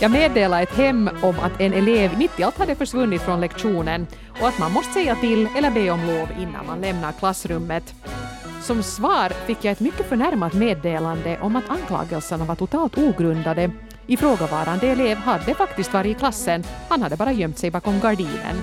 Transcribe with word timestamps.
Jag 0.00 0.10
meddelade 0.10 0.62
ett 0.62 0.76
hem 0.76 1.10
om 1.22 1.34
att 1.40 1.60
en 1.60 1.72
elev 1.72 2.18
mitt 2.18 2.40
i 2.40 2.42
allt 2.42 2.58
hade 2.58 2.74
försvunnit 2.74 3.22
från 3.22 3.40
lektionen 3.40 4.06
och 4.40 4.48
att 4.48 4.58
man 4.58 4.72
måste 4.72 4.92
säga 4.92 5.16
till 5.16 5.48
eller 5.56 5.70
be 5.70 5.90
om 5.90 6.06
lov 6.06 6.28
innan 6.40 6.66
man 6.66 6.80
lämnar 6.80 7.12
klassrummet. 7.12 7.94
Som 8.62 8.82
svar 8.82 9.28
fick 9.46 9.64
jag 9.64 9.72
ett 9.72 9.80
mycket 9.80 10.08
förnärmat 10.08 10.52
meddelande 10.52 11.38
om 11.40 11.56
att 11.56 11.70
anklagelserna 11.70 12.44
var 12.44 12.54
totalt 12.54 12.98
ogrundade. 12.98 13.70
Ifrågavarande 14.06 14.86
elev 14.86 15.16
hade 15.16 15.54
faktiskt 15.54 15.92
varit 15.92 16.16
i 16.16 16.18
klassen, 16.18 16.64
han 16.88 17.02
hade 17.02 17.16
bara 17.16 17.32
gömt 17.32 17.58
sig 17.58 17.70
bakom 17.70 18.00
gardinen. 18.00 18.56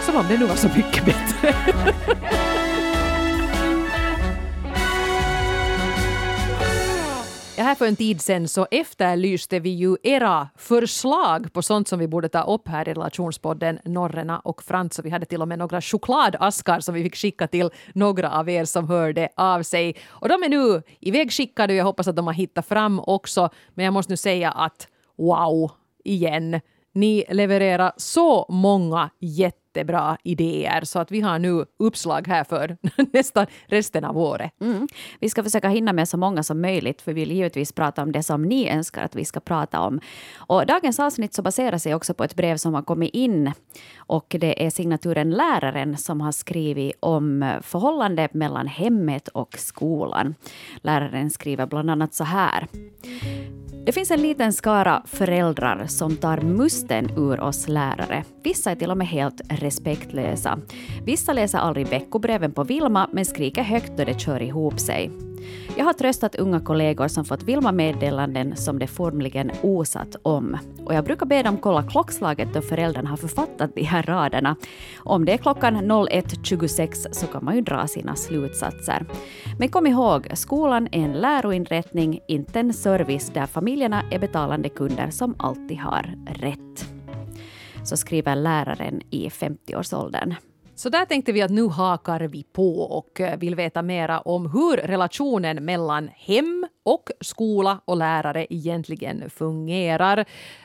Som 0.00 0.16
om 0.16 0.24
det 0.28 0.38
nu 0.38 0.46
var 0.46 0.56
så 0.56 0.68
mycket 0.68 1.04
bättre. 1.04 1.54
Ja, 7.56 7.64
här 7.64 7.74
för 7.74 7.86
en 7.86 7.96
tid 7.96 8.20
sedan 8.20 8.48
så 8.48 8.66
efterlyste 8.70 9.60
vi 9.60 9.70
ju 9.70 9.96
era 10.02 10.48
förslag 10.56 11.52
på 11.52 11.62
sånt 11.62 11.88
som 11.88 11.98
vi 11.98 12.08
borde 12.08 12.28
ta 12.28 12.42
upp 12.42 12.68
här 12.68 12.88
i 12.88 12.92
relationspodden 12.92 13.78
Norrena 13.84 14.38
och 14.38 14.62
Frans. 14.62 14.98
Och 14.98 15.04
vi 15.04 15.10
hade 15.10 15.26
till 15.26 15.42
och 15.42 15.48
med 15.48 15.58
några 15.58 15.80
chokladaskar 15.80 16.80
som 16.80 16.94
vi 16.94 17.02
fick 17.02 17.16
skicka 17.16 17.46
till 17.46 17.70
några 17.94 18.30
av 18.30 18.48
er 18.48 18.64
som 18.64 18.88
hörde 18.88 19.28
av 19.36 19.62
sig. 19.62 19.96
Och 20.08 20.28
de 20.28 20.42
är 20.42 20.48
nu 20.48 20.82
ivägskickade 21.00 21.72
och 21.72 21.76
jag 21.76 21.84
hoppas 21.84 22.08
att 22.08 22.16
de 22.16 22.26
har 22.26 22.34
hittat 22.34 22.66
fram 22.66 23.00
också. 23.00 23.50
Men 23.74 23.84
jag 23.84 23.94
måste 23.94 24.12
nu 24.12 24.16
säga 24.16 24.50
att 24.50 24.88
wow, 25.18 25.70
igen. 26.04 26.60
Ni 26.94 27.24
levererar 27.28 27.92
så 27.96 28.46
många 28.48 29.10
jätte 29.20 29.61
jättebra 29.72 30.16
idéer 30.24 30.84
så 30.84 30.98
att 30.98 31.10
vi 31.10 31.20
har 31.20 31.38
nu 31.38 31.64
uppslag 31.78 32.28
här 32.28 32.44
för 32.44 32.76
nästan 33.12 33.46
resten 33.66 34.04
av 34.04 34.18
året. 34.18 34.52
Mm. 34.60 34.88
Vi 35.20 35.28
ska 35.28 35.42
försöka 35.42 35.68
hinna 35.68 35.92
med 35.92 36.08
så 36.08 36.16
många 36.16 36.42
som 36.42 36.60
möjligt 36.60 37.02
för 37.02 37.12
vi 37.12 37.20
vill 37.20 37.32
givetvis 37.32 37.72
prata 37.72 38.02
om 38.02 38.12
det 38.12 38.22
som 38.22 38.42
ni 38.42 38.68
önskar 38.68 39.04
att 39.04 39.14
vi 39.14 39.24
ska 39.24 39.40
prata 39.40 39.80
om. 39.80 40.00
Och 40.36 40.66
dagens 40.66 41.00
avsnitt 41.00 41.34
så 41.34 41.42
baserar 41.42 41.78
sig 41.78 41.94
också 41.94 42.14
på 42.14 42.24
ett 42.24 42.34
brev 42.34 42.56
som 42.56 42.74
har 42.74 42.82
kommit 42.82 43.14
in 43.14 43.52
och 43.96 44.36
det 44.40 44.66
är 44.66 44.70
signaturen 44.70 45.30
Läraren 45.30 45.96
som 45.96 46.20
har 46.20 46.32
skrivit 46.32 46.96
om 47.00 47.52
förhållandet 47.62 48.34
mellan 48.34 48.66
hemmet 48.66 49.28
och 49.28 49.54
skolan. 49.58 50.34
Läraren 50.82 51.30
skriver 51.30 51.66
bland 51.66 51.90
annat 51.90 52.14
så 52.14 52.24
här. 52.24 52.68
Det 53.86 53.92
finns 53.92 54.10
en 54.10 54.22
liten 54.22 54.52
skara 54.52 55.02
föräldrar 55.06 55.86
som 55.86 56.16
tar 56.16 56.40
musten 56.40 57.10
ur 57.16 57.40
oss 57.40 57.68
lärare. 57.68 58.24
Vissa 58.42 58.70
är 58.70 58.76
till 58.76 58.90
och 58.90 58.96
med 58.96 59.06
helt 59.06 59.40
respektlösa. 59.48 60.58
Vissa 61.04 61.32
läser 61.32 61.58
aldrig 61.58 61.88
veckobreven 61.88 62.52
på 62.52 62.64
Vilma 62.64 63.08
men 63.12 63.24
skriker 63.24 63.62
högt 63.62 63.92
då 63.96 64.04
det 64.04 64.20
kör 64.20 64.42
ihop 64.42 64.80
sig. 64.80 65.31
Jag 65.76 65.84
har 65.84 65.92
tröstat 65.92 66.34
unga 66.34 66.60
kollegor 66.60 67.08
som 67.08 67.24
fått 67.24 67.42
Vilma-meddelanden 67.42 68.56
som 68.56 68.78
det 68.78 68.86
formligen 68.86 69.50
osat 69.62 70.16
om. 70.22 70.58
Och 70.84 70.94
jag 70.94 71.04
brukar 71.04 71.26
be 71.26 71.42
dem 71.42 71.58
kolla 71.58 71.82
klockslaget 71.82 72.54
då 72.54 72.60
föräldern 72.60 73.06
har 73.06 73.16
författat 73.16 73.74
de 73.74 73.82
här 73.82 74.02
raderna. 74.02 74.56
Om 74.96 75.24
det 75.24 75.32
är 75.32 75.38
klockan 75.38 75.76
01.26 75.76 77.12
så 77.12 77.26
kan 77.26 77.44
man 77.44 77.54
ju 77.54 77.60
dra 77.60 77.86
sina 77.86 78.16
slutsatser. 78.16 79.06
Men 79.58 79.68
kom 79.68 79.86
ihåg, 79.86 80.28
skolan 80.34 80.88
är 80.92 81.04
en 81.04 81.12
läroinrättning, 81.12 82.20
inte 82.28 82.60
en 82.60 82.72
service 82.72 83.30
där 83.34 83.46
familjerna 83.46 84.02
är 84.10 84.18
betalande 84.18 84.68
kunder 84.68 85.10
som 85.10 85.34
alltid 85.38 85.78
har 85.78 86.14
rätt. 86.26 86.86
Så 87.84 87.96
skriver 87.96 88.36
läraren 88.36 89.02
i 89.10 89.28
50-årsåldern. 89.28 90.34
Så 90.82 90.88
där 90.88 91.04
tänkte 91.04 91.32
vi 91.32 91.42
att 91.42 91.50
nu 91.50 91.68
hakar 91.68 92.20
vi 92.20 92.42
på 92.42 92.80
och 92.80 93.20
eh, 93.20 93.38
vill 93.38 93.54
veta 93.54 93.82
mera 93.82 94.20
om 94.20 94.50
hur 94.50 94.76
relationen 94.76 95.64
mellan 95.64 96.08
hem 96.16 96.66
och 96.82 97.10
skola 97.20 97.80
och 97.84 97.96
lärare 97.96 98.46
egentligen 98.50 99.30
fungerar. 99.30 100.24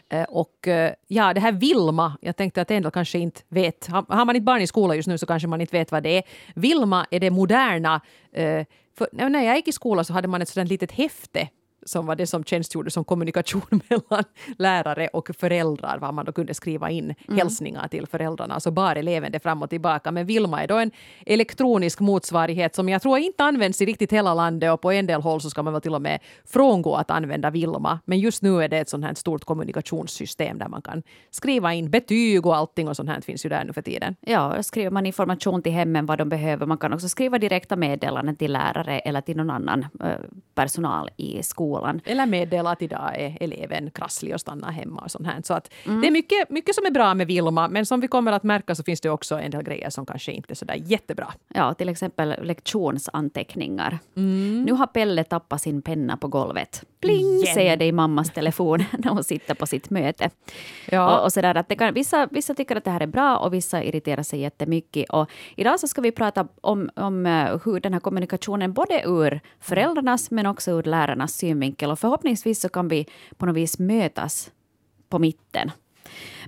Eh, 0.10 0.24
och 0.24 0.68
eh, 0.68 0.94
ja, 1.08 1.34
det 1.34 1.40
här 1.40 1.52
Vilma, 1.52 2.18
jag 2.22 2.36
tänkte 2.36 2.62
att 2.62 2.72
en 2.72 2.92
kanske 2.92 3.20
inte 3.20 3.42
vet. 3.50 3.88
Har 3.88 4.26
man 4.26 4.36
inte 4.36 4.46
barn 4.46 4.62
i 4.62 4.68
skolan 4.68 4.96
just 4.96 5.08
nu 5.08 5.18
så 5.18 5.26
kanske 5.26 5.48
man 5.48 5.62
inte 5.62 5.78
vet 5.78 5.92
vad 5.92 6.04
det 6.04 6.18
är. 6.18 6.24
Vilma 6.56 7.06
är 7.12 7.20
det 7.20 7.32
moderna. 7.32 8.02
För 8.98 9.30
när 9.30 9.46
jag 9.46 9.56
gick 9.56 9.68
i 9.68 9.72
skolan 9.72 10.06
så 10.06 10.14
hade 10.14 10.28
man 10.28 10.42
ett 10.42 10.50
sådant 10.50 10.70
litet 10.70 10.92
häfte 10.92 11.50
som 11.88 12.06
var 12.06 12.16
det 12.16 12.28
som 12.28 12.44
tjänstgjorde 12.44 12.92
som 12.92 13.04
kommunikation 13.04 13.62
mellan 13.90 14.24
lärare 14.58 15.08
och 15.08 15.30
föräldrar, 15.40 15.98
var 15.98 16.12
man 16.12 16.26
då 16.26 16.32
kunde 16.32 16.54
skriva 16.54 16.90
in 16.90 17.16
mm. 17.28 17.38
hälsningar 17.38 17.88
till 17.88 18.08
föräldrarna, 18.08 18.54
alltså 18.54 18.72
bar 18.72 18.96
eleven 18.96 19.32
det 19.32 19.40
fram 19.40 19.62
och 19.62 19.70
tillbaka. 19.70 20.12
Men 20.12 20.26
Vilma 20.26 20.64
är 20.64 20.68
då 20.68 20.78
en 20.78 20.92
elektronisk 21.26 22.00
motsvarighet 22.00 22.76
som 22.76 22.90
jag 22.90 23.02
tror 23.02 23.18
inte 23.18 23.44
används 23.44 23.82
i 23.82 23.86
riktigt 23.86 24.14
hela 24.14 24.34
landet 24.34 24.72
och 24.72 24.82
på 24.82 24.92
en 24.92 25.08
del 25.08 25.22
håll 25.22 25.42
så 25.42 25.50
ska 25.50 25.64
man 25.64 25.74
väl 25.74 25.82
till 25.82 25.94
och 25.94 26.02
med 26.02 26.20
frångå 26.46 26.96
att 26.96 27.12
använda 27.12 27.50
Vilma. 27.50 28.00
Men 28.06 28.20
just 28.20 28.42
nu 28.42 28.64
är 28.64 28.68
det 28.70 28.78
ett 28.78 28.90
sånt 28.90 29.06
här 29.06 29.14
stort 29.14 29.46
kommunikationssystem 29.46 30.58
där 30.58 30.68
man 30.68 30.82
kan 30.82 31.04
skriva 31.32 31.74
in 31.74 31.90
betyg 31.90 32.46
och 32.46 32.56
allting 32.56 32.88
och 32.88 32.96
sånt 32.96 33.10
här 33.10 33.22
finns 33.22 33.46
ju 33.46 33.50
där 33.50 33.64
nu 33.66 33.74
för 33.74 33.82
tiden. 33.82 34.16
Ja, 34.22 34.64
skriver 34.64 34.92
man 34.92 35.06
information 35.06 35.62
till 35.62 35.72
hemmen 35.72 36.06
vad 36.06 36.18
de 36.18 36.30
behöver. 36.30 36.66
Man 36.66 36.78
kan 36.78 36.94
också 36.94 37.10
skriva 37.10 37.40
direkta 37.40 37.76
meddelanden 37.76 38.36
till 38.36 38.54
lärare 38.54 39.00
eller 39.00 39.22
till 39.22 39.38
någon 39.38 39.50
annan 39.50 39.86
eh, 40.04 40.10
personal 40.56 41.10
i 41.18 41.44
skolan 41.44 41.77
skolan. 41.78 42.02
Eller 42.06 42.26
meddela 42.26 42.72
att 42.72 42.82
idag 42.82 43.12
är 43.16 43.38
eleven 43.40 43.92
krasslig 43.92 44.34
och 44.34 44.42
stannar 44.42 44.72
hemma 44.72 45.02
och 45.02 45.12
sånt 45.12 45.28
här. 45.28 45.42
Så 45.44 45.54
att 45.54 45.74
mm. 45.86 46.02
det 46.02 46.08
är 46.08 46.12
mycket, 46.12 46.50
mycket 46.50 46.76
som 46.76 46.86
är 46.86 46.92
bra 46.92 47.14
med 47.14 47.28
Vilma, 47.28 47.68
men 47.68 47.86
som 47.86 48.00
vi 48.00 48.08
kommer 48.08 48.32
att 48.32 48.44
märka 48.44 48.76
så 48.76 48.84
finns 48.84 49.02
det 49.02 49.10
också 49.10 49.40
en 49.40 49.52
del 49.52 49.64
grejer 49.64 49.90
som 49.90 50.06
kanske 50.06 50.32
inte 50.32 50.54
är 50.54 50.56
så 50.56 50.66
där 50.66 50.76
jättebra. 50.76 51.34
Ja, 51.54 51.74
till 51.74 51.90
exempel 51.90 52.36
lektionsanteckningar. 52.42 54.00
Mm. 54.16 54.64
Nu 54.64 54.74
har 54.74 54.88
Pelle 54.88 55.24
tappat 55.24 55.62
sin 55.62 55.82
penna 55.82 56.18
på 56.18 56.28
golvet. 56.28 56.84
Pling, 57.02 57.26
Igen. 57.26 57.54
säger 57.54 57.78
det 57.78 57.86
i 57.86 57.92
mammas 57.92 58.30
telefon 58.34 58.84
när 58.98 59.10
hon 59.10 59.24
sitter 59.24 59.56
på 59.56 59.66
sitt 59.66 59.90
möte. 59.90 60.30
Ja. 60.90 61.18
Och, 61.18 61.24
och 61.24 61.34
sådär, 61.34 61.56
att 61.56 61.70
det 61.70 61.76
kan, 61.76 61.94
vissa, 61.94 62.28
vissa 62.32 62.54
tycker 62.54 62.76
att 62.76 62.84
det 62.84 62.92
här 62.92 63.02
är 63.02 63.08
bra 63.08 63.38
och 63.38 63.54
vissa 63.54 63.84
irriterar 63.84 64.24
sig 64.24 64.40
jättemycket. 64.40 65.10
Och 65.10 65.30
idag 65.56 65.80
så 65.80 65.88
ska 65.88 66.02
vi 66.02 66.12
prata 66.12 66.48
om, 66.62 66.90
om 66.96 67.26
eh, 67.26 67.60
hur 67.66 67.80
den 67.80 67.94
här 67.94 68.00
kommunikationen 68.00 68.74
både 68.74 69.04
ur 69.06 69.40
föräldrarnas 69.60 70.32
men 70.32 70.46
också 70.46 70.72
ur 70.72 70.84
lärarnas 70.84 71.34
synvinkel 71.34 71.67
synvinkel 71.68 71.92
och 71.92 72.00
förhoppningsvis 72.00 72.62
så 72.62 72.70
kan 72.70 72.88
vi 72.88 73.06
på 73.38 73.46
något 73.46 73.56
vis 73.56 73.80
mötas 73.80 74.52
på 75.10 75.20
mitten. 75.20 75.72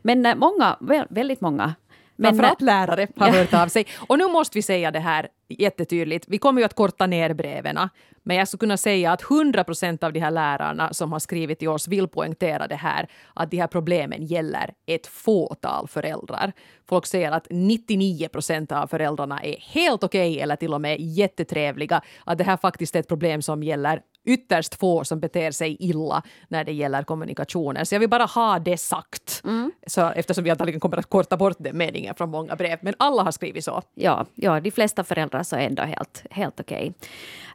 Men 0.04 0.26
eh, 0.26 0.36
många, 0.36 0.78
väldigt 1.10 1.42
många 1.42 1.76
men, 2.20 2.32
Framförallt 2.32 2.62
lärare 2.62 3.08
har 3.18 3.30
hört 3.30 3.54
av 3.54 3.68
sig. 3.68 3.86
Och 4.10 4.18
nu 4.18 4.28
måste 4.28 4.58
vi 4.58 4.62
säga 4.62 4.92
det 4.92 5.00
här 5.00 5.30
jättetydligt. 5.50 6.26
Vi 6.28 6.38
kommer 6.38 6.62
ju 6.62 6.66
att 6.66 6.74
korta 6.74 7.08
ner 7.08 7.34
breven. 7.34 7.90
Men 8.24 8.38
jag 8.38 8.48
skulle 8.48 8.60
kunna 8.60 8.78
säga 8.78 9.12
att 9.12 9.32
100 9.32 9.64
procent 9.64 10.04
av 10.04 10.14
de 10.14 10.20
här 10.20 10.32
lärarna 10.32 10.94
som 10.94 11.12
har 11.12 11.20
skrivit 11.20 11.60
till 11.60 11.70
oss 11.70 11.88
vill 11.88 12.08
poängtera 12.08 12.68
det 12.68 12.76
här 12.76 13.08
att 13.36 13.52
de 13.52 13.58
här 13.58 13.68
problemen 13.68 14.26
gäller 14.26 14.74
ett 14.88 15.08
fåtal 15.08 15.88
föräldrar. 15.88 16.52
Folk 16.90 17.06
säger 17.06 17.32
att 17.32 17.48
99 17.50 18.28
procent 18.28 18.72
av 18.72 18.88
föräldrarna 18.88 19.44
är 19.44 19.56
helt 19.60 20.04
okej 20.04 20.32
okay, 20.32 20.42
eller 20.42 20.56
till 20.56 20.74
och 20.74 20.82
med 20.82 21.00
jättetrevliga. 21.00 22.02
Att 22.26 22.38
det 22.38 22.44
här 22.44 22.58
faktiskt 22.58 22.96
är 22.96 23.00
ett 23.00 23.08
problem 23.08 23.42
som 23.42 23.64
gäller 23.64 24.02
ytterst 24.30 24.76
få 24.76 25.04
som 25.04 25.20
beter 25.20 25.52
sig 25.52 25.78
illa 25.80 26.24
när 26.48 26.64
det 26.64 26.74
gäller 26.74 27.04
kommunikationen. 27.04 27.86
Så 27.86 27.96
jag 27.96 28.00
vill 28.00 28.10
bara 28.10 28.26
ha 28.26 28.60
det 28.60 28.78
sagt. 28.78 29.42
Mm. 29.44 29.72
Så, 29.88 30.10
eftersom 30.10 30.44
vi 30.44 30.50
antagligen 30.50 30.80
kommer 30.80 30.98
att 30.98 31.10
korta 31.10 31.38
bort 31.38 31.58
den 31.60 31.78
meningen 31.78 32.16
från 32.16 32.30
många 32.30 32.56
brev. 32.56 32.80
Men 32.82 32.94
alla 33.00 33.24
har 33.24 33.32
skrivit 33.32 33.64
så. 33.64 33.82
Ja, 33.96 34.26
ja 34.36 34.60
de 34.60 34.72
flesta 34.72 35.04
föräldrar 35.04 35.44
så 35.44 35.56
är 35.56 35.60
ändå 35.60 35.84
helt, 35.84 36.24
helt 36.32 36.60
okej. 36.60 36.94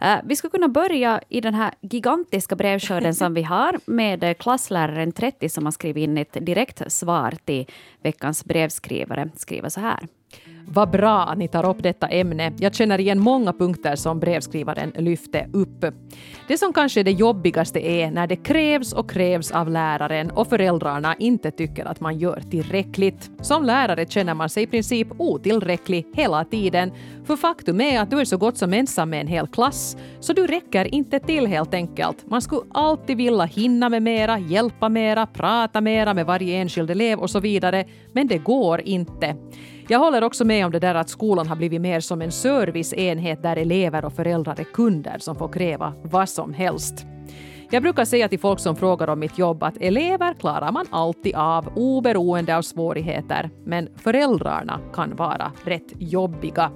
Okay. 0.01 0.15
Uh, 0.15 0.21
vi 0.25 0.37
skulle 0.37 0.51
kunna 0.51 0.69
börja 0.69 1.21
i 1.29 1.41
den 1.41 1.55
här 1.55 1.75
gigantiska 1.81 2.57
brevskörden 2.57 3.15
som 3.15 3.35
vi 3.35 3.43
har 3.43 3.81
med 3.87 4.39
klassläraren 4.39 5.13
30 5.13 5.49
som 5.49 5.65
har 5.65 5.73
skrivit 5.73 6.03
in 6.03 6.19
ett 6.19 6.37
direkt 6.41 6.93
svar 6.93 7.35
till 7.45 7.67
veckans 8.03 8.45
brevskrivare. 8.45 9.31
Skriver 9.37 9.69
så 9.69 9.81
här. 9.81 10.09
Vad 10.67 10.91
bra 10.91 11.23
att 11.23 11.39
ni 11.39 11.49
tar 11.49 11.71
upp 11.71 11.83
detta 11.83 12.09
ämne. 12.09 12.53
Jag 12.59 12.75
känner 12.75 13.01
igen 13.01 13.21
många 13.21 13.53
punkter 13.53 13.97
som 13.97 14.21
brevskrivaren 14.21 14.93
lyfte 14.97 15.47
upp. 15.53 15.85
Det 16.49 16.59
som 16.59 16.73
kanske 16.73 17.01
är 17.01 17.05
det 17.05 17.11
jobbigaste 17.11 17.81
är 17.81 18.11
när 18.11 18.27
det 18.27 18.37
krävs 18.37 18.93
och 18.93 19.11
krävs 19.11 19.51
av 19.51 19.71
läraren 19.71 20.31
och 20.31 20.49
föräldrarna 20.49 21.15
inte 21.19 21.51
tycker 21.51 21.85
att 21.85 22.01
man 22.01 22.19
gör 22.19 22.43
tillräckligt. 22.51 23.31
Som 23.41 23.65
lärare 23.65 24.07
känner 24.07 24.35
man 24.35 24.49
sig 24.49 24.63
i 24.63 24.67
princip 24.67 25.09
otillräcklig 25.19 26.07
hela 26.15 26.45
tiden. 26.45 26.93
För 27.25 27.37
faktum 27.37 27.81
är 27.81 28.01
att 28.01 28.11
du 28.11 28.21
är 28.21 28.25
så 28.25 28.37
gott 28.37 28.59
som 28.59 28.73
ensam 28.73 29.11
med 29.11 29.21
en 29.21 29.27
hel 29.27 29.47
klass, 29.47 29.97
så 30.21 30.33
du 30.33 30.47
räcker 30.47 30.95
inte 30.95 31.19
till 31.21 31.47
helt 31.47 31.75
enkelt. 31.75 32.31
Man 32.31 32.43
skulle 32.43 32.63
alltid 32.71 33.17
vilja 33.17 33.45
hinna 33.45 33.89
med 33.89 34.03
mera, 34.03 34.39
hjälpa 34.39 34.89
mera, 34.89 35.27
prata 35.27 35.81
mera 35.81 36.15
med 36.15 36.27
varje 36.27 36.57
enskild 36.57 36.91
elev 36.91 37.19
och 37.19 37.31
så 37.31 37.41
vidare, 37.41 37.85
men 38.13 38.27
det 38.27 38.39
går 38.39 38.81
inte. 38.81 39.37
Jag 39.89 39.99
håller 39.99 40.25
också 40.25 40.45
med 40.45 40.67
om 40.67 40.73
det 40.73 40.79
där 40.79 40.95
att 40.95 41.09
skolan 41.09 41.47
har 41.47 41.57
blivit 41.57 41.81
mer 41.81 42.01
som 42.01 42.23
en 42.23 42.33
serviceenhet 42.33 43.43
där 43.43 43.57
elever 43.57 44.05
och 44.05 44.13
föräldrar 44.13 44.61
är 44.61 44.65
kunder 44.65 45.19
som 45.19 45.37
får 45.37 45.49
kräva 45.49 45.93
vad 46.03 46.29
som 46.29 46.55
helst. 46.55 47.07
Jag 47.71 47.83
brukar 47.83 48.05
säga 48.05 48.29
till 48.29 48.39
folk 48.39 48.61
som 48.61 48.77
frågar 48.77 49.09
om 49.09 49.19
mitt 49.19 49.39
jobb 49.39 49.63
att 49.63 49.77
elever 49.81 50.35
klarar 50.35 50.73
man 50.73 50.87
alltid 50.91 51.35
av 51.35 51.69
oberoende 51.77 52.57
av 52.57 52.63
svårigheter, 52.63 53.51
men 53.65 53.89
föräldrarna 53.97 54.81
kan 54.93 55.17
vara 55.17 55.53
rätt 55.65 55.93
jobbiga 55.99 56.71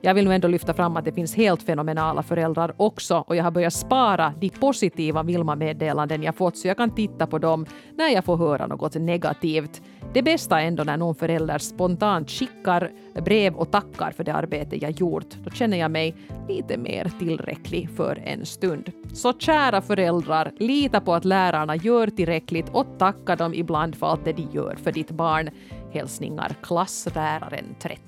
jag 0.00 0.14
vill 0.14 0.24
nu 0.24 0.34
ändå 0.34 0.48
lyfta 0.48 0.74
fram 0.74 0.96
att 0.96 1.04
det 1.04 1.12
finns 1.12 1.34
helt 1.34 1.62
fenomenala 1.62 2.22
föräldrar 2.22 2.74
också 2.76 3.24
och 3.26 3.36
jag 3.36 3.44
har 3.44 3.50
börjat 3.50 3.72
spara 3.72 4.34
de 4.40 4.48
positiva 4.48 5.22
Vilma-meddelanden 5.22 6.22
jag 6.22 6.34
fått 6.34 6.56
så 6.56 6.68
jag 6.68 6.76
kan 6.76 6.94
titta 6.94 7.26
på 7.26 7.38
dem 7.38 7.66
när 7.96 8.08
jag 8.08 8.24
får 8.24 8.36
höra 8.36 8.66
något 8.66 8.94
negativt. 8.94 9.82
Det 10.14 10.22
bästa 10.22 10.62
är 10.62 10.66
ändå 10.66 10.84
när 10.84 10.96
någon 10.96 11.14
förälder 11.14 11.58
spontant 11.58 12.30
skickar 12.30 12.90
brev 13.20 13.54
och 13.54 13.70
tackar 13.70 14.10
för 14.10 14.24
det 14.24 14.34
arbete 14.34 14.76
jag 14.76 14.90
gjort. 14.90 15.34
Då 15.44 15.50
känner 15.50 15.76
jag 15.76 15.90
mig 15.90 16.14
lite 16.48 16.76
mer 16.76 17.12
tillräcklig 17.18 17.90
för 17.96 18.22
en 18.24 18.46
stund. 18.46 18.92
Så 19.12 19.32
kära 19.32 19.82
föräldrar, 19.82 20.52
lita 20.58 21.00
på 21.00 21.14
att 21.14 21.24
lärarna 21.24 21.76
gör 21.76 22.06
tillräckligt 22.06 22.68
och 22.72 22.86
tacka 22.98 23.36
dem 23.36 23.54
ibland 23.54 23.96
för 23.96 24.06
allt 24.06 24.24
det 24.24 24.32
de 24.32 24.48
gör 24.52 24.76
för 24.82 24.92
ditt 24.92 25.10
barn. 25.10 25.50
Hälsningar 25.92 26.54
klassläraren 26.62 27.74
30. 27.80 28.00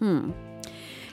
Mm. 0.00 0.32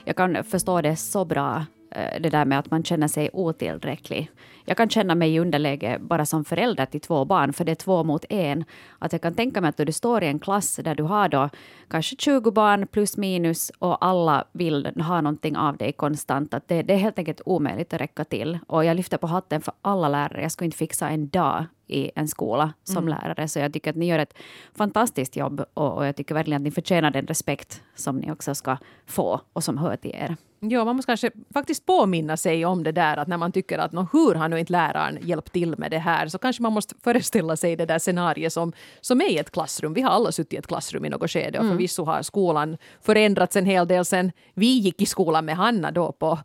Jag 0.08 0.16
kan 0.16 0.44
förstå 0.44 0.80
det 0.80 0.96
så 0.96 1.24
bra, 1.24 1.66
eh, 1.90 2.20
det 2.20 2.30
där 2.30 2.44
med 2.44 2.58
att 2.58 2.70
man 2.70 2.84
känner 2.84 3.08
sig 3.08 3.30
otillräcklig. 3.32 4.30
Jag 4.64 4.76
kan 4.76 4.90
känna 4.90 5.14
mig 5.14 5.34
i 5.34 5.38
underläge 5.38 5.98
bara 6.00 6.26
som 6.26 6.44
förälder 6.44 6.86
till 6.86 7.00
två 7.00 7.24
barn, 7.24 7.52
för 7.52 7.64
det 7.64 7.72
är 7.72 7.76
två 7.76 8.04
mot 8.04 8.24
en. 8.28 8.64
Att 8.98 9.12
jag 9.12 9.22
kan 9.22 9.34
tänka 9.34 9.60
mig 9.60 9.68
att 9.68 9.76
du 9.76 9.92
står 9.92 10.22
i 10.24 10.26
en 10.26 10.38
klass 10.38 10.80
där 10.84 10.94
du 10.94 11.02
har 11.02 11.28
då 11.28 11.50
kanske 11.88 12.16
20 12.16 12.50
barn 12.50 12.86
plus 12.86 13.16
minus 13.16 13.72
och 13.78 14.04
alla 14.04 14.44
vill 14.52 14.86
ha 14.86 15.20
någonting 15.20 15.56
av 15.56 15.76
dig 15.76 15.92
konstant. 15.92 16.54
Att 16.54 16.68
det, 16.68 16.82
det 16.82 16.94
är 16.94 16.98
helt 16.98 17.18
enkelt 17.18 17.40
omöjligt 17.44 17.94
att 17.94 18.00
räcka 18.00 18.24
till. 18.24 18.58
Och 18.66 18.84
jag 18.84 18.96
lyfter 18.96 19.16
på 19.16 19.26
hatten 19.26 19.60
för 19.60 19.74
alla 19.82 20.08
lärare. 20.08 20.42
Jag 20.42 20.52
skulle 20.52 20.66
inte 20.66 20.78
fixa 20.78 21.08
en 21.08 21.28
dag 21.28 21.64
i 21.88 22.10
en 22.14 22.28
skola 22.28 22.72
som 22.84 23.08
mm. 23.08 23.08
lärare. 23.08 23.48
Så 23.48 23.58
jag 23.58 23.72
tycker 23.72 23.90
att 23.90 23.96
ni 23.96 24.06
gör 24.06 24.18
ett 24.18 24.34
fantastiskt 24.74 25.36
jobb 25.36 25.64
och, 25.74 25.96
och, 25.96 26.06
jag 26.06 26.16
tycker 26.16 26.34
verkligen 26.34 26.62
att 26.62 26.64
ni 26.64 26.70
förtjänar 26.70 27.10
den 27.10 27.26
respekt 27.26 27.82
som 27.94 28.16
ni 28.16 28.32
också 28.32 28.54
ska 28.54 28.76
få 29.06 29.40
och 29.52 29.64
som 29.64 29.78
hör 29.78 29.96
till 29.96 30.10
er. 30.14 30.36
Ja, 30.60 30.84
man 30.84 30.96
måste 30.96 31.10
kanske 31.10 31.30
faktiskt 31.54 31.86
påminna 31.86 32.36
sig 32.36 32.64
om 32.64 32.82
det 32.82 32.92
där 32.92 33.16
att 33.16 33.28
när 33.28 33.36
man 33.36 33.52
tycker 33.52 33.78
att 33.78 33.92
hur 34.12 34.34
har 34.34 34.48
nu 34.48 34.58
inte 34.58 34.72
läraren 34.72 35.18
hjälpt 35.22 35.52
till 35.52 35.78
med 35.78 35.90
det 35.90 35.98
här 35.98 36.28
så 36.28 36.38
kanske 36.38 36.62
man 36.62 36.72
måste 36.72 36.94
föreställa 37.04 37.56
sig 37.56 37.76
det 37.76 37.86
där 37.86 37.98
scenariet 37.98 38.52
som, 38.52 38.72
som 39.00 39.20
är 39.20 39.30
i 39.30 39.38
ett 39.38 39.50
klassrum. 39.50 39.94
Vi 39.94 40.02
har 40.02 40.10
alla 40.10 40.32
suttit 40.32 40.52
i 40.52 40.56
ett 40.56 40.66
klassrum 40.66 41.04
i 41.04 41.08
något 41.08 41.30
skede 41.30 41.58
och 41.58 41.64
mm. 41.64 41.76
förvisso 41.76 42.04
har 42.04 42.22
skolan 42.22 42.76
förändrats 43.00 43.56
en 43.56 43.66
hel 43.66 43.88
del 43.88 44.04
sen 44.04 44.32
vi 44.54 44.78
gick 44.78 45.02
i 45.02 45.06
skolan 45.06 45.44
med 45.44 45.56
Hanna 45.56 45.90
då 45.90 46.12
på 46.12 46.38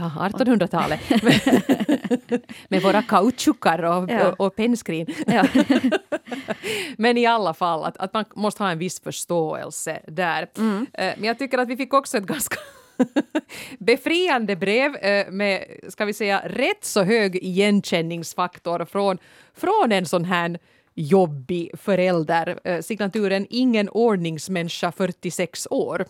Ja, 0.00 0.28
1800-talet. 0.30 1.00
med 2.68 2.82
våra 2.82 3.02
kautschukar 3.02 3.82
och, 3.82 4.10
ja. 4.10 4.28
och, 4.28 4.46
och 4.46 4.56
pennskrin. 4.56 5.06
Ja. 5.26 5.46
Men 6.96 7.18
i 7.18 7.26
alla 7.26 7.54
fall, 7.54 7.84
att, 7.84 7.96
att 7.96 8.14
man 8.14 8.24
måste 8.34 8.62
ha 8.62 8.70
en 8.70 8.78
viss 8.78 9.00
förståelse 9.00 10.00
där. 10.06 10.48
Mm. 10.58 10.86
Eh, 10.92 11.12
men 11.16 11.24
jag 11.24 11.38
tycker 11.38 11.58
att 11.58 11.68
vi 11.68 11.76
fick 11.76 11.94
också 11.94 12.18
ett 12.18 12.24
ganska 12.24 12.56
befriande 13.78 14.56
brev 14.56 14.96
eh, 14.96 15.30
med, 15.30 15.64
ska 15.88 16.04
vi 16.04 16.12
säga, 16.12 16.42
rätt 16.44 16.84
så 16.84 17.02
hög 17.02 17.36
igenkänningsfaktor 17.36 18.84
från, 18.84 19.18
från 19.54 19.92
en 19.92 20.06
sån 20.06 20.24
här 20.24 20.58
jobbig 20.94 21.70
förälder. 21.78 22.60
Eh, 22.64 22.80
signaturen 22.80 23.46
Ingen 23.50 23.88
ordningsmänniska 23.88 24.92
46 24.92 25.66
år. 25.70 26.06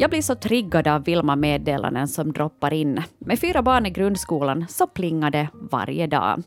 Jag 0.00 0.10
blir 0.10 0.22
så 0.22 0.34
triggad 0.34 0.88
av 0.88 1.04
Vilma-meddelanden 1.04 2.08
som 2.08 2.32
droppar 2.32 2.72
in. 2.72 3.02
Med 3.18 3.38
fyra 3.38 3.62
barn 3.62 3.86
i 3.86 3.90
grundskolan 3.90 4.66
så 4.68 4.86
plingar 4.86 5.30
det 5.30 5.48
varje 5.52 6.06
dag. 6.06 6.42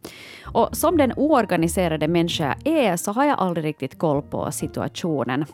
Och 0.45 0.69
som 0.71 0.97
den 0.97 1.13
oorganiserade 1.15 2.07
människa 2.07 2.55
jag 2.63 2.77
är 2.77 2.97
så 2.97 3.11
har 3.11 3.25
jag 3.25 3.39
aldrig 3.39 3.65
riktigt 3.65 3.97
koll 3.97 4.21
på 4.21 4.51
situationen. 4.51 5.45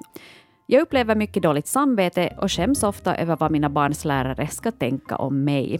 Jag 0.69 0.81
upplever 0.81 1.15
mycket 1.15 1.43
dåligt 1.43 1.67
samvete 1.67 2.33
och 2.37 2.51
skäms 2.51 2.83
ofta 2.83 3.15
över 3.15 3.35
vad 3.35 3.51
mina 3.51 3.69
barns 3.69 4.05
lärare 4.05 4.47
ska 4.47 4.71
tänka 4.71 5.15
om 5.15 5.43
mig. 5.43 5.79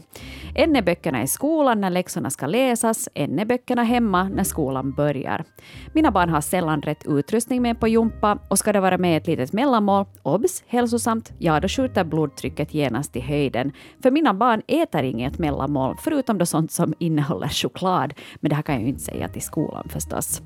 En 0.55 0.75
är 0.75 0.81
böckerna 0.81 1.23
i 1.23 1.27
skolan 1.27 1.81
när 1.81 1.89
läxorna 1.89 2.29
ska 2.29 2.47
läsas, 2.47 3.09
en 3.13 3.39
är 3.39 3.45
böckerna 3.45 3.83
hemma 3.83 4.23
när 4.23 4.43
skolan 4.43 4.91
börjar. 4.91 5.43
Mina 5.93 6.11
barn 6.11 6.29
har 6.29 6.41
sällan 6.41 6.81
rätt 6.81 7.05
utrustning 7.05 7.61
med 7.61 7.79
på 7.79 7.87
jumpa 7.87 8.39
och 8.49 8.59
ska 8.59 8.73
det 8.73 8.79
vara 8.79 8.97
med 8.97 9.17
ett 9.17 9.27
litet 9.27 9.53
mellanmål, 9.53 10.05
obs, 10.23 10.63
hälsosamt, 10.67 11.33
ja 11.37 11.59
då 11.59 11.67
skjuter 11.67 12.03
blodtrycket 12.03 12.73
genast 12.73 13.15
i 13.15 13.19
höjden. 13.19 13.71
För 14.03 14.11
mina 14.11 14.33
barn 14.33 14.61
äter 14.67 15.03
inget 15.03 15.39
mellanmål, 15.39 15.95
förutom 16.03 16.37
då 16.37 16.45
sånt 16.45 16.71
som 16.71 16.93
innehåller 16.99 17.47
choklad. 17.47 18.13
Men 18.39 18.49
det 18.49 18.55
här 18.55 18.63
kan 18.63 18.75
jag 18.75 18.83
ju 18.83 18.89
inte 18.89 19.03
säga 19.03 19.27
till 19.27 19.41
skolan 19.41 19.89
förstås. 19.89 20.41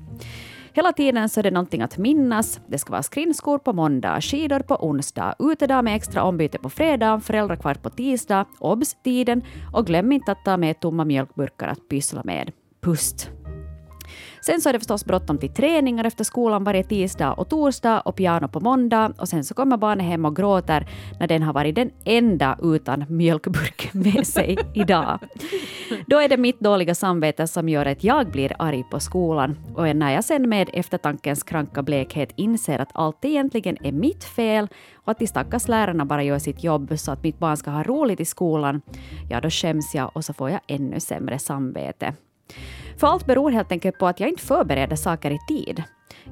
Hela 0.74 0.92
tiden 0.92 1.28
så 1.28 1.40
är 1.40 1.42
det 1.42 1.50
någonting 1.50 1.82
att 1.82 1.98
minnas. 1.98 2.60
Det 2.66 2.78
ska 2.78 2.90
vara 2.90 3.02
skridskor 3.02 3.58
på 3.58 3.72
måndag, 3.72 4.20
skidor 4.20 4.60
på 4.60 4.76
onsdag, 4.88 5.34
utedag 5.38 5.84
med 5.84 5.96
extra 5.96 6.22
ombyte 6.22 6.58
på 6.58 6.70
fredag, 6.70 7.20
föräldrakvart 7.20 7.82
på 7.82 7.90
tisdag, 7.90 8.46
obs-tiden 8.58 9.42
och 9.72 9.86
glöm 9.86 10.12
inte 10.12 10.32
att 10.32 10.44
ta 10.44 10.56
med 10.56 10.80
tomma 10.80 11.04
mjölkburkar 11.04 11.68
att 11.68 11.88
pyssla 11.88 12.22
med. 12.24 12.52
Pust! 12.80 13.41
Sen 14.44 14.60
så 14.60 14.68
är 14.68 14.72
det 14.72 14.78
förstås 14.78 15.04
bråttom 15.04 15.38
till 15.38 15.54
träningar 15.54 16.04
efter 16.04 16.24
skolan 16.24 16.64
varje 16.64 16.84
tisdag 16.84 17.32
och 17.32 17.48
torsdag 17.48 18.00
och 18.00 18.16
piano 18.16 18.48
på 18.48 18.60
måndag 18.60 19.12
och 19.18 19.28
sen 19.28 19.44
så 19.44 19.54
kommer 19.54 19.76
barnet 19.76 20.06
hem 20.06 20.24
och 20.24 20.36
gråter 20.36 20.86
när 21.20 21.26
den 21.26 21.42
har 21.42 21.52
varit 21.52 21.74
den 21.74 21.90
enda 22.04 22.58
utan 22.62 23.04
mjölkburk 23.08 23.94
med 23.94 24.26
sig 24.26 24.58
idag. 24.74 25.18
Då 26.06 26.18
är 26.18 26.28
det 26.28 26.36
mitt 26.36 26.60
dåliga 26.60 26.94
samvete 26.94 27.46
som 27.46 27.68
gör 27.68 27.86
att 27.86 28.04
jag 28.04 28.30
blir 28.30 28.56
arg 28.58 28.84
på 28.90 29.00
skolan 29.00 29.58
och 29.74 29.96
när 29.96 30.10
jag 30.10 30.24
sen 30.24 30.48
med 30.48 30.70
eftertankens 30.72 31.42
kranka 31.42 31.82
blekhet 31.82 32.32
inser 32.36 32.78
att 32.78 32.90
allt 32.94 33.24
egentligen 33.24 33.76
är 33.86 33.92
mitt 33.92 34.24
fel 34.24 34.68
och 34.94 35.10
att 35.10 35.18
de 35.18 35.26
stackars 35.26 35.68
lärarna 35.68 36.04
bara 36.04 36.22
gör 36.22 36.38
sitt 36.38 36.64
jobb 36.64 36.98
så 36.98 37.12
att 37.12 37.22
mitt 37.22 37.38
barn 37.38 37.56
ska 37.56 37.70
ha 37.70 37.82
roligt 37.82 38.20
i 38.20 38.24
skolan, 38.24 38.82
ja 39.30 39.40
då 39.40 39.50
skäms 39.50 39.94
jag 39.94 40.10
och 40.14 40.24
så 40.24 40.32
får 40.32 40.50
jag 40.50 40.60
ännu 40.66 41.00
sämre 41.00 41.38
samvete. 41.38 42.14
För 42.96 43.06
allt 43.06 43.26
beror 43.26 43.50
helt 43.50 43.72
enkelt 43.72 43.98
på 43.98 44.06
att 44.06 44.20
jag 44.20 44.28
inte 44.28 44.42
förbereder 44.42 44.96
saker 44.96 45.30
i 45.30 45.38
tid. 45.48 45.82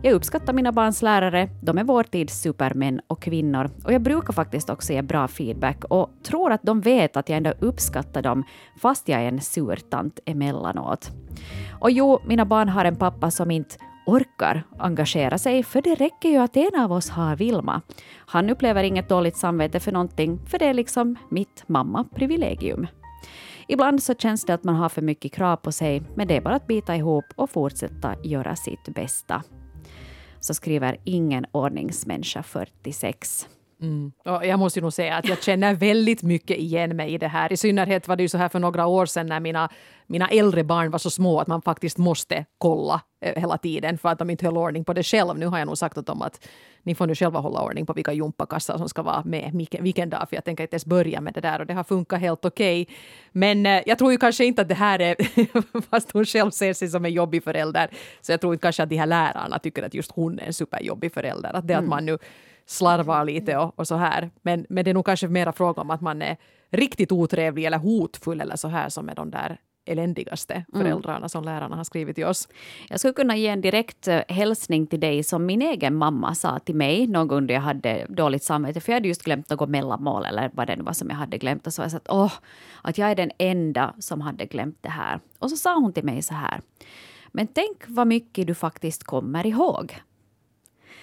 Jag 0.02 0.12
uppskattar 0.12 0.52
mina 0.52 0.72
barns 0.72 1.02
lärare, 1.02 1.49
de 1.62 1.78
är 1.78 1.84
vår 1.84 2.02
tids 2.02 2.40
supermän 2.40 3.00
och 3.06 3.22
kvinnor 3.22 3.70
och 3.84 3.93
jag 3.93 4.02
brukar 4.02 4.32
faktiskt 4.32 4.70
också 4.70 4.93
ge 4.93 5.02
bra 5.02 5.28
feedback 5.28 5.84
och 5.84 6.11
tror 6.22 6.52
att 6.52 6.62
de 6.62 6.81
vet 6.81 7.17
att 7.17 7.28
jag 7.28 7.37
ändå 7.37 7.52
uppskattar 7.61 8.22
dem 8.22 8.44
fast 8.82 9.08
jag 9.08 9.20
är 9.20 9.28
en 9.28 9.40
surtant 9.40 10.20
emellanåt. 10.26 11.11
Och 11.81 11.90
jo, 11.90 12.19
mina 12.26 12.44
barn 12.44 12.69
har 12.69 12.84
en 12.84 12.96
pappa 12.96 13.31
som 13.31 13.50
inte 13.50 13.76
orkar 14.06 14.62
engagera 14.78 15.38
sig, 15.38 15.62
för 15.62 15.82
det 15.82 15.94
räcker 15.94 16.28
ju 16.28 16.37
att 16.37 16.56
en 16.56 16.81
av 16.81 16.93
oss 16.93 17.11
har 17.11 17.37
Vilma. 17.37 17.82
Han 18.26 18.50
upplever 18.50 18.82
inget 18.82 19.08
dåligt 19.08 19.37
samvete 19.37 19.81
för 19.81 19.93
någonting, 19.93 20.40
för 20.46 20.58
det 20.58 20.66
är 20.66 20.75
liksom 20.75 21.16
mitt 21.31 21.64
mamma-privilegium. 21.66 22.87
Ibland 23.72 24.02
så 24.02 24.14
känns 24.14 24.44
det 24.44 24.55
att 24.55 24.64
man 24.64 24.75
har 24.75 24.88
för 24.88 25.02
mycket 25.02 25.32
krav 25.32 25.56
på 25.56 25.72
sig, 25.72 26.02
men 26.14 26.28
det 26.28 26.37
är 26.37 26.40
bara 26.40 26.55
att 26.55 26.67
bita 26.67 26.96
ihop 26.96 27.25
och 27.37 27.50
fortsätta 27.50 28.14
göra 28.25 28.56
sitt 28.56 28.84
bästa. 28.94 29.43
Så 30.40 30.54
skriver 30.54 30.97
ingen 31.04 31.47
ordningsmänniska 31.52 32.42
46. 32.42 33.49
Mm. 33.82 34.12
Jag 34.25 34.58
måste 34.58 34.80
nog 34.80 34.92
säga 34.92 35.16
att 35.16 35.28
jag 35.28 35.42
känner 35.42 35.75
väldigt 35.75 36.22
mycket 36.22 36.56
igen 36.56 36.96
mig 36.96 37.14
i 37.14 37.18
det 37.18 37.28
här. 37.28 37.52
I 37.52 37.56
synnerhet 37.56 38.08
var 38.08 38.16
det 38.16 38.22
ju 38.22 38.28
så 38.28 38.38
här 38.38 38.49
för 38.49 38.58
några 38.58 38.87
år 38.87 39.06
sedan 39.06 39.26
när 39.26 39.40
mina, 39.40 39.68
mina 40.06 40.28
äldre 40.28 40.64
barn 40.64 40.90
var 40.90 40.99
så 40.99 41.10
små 41.10 41.40
att 41.40 41.46
man 41.46 41.62
faktiskt 41.62 41.99
måste 41.99 42.44
kolla 42.58 43.00
eh, 43.20 43.40
hela 43.40 43.58
tiden 43.58 43.99
för 43.99 44.08
att 44.08 44.18
de 44.18 44.30
inte 44.30 44.46
höll 44.46 44.56
ordning 44.56 44.84
på 44.84 44.92
det 44.92 45.02
själv. 45.02 45.38
Nu 45.38 45.46
har 45.46 45.58
jag 45.58 45.66
nog 45.66 45.78
sagt 45.78 45.99
åt 45.99 46.06
dem 46.06 46.22
att 46.22 46.49
ni 46.82 46.94
får 46.94 47.06
nu 47.06 47.14
själva 47.14 47.40
hålla 47.40 47.62
ordning 47.62 47.87
på 47.87 47.92
vilka 47.92 48.12
jumpakassar 48.12 48.78
som 48.78 48.88
ska 48.88 49.02
vara 49.02 49.22
med 49.25 49.66
vilken 49.80 50.10
dag, 50.10 50.28
för 50.28 50.37
jag 50.37 50.44
tänker 50.44 50.64
inte 50.64 50.75
ens 50.75 50.87
börja 50.87 51.20
med 51.20 51.34
det 51.34 51.40
där 51.40 51.60
och 51.60 51.66
det 51.66 51.75
har 51.75 51.84
funkat 51.84 52.20
helt 52.20 52.44
okej. 52.44 52.82
Okay. 52.82 52.94
Men 53.32 53.66
eh, 53.66 53.82
jag 53.87 53.99
tror 53.99 54.12
ju 54.12 54.18
kanske 54.18 54.44
inte 54.44 54.62
att 54.62 54.68
det 54.68 54.75
här 54.75 54.99
är, 55.00 55.16
fast 55.90 56.12
hon 56.12 56.25
själv 56.25 56.50
ser 56.50 56.72
sig 56.72 56.88
som 56.88 57.04
en 57.04 57.12
jobbig 57.12 57.44
förälder, 57.44 57.90
så 58.20 58.32
jag 58.32 58.40
tror 58.40 58.52
inte 58.52 58.62
kanske 58.62 58.82
att 58.82 58.88
de 58.88 58.96
här 58.96 59.06
lärarna 59.06 59.58
tycker 59.58 59.82
att 59.82 59.94
just 59.94 60.12
hon 60.12 60.38
är 60.38 60.46
en 60.46 60.52
superjobbig 60.52 61.12
förälder. 61.12 61.56
Att 61.56 61.66
det 61.66 61.75
mm. 61.75 61.84
att 61.84 61.88
man 61.88 62.06
nu 62.06 62.18
slarvar 62.70 63.24
lite 63.24 63.56
och, 63.56 63.78
och, 63.78 63.88
så 63.88 63.94
här. 63.94 64.30
Men, 64.42 64.66
men 64.68 64.84
det 64.84 64.90
är 64.90 64.94
nog 64.94 65.06
kanske 65.06 65.28
mera 65.28 65.52
fråga 65.52 65.82
om 65.82 65.90
att 65.90 66.00
man 66.00 66.22
är 66.22 66.36
riktigt 66.70 67.12
otrevlig 67.12 67.64
eller 67.64 67.78
hotfull 67.78 68.40
eller 68.40 68.56
så 68.56 68.68
här 68.68 68.88
som 68.88 69.08
är 69.08 69.14
de 69.14 69.30
där 69.30 69.58
eländigaste 69.84 70.54
mm. 70.54 70.66
föräldrarna 70.72 71.16
mm. 71.16 71.28
som 71.28 71.44
lärarna 71.44 71.76
har 71.76 71.84
skrivit 71.84 72.16
till 72.16 72.24
oss. 72.24 72.48
Jag 72.88 73.00
skulle 73.00 73.14
kunna 73.14 73.36
ge 73.36 73.48
en 73.48 73.60
direkt 73.60 74.08
eh, 74.08 74.20
hälsning 74.28 74.86
till 74.86 75.00
dig 75.00 75.22
som 75.22 75.46
min 75.46 75.62
egen 75.62 75.94
mamma 75.94 76.34
sa 76.34 76.58
till 76.58 76.74
mig 76.74 77.06
någon 77.06 77.28
gång 77.28 77.46
då 77.46 77.54
jag 77.54 77.60
hade 77.60 78.06
dåligt 78.08 78.44
samvete 78.44 78.80
för 78.80 78.92
jag 78.92 78.96
hade 78.96 79.08
just 79.08 79.22
glömt 79.22 79.50
något 79.50 79.68
mellanmål 79.68 80.24
eller 80.24 80.50
vad 80.54 80.66
det 80.66 80.76
nu 80.76 80.82
var 80.82 80.92
som 80.92 81.10
jag 81.10 81.16
hade 81.16 81.38
glömt 81.38 81.66
och 81.66 81.72
så 81.72 81.82
jag 81.82 81.90
sa 81.90 81.96
att 81.96 82.10
åh, 82.10 82.32
att 82.82 82.98
jag 82.98 83.10
är 83.10 83.14
den 83.14 83.30
enda 83.38 83.94
som 83.98 84.20
hade 84.20 84.46
glömt 84.46 84.78
det 84.80 84.88
här. 84.88 85.20
Och 85.38 85.50
så 85.50 85.56
sa 85.56 85.74
hon 85.74 85.92
till 85.92 86.04
mig 86.04 86.22
så 86.22 86.34
här. 86.34 86.60
Men 87.32 87.46
tänk 87.46 87.82
vad 87.86 88.06
mycket 88.06 88.46
du 88.46 88.54
faktiskt 88.54 89.04
kommer 89.04 89.46
ihåg. 89.46 90.00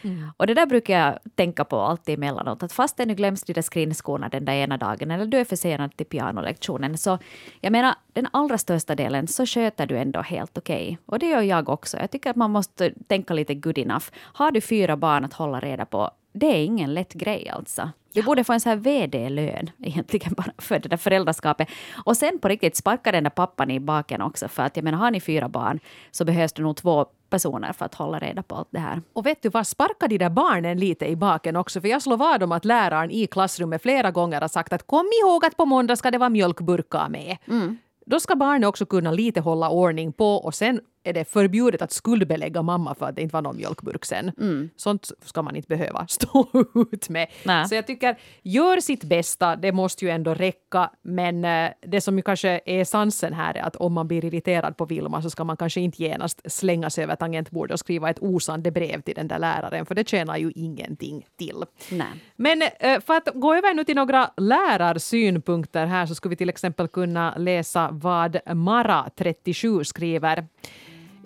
Mm. 0.02 0.30
Och 0.38 0.48
det 0.48 0.54
där 0.54 0.66
brukar 0.66 1.00
jag 1.00 1.20
tänka 1.36 1.66
på 1.66 1.82
alltid 1.82 2.16
emellanåt, 2.16 2.64
att 2.64 2.74
fast 2.74 2.98
det 2.98 3.06
nu 3.06 3.16
glöms 3.16 3.44
de 3.44 3.54
där 3.54 4.30
den 4.30 4.46
där 4.46 4.54
ena 4.54 4.78
dagen, 4.78 5.12
eller 5.12 5.26
du 5.26 5.38
är 5.38 5.46
försenad 5.46 5.98
till 5.98 6.06
pianolektionen, 6.06 6.98
så 6.98 7.18
jag 7.62 7.72
menar, 7.72 7.96
den 8.14 8.28
allra 8.32 8.58
största 8.58 8.96
delen 8.96 9.28
så 9.28 9.46
sköter 9.46 9.88
du 9.88 9.98
ändå 9.98 10.22
helt 10.22 10.58
okej. 10.58 10.84
Okay. 10.84 10.98
Och 11.06 11.20
det 11.20 11.26
gör 11.26 11.42
jag 11.42 11.70
också. 11.70 11.98
Jag 11.98 12.12
tycker 12.12 12.30
att 12.30 12.36
man 12.36 12.52
måste 12.52 12.94
tänka 13.08 13.34
lite 13.34 13.56
good 13.56 13.78
enough. 13.78 14.06
Har 14.16 14.52
du 14.52 14.62
fyra 14.62 14.98
barn 14.98 15.26
att 15.26 15.34
hålla 15.34 15.60
reda 15.60 15.86
på, 15.86 16.12
det 16.34 16.46
är 16.46 16.66
ingen 16.66 16.94
lätt 16.94 17.14
grej 17.14 17.50
alltså. 17.50 17.92
Vi 18.14 18.24
borde 18.24 18.44
få 18.44 18.54
en 18.54 18.60
sån 18.60 18.70
här 18.70 18.78
VD-lön 18.78 19.70
egentligen 19.84 20.34
bara 20.34 20.52
för 20.58 20.80
det 20.80 20.90
där 20.90 20.98
föräldraskapet. 20.98 21.70
Och 22.06 22.18
sen 22.18 22.40
på 22.40 22.48
riktigt 22.48 22.76
sparka 22.76 23.12
den 23.12 23.24
där 23.24 23.30
pappan 23.30 23.72
i 23.72 23.80
baken 23.80 24.22
också. 24.22 24.48
För 24.48 24.64
att 24.64 24.76
jag 24.76 24.84
menar, 24.84 24.98
har 24.98 25.12
ni 25.12 25.22
fyra 25.22 25.50
barn 25.50 25.80
så 26.12 26.26
behövs 26.26 26.54
det 26.54 26.62
nog 26.62 26.76
två 26.76 27.06
personer 27.30 27.74
för 27.74 27.86
att 27.86 27.96
hålla 27.96 28.20
reda 28.20 28.44
på 28.44 28.56
allt 28.56 28.68
det 28.72 28.80
här. 28.80 29.02
Och 29.14 29.26
vet 29.26 29.42
du 29.42 29.50
vad, 29.50 29.68
sparka 29.68 30.08
de 30.08 30.18
där 30.18 30.30
barnen 30.30 30.80
lite 30.80 31.06
i 31.06 31.16
baken 31.16 31.56
också. 31.56 31.82
För 31.82 31.88
jag 31.88 32.02
slår 32.02 32.18
vad 32.18 32.44
om 32.44 32.52
att 32.52 32.66
läraren 32.66 33.12
i 33.12 33.28
klassrummet 33.28 33.82
flera 33.82 34.12
gånger 34.12 34.42
har 34.42 34.48
sagt 34.48 34.74
att 34.74 34.88
kom 34.88 35.06
ihåg 35.24 35.46
att 35.46 35.58
på 35.58 35.66
måndag 35.66 35.96
ska 35.96 36.12
det 36.12 36.18
vara 36.18 36.30
mjölkburkar 36.30 37.10
med. 37.10 37.38
Mm. 37.48 37.78
Då 38.06 38.20
ska 38.20 38.36
barnet 38.36 38.68
också 38.68 38.86
kunna 38.86 39.12
lite 39.12 39.40
hålla 39.40 39.70
ordning 39.70 40.14
på 40.14 40.36
och 40.36 40.56
sen 40.56 40.82
är 41.08 41.14
det 41.14 41.26
förbjudet 41.26 41.82
att 41.82 41.92
skuldbelägga 41.92 42.62
mamma 42.62 42.96
för 42.96 43.06
att 43.06 43.16
det 43.16 43.22
inte 43.22 43.34
var 43.34 43.42
någon 43.42 43.58
mjölkburk 43.58 44.06
sen. 44.06 44.32
Mm. 44.40 44.70
Sånt 44.76 45.12
ska 45.26 45.42
man 45.42 45.56
inte 45.56 45.68
behöva 45.68 46.08
stå 46.10 46.48
ut 46.92 47.10
med. 47.10 47.28
Nä. 47.44 47.68
Så 47.68 47.76
jag 47.76 47.88
tycker, 47.88 48.18
gör 48.44 48.80
sitt 48.80 49.04
bästa, 49.04 49.56
det 49.56 49.72
måste 49.72 50.06
ju 50.06 50.12
ändå 50.12 50.34
räcka. 50.34 50.90
Men 51.02 51.46
eh, 51.46 51.72
det 51.82 52.02
som 52.02 52.18
ju 52.18 52.22
kanske 52.22 52.62
är 52.66 52.86
sansen 52.86 53.34
här 53.34 53.58
är 53.58 53.62
att 53.62 53.76
om 53.76 53.94
man 53.94 54.08
blir 54.08 54.26
irriterad 54.26 54.78
på 54.78 54.86
Vilma 54.86 55.22
så 55.22 55.30
ska 55.30 55.44
man 55.44 55.58
kanske 55.58 55.82
inte 55.82 56.04
genast 56.04 56.52
slänga 56.52 56.90
sig 56.90 57.04
över 57.04 57.16
tangentbordet 57.16 57.74
och 57.74 57.80
skriva 57.80 58.10
ett 58.10 58.20
osande 58.22 58.72
brev 58.72 59.02
till 59.02 59.16
den 59.16 59.28
där 59.28 59.40
läraren, 59.40 59.86
för 59.86 59.96
det 59.96 60.08
tjänar 60.08 60.38
ju 60.38 60.52
ingenting 60.56 61.26
till. 61.38 61.64
Nej. 61.92 62.08
Men 62.36 62.62
eh, 62.62 63.00
för 63.02 63.14
att 63.14 63.30
gå 63.34 63.56
över 63.56 63.74
nu 63.74 63.84
till 63.84 63.96
några 63.96 64.32
lärarsynpunkter 64.38 65.86
här 65.86 66.06
så 66.06 66.16
skulle 66.16 66.30
vi 66.30 66.36
till 66.36 66.50
exempel 66.50 66.88
kunna 66.88 67.38
läsa 67.38 67.90
vad 67.92 68.38
Mara, 68.56 69.10
37, 69.16 69.84
skriver. 69.84 70.46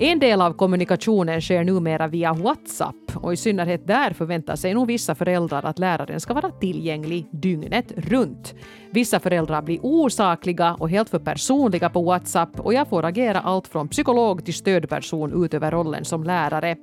En 0.03 0.19
del 0.19 0.41
av 0.41 0.53
kommunikationen 0.53 1.41
sker 1.41 1.63
numera 1.63 2.07
via 2.07 2.33
WhatsApp 2.33 2.95
och 3.15 3.33
i 3.33 3.37
synnerhet 3.37 3.87
där 3.87 4.13
förväntar 4.13 4.55
sig 4.55 4.73
nog 4.73 4.87
vissa 4.87 5.15
föräldrar 5.15 5.65
att 5.65 5.79
läraren 5.79 6.19
ska 6.19 6.33
vara 6.33 6.49
tillgänglig 6.49 7.27
dygnet 7.31 7.91
runt. 7.97 8.55
Vissa 8.91 9.19
föräldrar 9.19 9.61
blir 9.61 9.79
osakliga 9.81 10.73
och 10.73 10.89
helt 10.89 11.09
för 11.09 11.19
personliga 11.19 11.89
på 11.89 12.01
WhatsApp 12.01 12.59
och 12.59 12.73
jag 12.73 12.87
får 12.87 13.05
agera 13.05 13.39
allt 13.39 13.67
från 13.67 13.87
psykolog 13.87 14.45
till 14.45 14.53
stödperson 14.53 15.43
utöver 15.45 15.71
rollen 15.71 16.05
som 16.05 16.23
lärare. 16.23 16.75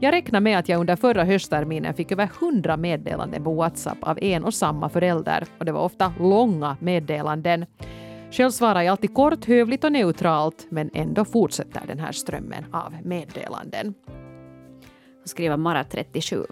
Jag 0.00 0.12
räknar 0.12 0.40
med 0.40 0.58
att 0.58 0.68
jag 0.68 0.80
under 0.80 0.96
förra 0.96 1.24
höstterminen 1.24 1.94
fick 1.94 2.12
över 2.12 2.30
100 2.40 2.76
meddelanden 2.76 3.44
på 3.44 3.54
WhatsApp 3.54 3.98
av 4.00 4.18
en 4.22 4.44
och 4.44 4.54
samma 4.54 4.88
förälder 4.88 5.44
och 5.58 5.64
det 5.64 5.72
var 5.72 5.80
ofta 5.80 6.12
långa 6.20 6.76
meddelanden. 6.80 7.66
Själv 8.32 8.50
svarar 8.50 8.82
jag 8.82 8.92
alltid 8.92 9.14
kort, 9.14 9.44
hövligt 9.44 9.84
och 9.84 9.92
neutralt 9.92 10.66
men 10.70 10.90
ändå 10.94 11.24
fortsätter 11.24 11.86
den 11.86 11.98
här 11.98 12.12
strömmen 12.12 12.64
av 12.72 12.94
meddelanden. 13.04 13.94
Skriver 15.24 15.56
Mara, 15.56 15.84
37. 15.84 16.46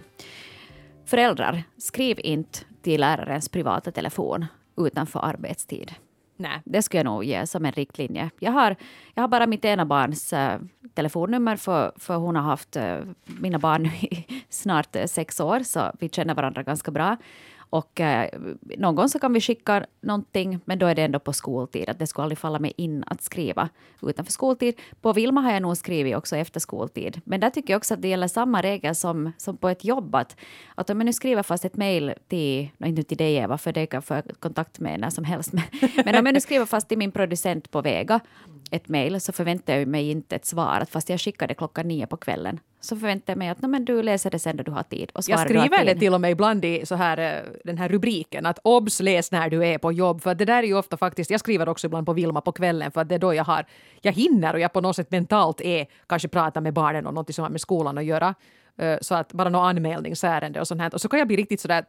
Föräldrar, 1.06 1.62
skriv 1.78 2.20
inte 2.22 2.58
till 2.82 3.00
lärarens 3.00 3.48
privata 3.48 3.90
telefon 3.90 4.46
utanför 4.76 5.20
arbetstid. 5.20 5.94
Nej. 6.36 6.62
Det 6.64 6.82
skulle 6.82 6.98
jag 6.98 7.04
nog 7.04 7.24
ge 7.24 7.46
som 7.46 7.64
en 7.64 7.72
riktlinje. 7.72 8.30
Jag 8.38 8.52
har, 8.52 8.76
jag 9.14 9.22
har 9.22 9.28
bara 9.28 9.46
mitt 9.46 9.64
ena 9.64 9.86
barns 9.86 10.32
äh, 10.32 10.60
telefonnummer 10.94 11.56
för, 11.56 11.92
för 11.96 12.16
hon 12.16 12.36
har 12.36 12.42
haft 12.42 12.76
äh, 12.76 12.98
mina 13.24 13.58
barn 13.58 13.86
i 14.00 14.26
snart 14.48 14.96
äh, 14.96 15.04
sex 15.04 15.40
år 15.40 15.60
så 15.60 15.92
vi 16.00 16.08
känner 16.08 16.34
varandra 16.34 16.62
ganska 16.62 16.90
bra. 16.90 17.16
Och 17.70 18.00
eh, 18.00 18.28
någon 18.60 18.94
gång 18.94 19.08
så 19.08 19.18
kan 19.18 19.32
vi 19.32 19.40
skicka 19.40 19.86
någonting, 20.00 20.60
men 20.64 20.78
då 20.78 20.86
är 20.86 20.94
det 20.94 21.02
ändå 21.02 21.18
på 21.18 21.32
skoltid. 21.32 21.88
Att 21.88 21.98
det 21.98 22.06
skulle 22.06 22.22
aldrig 22.22 22.38
falla 22.38 22.58
mig 22.58 22.72
in 22.76 23.04
att 23.06 23.22
skriva 23.22 23.68
utanför 24.02 24.32
skoltid. 24.32 24.74
På 25.00 25.12
Vilma 25.12 25.40
har 25.40 25.52
jag 25.52 25.62
nog 25.62 25.76
skrivit 25.76 26.16
också 26.16 26.36
efter 26.36 26.60
skoltid. 26.60 27.20
Men 27.24 27.40
där 27.40 27.50
tycker 27.50 27.72
jag 27.72 27.78
också 27.78 27.94
att 27.94 28.02
det 28.02 28.08
gäller 28.08 28.28
samma 28.28 28.62
regel 28.62 28.94
som, 28.94 29.32
som 29.36 29.56
på 29.56 29.68
ett 29.68 29.84
jobb. 29.84 30.14
Att, 30.14 30.36
att 30.74 30.90
om 30.90 30.98
jag 30.98 31.04
nu 31.04 31.12
skriver 31.12 31.42
fast 31.42 31.64
ett 31.64 31.76
mejl 31.76 32.14
till, 32.28 32.68
inte 32.84 33.02
till 33.02 33.16
dig 33.16 33.36
Eva, 33.36 33.58
för 33.58 33.72
det 33.72 33.86
kan 33.86 33.96
jag 33.96 34.04
få 34.04 34.22
kontakt 34.38 34.80
med 34.80 35.00
när 35.00 35.10
som 35.10 35.24
helst. 35.24 35.52
Men, 35.52 35.62
men 36.04 36.16
om 36.16 36.26
jag 36.26 36.32
nu 36.32 36.40
skriver 36.40 36.66
fast 36.66 36.88
till 36.88 36.98
min 36.98 37.12
producent 37.12 37.70
på 37.70 37.82
Vega 37.82 38.20
ett 38.70 38.88
mejl 38.88 39.20
så 39.20 39.32
förväntar 39.32 39.76
jag 39.76 39.88
mig 39.88 40.10
inte 40.10 40.36
ett 40.36 40.46
svar. 40.46 40.86
Fast 40.90 41.08
jag 41.08 41.20
skickade 41.20 41.54
klockan 41.54 41.88
nio 41.88 42.06
på 42.06 42.16
kvällen 42.16 42.60
så 42.80 42.96
förväntar 42.96 43.32
jag 43.32 43.38
mig 43.38 43.48
att 43.48 43.60
men 43.60 43.84
du 43.84 44.02
läser 44.02 44.30
det 44.30 44.38
sen 44.38 44.56
när 44.56 44.64
du 44.64 44.70
har 44.70 44.82
tid. 44.82 45.10
Och 45.14 45.24
jag 45.26 45.40
skriver 45.40 45.84
det 45.84 45.94
till 45.94 46.14
och 46.14 46.20
med 46.20 46.30
ibland 46.30 46.64
i 46.64 46.86
så 46.86 46.94
här, 46.94 47.18
eh, 47.18 47.42
den 47.64 47.78
här 47.78 47.88
rubriken 47.88 48.46
att 48.46 48.58
obs 48.62 49.00
läs 49.00 49.30
när 49.30 49.50
du 49.50 49.66
är 49.66 49.78
på 49.78 49.92
jobb. 49.92 50.22
För 50.22 50.34
det 50.34 50.44
där 50.44 50.62
är 50.62 50.66
ju 50.66 50.78
ofta 50.78 50.96
faktiskt, 50.96 51.30
jag 51.30 51.40
skriver 51.40 51.68
också 51.68 51.86
ibland 51.86 52.06
på 52.06 52.12
Vilma 52.12 52.40
på 52.40 52.52
kvällen 52.52 52.90
för 52.92 53.00
att 53.00 53.08
det 53.08 53.14
är 53.14 53.18
då 53.18 53.34
jag 53.34 53.44
har, 53.44 53.64
jag 54.00 54.12
hinner 54.12 54.54
och 54.54 54.60
jag 54.60 54.72
på 54.72 54.80
något 54.80 54.96
sätt 54.96 55.10
mentalt 55.10 55.60
är, 55.60 55.86
kanske 56.06 56.28
prata 56.28 56.60
med 56.60 56.72
barnen 56.72 57.06
om 57.06 57.14
något 57.14 57.34
som 57.34 57.42
har 57.42 57.50
med 57.50 57.60
skolan 57.60 57.98
att 57.98 58.04
göra. 58.04 58.34
Eh, 58.78 58.98
så 59.00 59.14
att 59.14 59.32
bara 59.32 59.48
något 59.48 59.68
anmälningsärende 59.68 60.60
och 60.60 60.68
sånt 60.68 60.80
här. 60.80 60.94
Och 60.94 61.00
så 61.00 61.08
kan 61.08 61.18
jag 61.18 61.28
bli 61.28 61.36
riktigt 61.36 61.60
sådär 61.60 61.84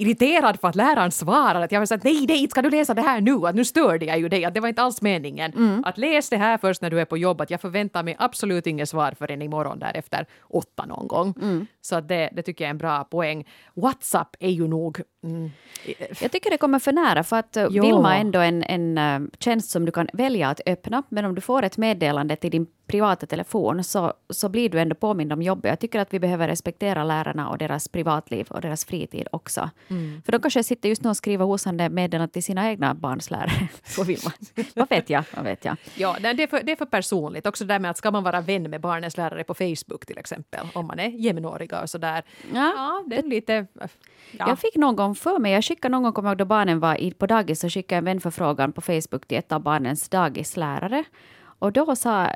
irriterad 0.00 0.60
för 0.60 0.68
att 0.68 0.76
läraren 0.76 1.10
svarar 1.10 1.62
att 1.62 1.72
jag 1.72 1.80
var 1.80 1.86
så 1.86 1.94
att 1.94 2.04
nej, 2.04 2.26
nej, 2.28 2.48
ska 2.50 2.62
du 2.62 2.70
läsa 2.70 2.94
det 2.94 3.02
här 3.02 3.20
nu? 3.20 3.46
Att 3.46 3.54
nu 3.54 3.64
störde 3.64 4.06
jag 4.06 4.18
ju 4.18 4.28
dig, 4.28 4.44
att 4.44 4.54
det 4.54 4.60
var 4.60 4.68
inte 4.68 4.82
alls 4.82 5.02
meningen. 5.02 5.52
Mm. 5.52 5.84
Att 5.84 5.98
läs 5.98 6.28
det 6.28 6.36
här 6.36 6.58
först 6.58 6.82
när 6.82 6.90
du 6.90 7.00
är 7.00 7.04
på 7.04 7.18
jobb, 7.18 7.40
att 7.40 7.50
jag 7.50 7.60
förväntar 7.60 8.02
mig 8.02 8.16
absolut 8.18 8.66
inget 8.66 8.88
svar 8.88 9.14
förrän 9.18 9.42
imorgon 9.42 9.78
där 9.78 9.92
efter 9.94 10.26
åtta 10.42 10.86
någon 10.86 11.08
gång. 11.08 11.34
Mm. 11.42 11.66
Så 11.80 11.96
att 11.96 12.08
det, 12.08 12.30
det 12.32 12.42
tycker 12.42 12.64
jag 12.64 12.66
är 12.66 12.70
en 12.70 12.78
bra 12.78 13.04
poäng. 13.04 13.48
WhatsApp 13.74 14.36
är 14.40 14.50
ju 14.50 14.68
nog... 14.68 15.00
Mm. 15.24 15.50
Jag 16.20 16.32
tycker 16.32 16.50
det 16.50 16.58
kommer 16.58 16.78
för 16.78 16.92
nära, 16.92 17.24
för 17.24 17.36
att 17.36 17.56
jo. 17.70 17.82
Vilma 17.82 18.16
är 18.16 18.20
ändå 18.20 18.38
en, 18.38 18.62
en 18.62 18.98
uh, 18.98 19.28
tjänst 19.38 19.70
som 19.70 19.84
du 19.84 19.92
kan 19.92 20.08
välja 20.12 20.48
att 20.48 20.60
öppna, 20.66 21.02
men 21.08 21.24
om 21.24 21.34
du 21.34 21.40
får 21.40 21.62
ett 21.62 21.76
meddelande 21.76 22.36
till 22.36 22.50
din 22.50 22.66
privata 22.90 23.26
telefon 23.26 23.84
så, 23.84 24.12
så 24.30 24.48
blir 24.48 24.68
du 24.68 24.80
ändå 24.80 24.94
påmind 24.94 25.32
om 25.32 25.42
jobbet. 25.42 25.68
Jag 25.68 25.78
tycker 25.78 26.00
att 26.00 26.14
vi 26.14 26.18
behöver 26.20 26.48
respektera 26.48 27.04
lärarna 27.04 27.48
och 27.48 27.58
deras 27.58 27.88
privatliv 27.88 28.46
och 28.50 28.60
deras 28.60 28.84
fritid 28.84 29.28
också. 29.32 29.70
Mm. 29.88 30.22
För 30.24 30.32
de 30.32 30.40
kanske 30.40 30.62
sitter 30.62 30.88
just 30.88 31.02
nu 31.02 31.10
och 31.10 31.16
skriver 31.16 31.44
osande 31.44 31.88
meddelanden 31.88 32.30
till 32.30 32.42
sina 32.42 32.70
egna 32.70 32.94
barns 32.94 33.30
lärare. 33.30 33.68
vad 34.74 34.88
vet 34.88 35.10
jag? 35.10 35.24
Vad 35.34 35.44
vet 35.44 35.64
jag? 35.64 35.76
Ja, 35.94 36.16
det 36.20 36.42
är, 36.42 36.46
för, 36.46 36.62
det 36.62 36.72
är 36.72 36.76
för 36.76 36.86
personligt. 36.86 37.46
Också 37.46 37.64
det 37.64 37.74
där 37.74 37.78
med 37.78 37.90
att 37.90 37.98
ska 37.98 38.10
man 38.10 38.22
vara 38.22 38.40
vän 38.40 38.70
med 38.70 38.80
barnens 38.80 39.16
lärare 39.16 39.44
på 39.44 39.54
Facebook 39.54 40.06
till 40.06 40.18
exempel, 40.18 40.66
om 40.74 40.86
man 40.86 40.98
är 40.98 41.08
jämnåriga 41.08 41.82
och 41.82 41.90
sådär. 41.90 42.22
Ja, 42.54 42.72
ja 42.76 43.04
det 43.06 43.18
är 43.18 43.22
lite... 43.22 43.66
Ja. 44.32 44.48
Jag 44.48 44.58
fick 44.58 44.76
någon 44.76 44.96
gång 44.96 45.14
för 45.14 45.38
mig, 45.38 45.52
jag 45.52 45.64
skickade 45.64 45.92
någon 45.92 46.02
gång, 46.02 46.12
kommer 46.12 46.30
jag 46.30 46.38
då 46.38 46.44
barnen 46.44 46.80
var 46.80 47.10
på 47.14 47.26
dagis, 47.26 47.60
så 47.60 47.68
skickade 47.68 47.96
jag 47.96 47.98
en 47.98 48.04
vänförfrågan 48.04 48.72
på 48.72 48.80
Facebook 48.80 49.26
till 49.26 49.38
ett 49.38 49.52
av 49.52 49.60
barnens 49.60 50.08
dagislärare. 50.08 51.04
Och 51.60 51.72
då 51.72 51.96
sa 51.96 52.24
eh, 52.24 52.30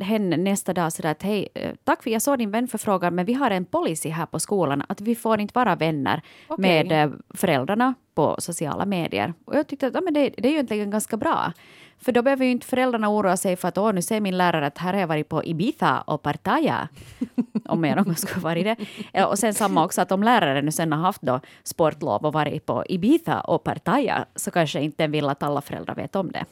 hen 0.00 0.30
nästa 0.30 0.72
dag 0.72 0.92
sådär 0.92 1.10
att 1.10 1.22
hej, 1.22 1.48
eh, 1.54 1.74
tack 1.84 2.02
för 2.02 2.10
jag 2.10 2.22
såg 2.22 2.38
din 2.38 2.50
vänförfrågan, 2.50 3.14
men 3.14 3.26
vi 3.26 3.32
har 3.32 3.50
en 3.50 3.64
policy 3.64 4.08
här 4.08 4.26
på 4.26 4.40
skolan 4.40 4.82
att 4.88 5.00
vi 5.00 5.14
får 5.14 5.40
inte 5.40 5.52
vara 5.54 5.76
vänner 5.76 6.22
okay. 6.48 6.62
med 6.62 7.04
eh, 7.04 7.12
föräldrarna 7.34 7.94
på 8.14 8.36
sociala 8.38 8.86
medier. 8.86 9.34
Och 9.44 9.56
jag 9.56 9.66
tyckte 9.66 9.86
att 9.86 9.94
ja, 9.94 10.00
men 10.00 10.14
det, 10.14 10.34
det 10.36 10.48
är 10.48 10.50
ju 10.50 10.54
egentligen 10.54 10.90
ganska 10.90 11.16
bra. 11.16 11.52
För 11.98 12.12
då 12.12 12.22
behöver 12.22 12.44
ju 12.44 12.50
inte 12.50 12.66
föräldrarna 12.66 13.08
oroa 13.08 13.36
sig 13.36 13.56
för 13.56 13.68
att 13.68 13.78
åh, 13.78 13.92
nu 13.92 14.02
säger 14.02 14.20
min 14.20 14.36
lärare 14.36 14.66
att 14.66 14.78
här 14.78 14.92
har 14.92 15.00
jag 15.00 15.06
varit 15.06 15.28
på 15.28 15.44
Ibiza 15.44 16.00
och 16.00 16.22
Partaja. 16.22 16.88
om 17.64 17.84
jag 17.84 17.96
någon 17.96 18.04
gång 18.04 18.16
skulle 18.16 18.40
varit 18.40 18.78
det. 19.12 19.24
Och 19.24 19.38
sen 19.38 19.54
samma 19.54 19.84
också 19.84 20.00
att 20.00 20.12
om 20.12 20.22
läraren 20.22 20.64
nu 20.64 20.70
sen 20.70 20.92
har 20.92 21.00
haft 21.00 21.22
då 21.22 21.40
sportlov 21.62 22.26
och 22.26 22.32
varit 22.32 22.66
på 22.66 22.84
Ibiza 22.88 23.40
och 23.40 23.64
Partaja 23.64 24.26
så 24.34 24.50
kanske 24.50 24.80
inte 24.80 25.06
vill 25.06 25.28
att 25.28 25.42
alla 25.42 25.60
föräldrar 25.60 25.94
vet 25.94 26.16
om 26.16 26.32
det. 26.32 26.44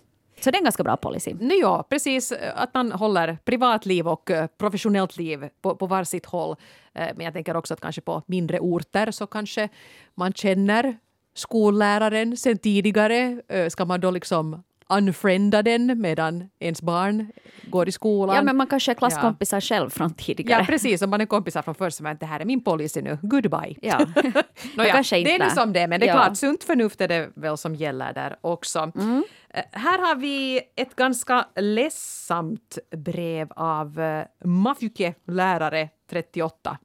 Så 0.45 0.51
det 0.51 0.57
är 0.57 0.61
en 0.61 0.65
ganska 0.65 0.85
bra 0.85 0.97
policy. 0.97 1.35
Nej, 1.41 1.59
ja, 1.59 1.87
precis. 1.91 2.33
Att 2.55 2.75
man 2.75 2.93
håller 2.93 3.39
privatliv 3.45 4.09
och 4.09 4.31
eh, 4.31 4.47
professionellt 4.47 5.17
liv 5.17 5.49
på, 5.63 5.77
på 5.77 5.87
varsitt 5.87 6.27
håll. 6.27 6.57
Eh, 6.95 7.09
men 7.17 7.25
jag 7.25 7.35
tänker 7.35 7.57
också 7.57 7.75
att 7.75 7.81
kanske 7.81 8.01
på 8.01 8.23
mindre 8.27 8.59
orter 8.61 9.11
så 9.11 9.27
kanske 9.27 9.69
man 10.15 10.33
känner 10.33 10.97
skolläraren 11.35 12.37
sen 12.37 12.59
tidigare. 12.59 13.43
Eh, 13.49 13.69
ska 13.69 13.85
man 13.85 14.01
då 14.01 14.11
liksom 14.11 14.63
unfrienda 14.97 15.63
den 15.63 16.01
medan 16.01 16.51
ens 16.59 16.83
barn 16.83 17.33
går 17.67 17.89
i 17.89 17.93
skolan. 17.93 18.37
Ja, 18.37 18.43
men 18.43 18.57
man 18.57 18.67
kanske 18.67 18.93
är 18.93 18.95
klasskompisar 18.95 19.57
ja. 19.57 19.61
själv 19.61 19.91
från 19.91 20.15
tidigare. 20.15 20.61
Ja, 20.61 20.67
precis. 20.67 21.03
Om 21.03 21.11
man 21.11 21.21
är 21.21 21.27
kompisar 21.27 21.63
från 21.63 21.75
först, 21.75 22.01
men 22.01 22.17
det 22.21 22.27
här 22.27 22.41
är 22.41 22.45
min 22.45 22.65
policy 22.65 23.03
nu. 23.03 23.19
Goodbye. 23.23 23.77
Ja. 23.83 23.99
Nåja, 24.77 24.93
kanske 24.93 25.19
inte. 25.19 25.31
Det 25.31 25.35
är 25.35 25.49
nu 25.49 25.51
som 25.51 25.73
det 25.73 25.87
men 25.87 26.01
det 26.01 26.07
är 26.07 26.09
ja. 26.09 26.15
klart, 26.15 26.37
sunt 26.37 26.65
förnuft 26.65 27.01
är 27.01 27.09
det 27.09 27.31
väl 27.35 27.57
som 27.57 27.75
gäller 27.75 28.13
där 28.13 28.37
också. 28.41 28.93
Mm. 28.95 29.17
Uh, 29.17 29.25
här 29.73 29.99
har 29.99 30.17
vi 30.17 30.61
ett 30.77 30.97
ganska 30.97 31.47
ledsamt 31.57 32.79
brev 32.97 33.53
av 33.57 34.01
uh, 34.01 34.23
Mafjuke, 34.45 35.15
lärare 35.27 35.89
38. 36.11 36.79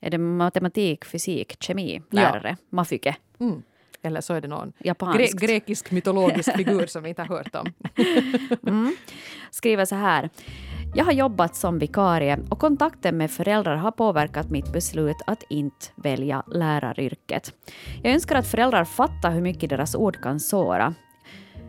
Är 0.00 0.10
det 0.10 0.18
matematik, 0.18 1.04
fysik, 1.04 1.56
kemi, 1.60 2.02
lärare? 2.10 2.56
Ja. 2.60 2.66
Mafjuke? 2.70 3.16
Mm. 3.40 3.62
Eller 4.02 4.20
så 4.20 4.34
är 4.34 4.40
det 4.40 4.48
någon 4.48 4.72
grek 5.14 5.32
grekisk 5.32 5.90
mytologisk 5.90 6.52
figur 6.56 6.86
som 6.86 7.02
vi 7.02 7.08
inte 7.08 7.22
har 7.22 7.28
hört 7.28 7.54
om. 7.54 7.72
mm. 8.66 8.96
Skriver 9.50 9.84
så 9.84 9.94
här. 9.94 10.30
Jag 10.94 11.04
har 11.04 11.12
jobbat 11.12 11.56
som 11.56 11.78
vikarie 11.78 12.38
och 12.50 12.58
kontakten 12.58 13.16
med 13.16 13.30
föräldrar 13.30 13.76
har 13.76 13.90
påverkat 13.90 14.50
mitt 14.50 14.72
beslut 14.72 15.16
att 15.26 15.42
inte 15.48 15.86
välja 15.96 16.42
läraryrket. 16.46 17.52
Jag 18.02 18.12
önskar 18.12 18.36
att 18.36 18.46
föräldrar 18.46 18.84
fattar 18.84 19.30
hur 19.30 19.40
mycket 19.40 19.70
deras 19.70 19.94
ord 19.94 20.22
kan 20.22 20.40
såra. 20.40 20.94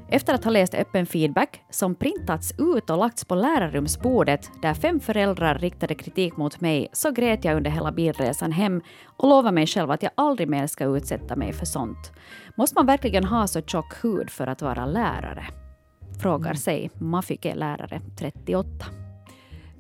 Efter 0.07 0.33
att 0.33 0.43
ha 0.43 0.51
läst 0.51 0.73
öppen 0.73 1.05
feedback 1.05 1.61
som 1.69 1.95
printats 1.95 2.53
ut 2.57 2.89
och 2.89 2.97
lagts 2.97 3.25
på 3.25 3.35
lärarrumsbordet 3.35 4.51
där 4.61 4.73
fem 4.73 4.99
föräldrar 4.99 5.55
riktade 5.55 5.95
kritik 5.95 6.37
mot 6.37 6.61
mig 6.61 6.87
så 6.93 7.11
grät 7.11 7.45
jag 7.45 7.57
under 7.57 7.71
hela 7.71 7.91
bilresan 7.91 8.51
hem 8.51 8.81
och 9.17 9.29
lovade 9.29 9.55
mig 9.55 9.67
själv 9.67 9.91
att 9.91 10.03
jag 10.03 10.11
aldrig 10.15 10.49
mer 10.49 10.67
ska 10.67 10.85
utsätta 10.85 11.35
mig 11.35 11.53
för 11.53 11.65
sånt. 11.65 12.11
Måste 12.57 12.75
man 12.75 12.85
verkligen 12.85 13.23
ha 13.23 13.47
så 13.47 13.61
tjock 13.61 14.03
hud 14.03 14.29
för 14.29 14.47
att 14.47 14.61
vara 14.61 14.85
lärare? 14.85 15.45
Frågar 16.21 16.53
sig 16.53 16.91
Mafike, 16.99 17.55
lärare 17.55 18.01
38. 18.17 19.02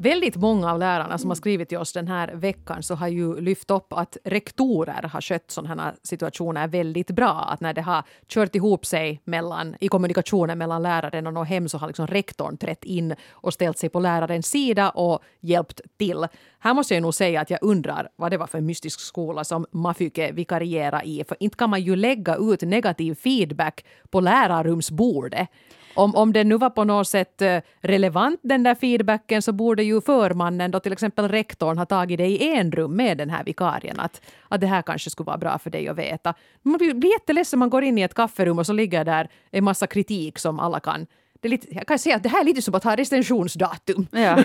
Väldigt 0.03 0.35
många 0.35 0.71
av 0.71 0.79
lärarna 0.79 1.17
som 1.17 1.29
har 1.29 1.35
skrivit 1.35 1.69
till 1.69 1.77
oss 1.77 1.93
den 1.93 2.07
här 2.07 2.27
veckan 2.35 2.83
så 2.83 2.95
har 2.95 3.07
ju 3.07 3.41
lyft 3.41 3.71
upp 3.71 3.93
att 3.93 4.17
rektorer 4.23 5.09
har 5.13 5.21
skött 5.21 5.51
sådana 5.51 5.83
här 5.83 5.95
situationer 6.03 6.67
väldigt 6.67 7.11
bra. 7.11 7.31
Att 7.31 7.61
när 7.61 7.73
det 7.73 7.81
har 7.81 8.03
kört 8.27 8.55
ihop 8.55 8.85
sig 8.85 9.21
mellan, 9.23 9.75
i 9.79 9.87
kommunikationen 9.87 10.57
mellan 10.57 10.83
läraren 10.83 11.27
och 11.27 11.33
något 11.33 11.47
hem 11.47 11.69
så 11.69 11.77
har 11.77 11.87
liksom 11.87 12.07
rektorn 12.07 12.57
trätt 12.57 12.83
in 12.83 13.15
och 13.31 13.53
ställt 13.53 13.77
sig 13.77 13.89
på 13.89 13.99
lärarens 13.99 14.47
sida 14.47 14.89
och 14.89 15.19
hjälpt 15.39 15.81
till. 15.97 16.27
Här 16.59 16.73
måste 16.73 16.93
jag 16.93 17.01
nog 17.01 17.13
säga 17.13 17.41
att 17.41 17.49
jag 17.49 17.59
undrar 17.61 18.09
vad 18.15 18.31
det 18.31 18.37
var 18.37 18.47
för 18.47 18.61
mystisk 18.61 18.99
skola 18.99 19.43
som 19.43 19.65
Mafyke 19.71 20.31
vikarierade 20.33 21.05
i. 21.05 21.23
För 21.27 21.37
inte 21.39 21.57
kan 21.57 21.69
man 21.69 21.81
ju 21.81 21.95
lägga 21.95 22.35
ut 22.35 22.61
negativ 22.61 23.15
feedback 23.15 23.85
på 24.09 24.19
lärarrumsbordet. 24.19 25.49
Om, 25.95 26.15
om 26.15 26.33
den 26.33 26.49
nu 26.49 26.57
var 26.57 26.69
på 26.69 26.83
något 26.83 27.07
sätt 27.07 27.41
eh, 27.41 27.57
relevant 27.81 28.39
den 28.43 28.63
där 28.63 28.75
feedbacken 28.75 29.41
så 29.41 29.51
borde 29.51 29.83
ju 29.83 30.01
förmannen, 30.01 30.71
då 30.71 30.79
till 30.79 30.93
exempel 30.93 31.27
rektorn, 31.27 31.77
ha 31.77 31.85
tagit 31.85 32.17
det 32.17 32.27
i 32.27 32.55
en 32.55 32.71
rum 32.71 32.95
med 32.95 33.17
den 33.17 33.29
här 33.29 33.43
vikarien. 33.43 33.99
Att, 33.99 34.21
att 34.49 34.61
det 34.61 34.67
här 34.67 34.81
kanske 34.81 35.09
skulle 35.09 35.25
vara 35.25 35.37
bra 35.37 35.59
för 35.59 35.69
dig 35.69 35.87
att 35.87 35.97
veta. 35.97 36.33
Man 36.61 36.77
blir 36.77 37.05
jätteledsen 37.05 37.59
man 37.59 37.69
går 37.69 37.83
in 37.83 37.97
i 37.97 38.01
ett 38.01 38.13
kafferum 38.13 38.59
och 38.59 38.65
så 38.65 38.73
ligger 38.73 39.05
där 39.05 39.29
en 39.51 39.63
massa 39.63 39.87
kritik 39.87 40.39
som 40.39 40.59
alla 40.59 40.79
kan 40.79 41.05
det 41.43 41.47
är 41.47 41.49
lite, 41.49 41.67
jag 41.75 41.87
kan 41.87 41.99
säga 41.99 42.15
att 42.15 42.23
det 42.23 42.29
här 42.29 42.41
är 42.41 42.45
lite 42.45 42.61
som 42.61 42.75
att 42.75 42.83
ha 42.83 42.95
recensionsdatum. 42.95 44.07
Ja. 44.11 44.43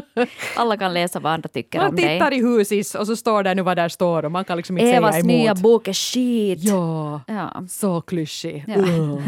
Alla 0.56 0.76
kan 0.76 0.94
läsa 0.94 1.20
vad 1.20 1.32
andra 1.32 1.48
tycker 1.48 1.78
man 1.78 1.88
om 1.88 1.96
dig. 1.96 2.04
Man 2.04 2.14
tittar 2.14 2.32
i 2.32 2.42
husis 2.42 2.94
och 2.94 3.06
så 3.06 3.16
står 3.16 3.42
det 3.42 3.54
nu 3.54 3.62
vad 3.62 3.76
där 3.76 3.88
står 3.88 4.24
och 4.24 4.32
man 4.32 4.44
kan 4.44 4.56
liksom 4.56 4.78
inte 4.78 4.90
Evas 4.90 5.14
säga 5.14 5.20
emot. 5.20 5.32
nya 5.32 5.54
bok 5.54 5.88
är 5.88 5.92
skit. 5.92 6.58
Ja, 6.62 7.20
Ja. 7.26 7.64
så 7.68 8.00
klyschig. 8.00 8.64
Ja. 8.66 8.76
Uh. 8.76 9.22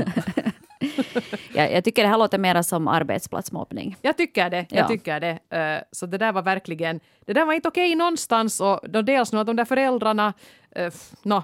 Jag, 1.54 1.72
jag 1.72 1.84
tycker 1.84 2.02
det 2.02 2.08
här 2.08 2.18
låter 2.18 2.38
mer 2.38 2.62
som 2.62 2.88
arbetsplatsmobbning. 2.88 3.96
Jag 4.02 4.16
tycker 4.16 4.50
det. 4.50 4.66
Jag 4.70 4.80
Ja. 4.84 4.88
tycker 4.88 5.20
det. 5.20 5.38
Eh, 5.56 5.82
Så 5.92 6.06
det 6.06 6.18
där 6.18 6.32
var 6.32 6.42
verkligen... 6.42 7.00
Det 7.26 7.32
där 7.32 7.44
var 7.44 7.52
inte 7.52 7.68
okej 7.68 7.94
någonstans. 7.94 8.60
Och 8.60 8.80
då 8.88 9.02
dels 9.02 9.32
nu 9.32 9.38
att 9.38 9.46
de 9.46 9.56
där 9.56 9.64
föräldrarna... 9.64 10.32
eh, 10.76 10.92
nå, 11.22 11.42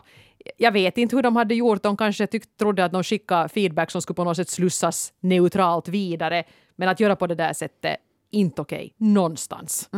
jag 0.57 0.73
vet 0.73 0.99
inte 0.99 1.17
hur 1.17 1.23
de 1.23 1.37
hade 1.37 1.55
gjort. 1.55 1.83
De 1.83 1.97
kanske 1.97 2.27
tyck, 2.27 2.57
trodde 2.57 2.85
att 2.85 2.93
de 2.93 3.03
skickade 3.05 3.49
feedback 3.49 3.91
som 3.91 4.03
skulle 4.03 4.15
på 4.15 4.25
något 4.25 4.37
sätt 4.37 4.49
slussas 4.49 5.13
neutralt 5.21 5.89
vidare. 5.89 6.45
Men 6.77 6.89
att 6.89 7.01
göra 7.01 7.17
på 7.17 7.27
det 7.27 7.35
där 7.35 7.53
sättet, 7.53 7.97
inte 8.31 8.63
okej 8.63 8.95
någonstans. 8.97 9.89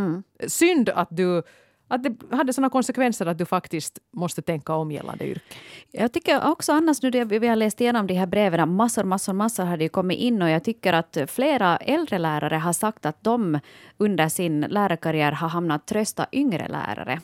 Synd 0.47 0.88
att 0.88 1.09
du... 1.11 1.42
Att 1.88 2.02
det 2.02 2.37
hade 2.37 2.52
såna 2.52 2.71
konsekvenser 2.71 3.26
att 3.26 3.38
du 3.38 3.45
faktiskt 3.45 3.99
måste 4.12 4.42
tänka 4.42 4.75
om 4.75 4.90
gällande 4.90 5.26
yrke. 5.26 5.54
Jag 5.90 6.12
tycker 6.12 6.50
också 6.50 6.73
annars 6.73 7.02
nu, 7.02 7.11
det 7.11 7.25
vi 7.25 7.47
har 7.47 7.57
läst 7.57 7.80
igenom 7.80 8.07
de 8.07 8.14
här 8.14 8.26
breven, 8.26 8.75
massor, 8.75 9.04
massor, 9.04 9.33
massor 9.33 9.64
hade 9.64 9.85
ju 9.85 9.88
kommit 9.88 10.18
in 10.18 10.42
och 10.42 10.50
jag 10.50 10.64
tycker 10.64 10.92
att 10.92 11.18
flera 11.26 11.76
äldre 11.76 12.18
lärare 12.18 12.57
har 12.57 12.73
sagt 12.73 13.07
att 13.07 13.25
de 13.25 13.59
under 13.97 14.28
sin 14.28 14.61
lärarkarriär 14.61 15.33
har 15.33 15.49
hamnat 15.49 15.87
trösta 15.87 16.26
yngre 16.33 16.68
lärare. 16.68 17.21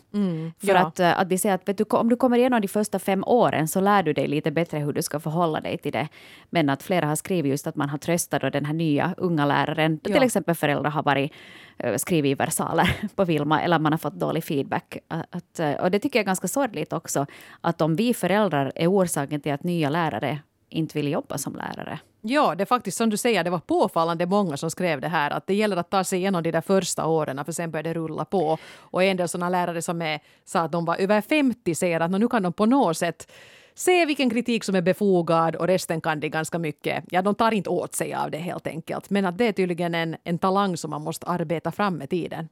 För 0.61 0.68
ja. 0.68 0.87
att, 0.87 1.00
eh, 1.00 1.21
att 1.21 1.28
de 1.28 1.38
säger 1.38 1.54
att 1.54 1.76
du, 1.76 1.85
om 1.85 2.09
du 2.09 2.16
kommer 2.16 2.38
igenom 2.38 2.61
de 2.61 2.68
första 2.68 2.99
fem 2.99 3.25
åren 3.25 3.68
så 3.68 3.80
lär 3.80 4.02
du 4.02 4.12
dig 4.12 4.26
lite 4.26 4.50
bättre 4.50 4.78
hur 4.78 4.92
du 4.92 5.02
ska 5.02 5.21
förhålla 5.21 5.61
dig 5.61 5.78
till 5.78 5.92
det. 5.92 6.09
Men 6.50 6.68
att 6.68 6.83
flera 6.83 7.06
har 7.06 7.16
skrivit 7.16 7.50
just 7.50 7.66
att 7.66 7.76
man 7.76 7.88
har 7.88 7.99
tröstat 7.99 8.52
den 8.52 8.64
här 8.64 8.75
nya 8.75 9.14
unga 9.16 9.47
läraren. 9.47 10.00
Ja. 10.02 10.14
Till 10.14 10.23
exempel 10.23 10.54
föräldrar 10.54 10.90
har 10.90 11.02
varit 11.02 11.33
Eh, 11.78 11.97
skrivit 11.97 12.31
i 12.31 12.35
versaler 12.35 12.97
på 13.14 13.25
Vilma 13.25 13.62
eller 13.62 13.78
man 13.78 13.93
har 13.93 13.99
fått 13.99 14.14
dålig 14.14 14.45
feedback. 14.45 14.99
Att, 15.09 15.61
eh, 15.61 15.73
och 15.73 15.90
det 15.90 15.99
tycker 15.99 16.19
jag 16.19 16.23
är 16.23 16.26
ganska 16.26 16.49
sorgligt 16.49 16.93
också. 16.93 17.26
Att 17.61 17.81
om 17.81 17.97
vi 17.97 18.14
föräldrar 18.14 18.73
är 18.75 18.88
orsaken 18.88 19.40
till 19.40 19.52
att 19.52 19.62
nya 19.62 19.90
lärare 19.90 20.38
inte 20.69 20.99
vill 20.99 21.12
jobba 21.12 21.38
som 21.38 21.54
lärare. 21.57 21.99
Ja, 22.21 22.54
det 22.54 22.64
är 22.64 22.66
faktiskt 22.66 22.97
som 22.97 23.11
du 23.11 23.16
säger, 23.16 23.45
det 23.45 23.50
var 23.50 23.59
påfallande 23.59 24.26
många 24.26 24.57
som 24.57 24.71
skrev 24.71 25.00
det 25.00 25.09
här 25.09 25.31
att 25.31 25.47
det 25.47 25.54
gäller 25.54 25.76
att 25.76 25.90
ta 25.90 26.04
sig 26.04 26.19
igenom 26.19 26.43
de 26.43 26.50
där 26.50 26.61
första 26.61 27.07
åren 27.07 27.45
för 27.45 27.52
sen 27.52 27.71
börjar 27.71 27.83
det 27.83 27.95
rulla 27.95 28.25
på. 28.25 28.59
Och 28.76 29.02
en 29.02 29.16
del 29.16 29.28
sådana 29.28 29.49
lärare 29.49 29.83
som 29.83 30.02
är, 30.02 30.21
sa 30.45 30.61
att 30.61 30.73
de 30.73 30.85
var 30.85 30.97
över 30.97 31.21
50 31.21 31.75
säger 31.75 32.00
att 32.00 32.11
nu 32.11 32.28
kan 32.28 32.42
de 32.42 32.53
på 32.53 32.66
något 32.66 32.96
sätt 32.96 33.33
se 33.75 34.07
vilken 34.07 34.31
kritik 34.31 34.65
som 34.65 34.75
är 34.75 34.83
befogad 34.83 35.57
och 35.57 35.67
resten 35.67 36.01
kan 36.01 36.21
de 36.21 36.29
ganska 36.29 36.59
mycket. 36.59 37.05
Ja, 37.11 37.23
de 37.23 37.35
tar 37.35 37.53
inte 37.53 37.71
åt 37.71 37.95
sig 37.95 38.15
av 38.15 38.31
det 38.31 38.39
helt 38.39 38.67
enkelt. 38.67 39.11
Men 39.11 39.25
att 39.25 39.39
det 39.39 39.45
är 39.45 39.53
tydligen 39.53 39.95
en, 39.95 40.17
en 40.25 40.39
talang 40.39 40.77
som 40.77 40.91
man 40.91 41.03
måste 41.03 41.27
arbeta 41.27 41.73
fram 41.73 41.97
med 41.97 42.11
tiden. 42.11 42.49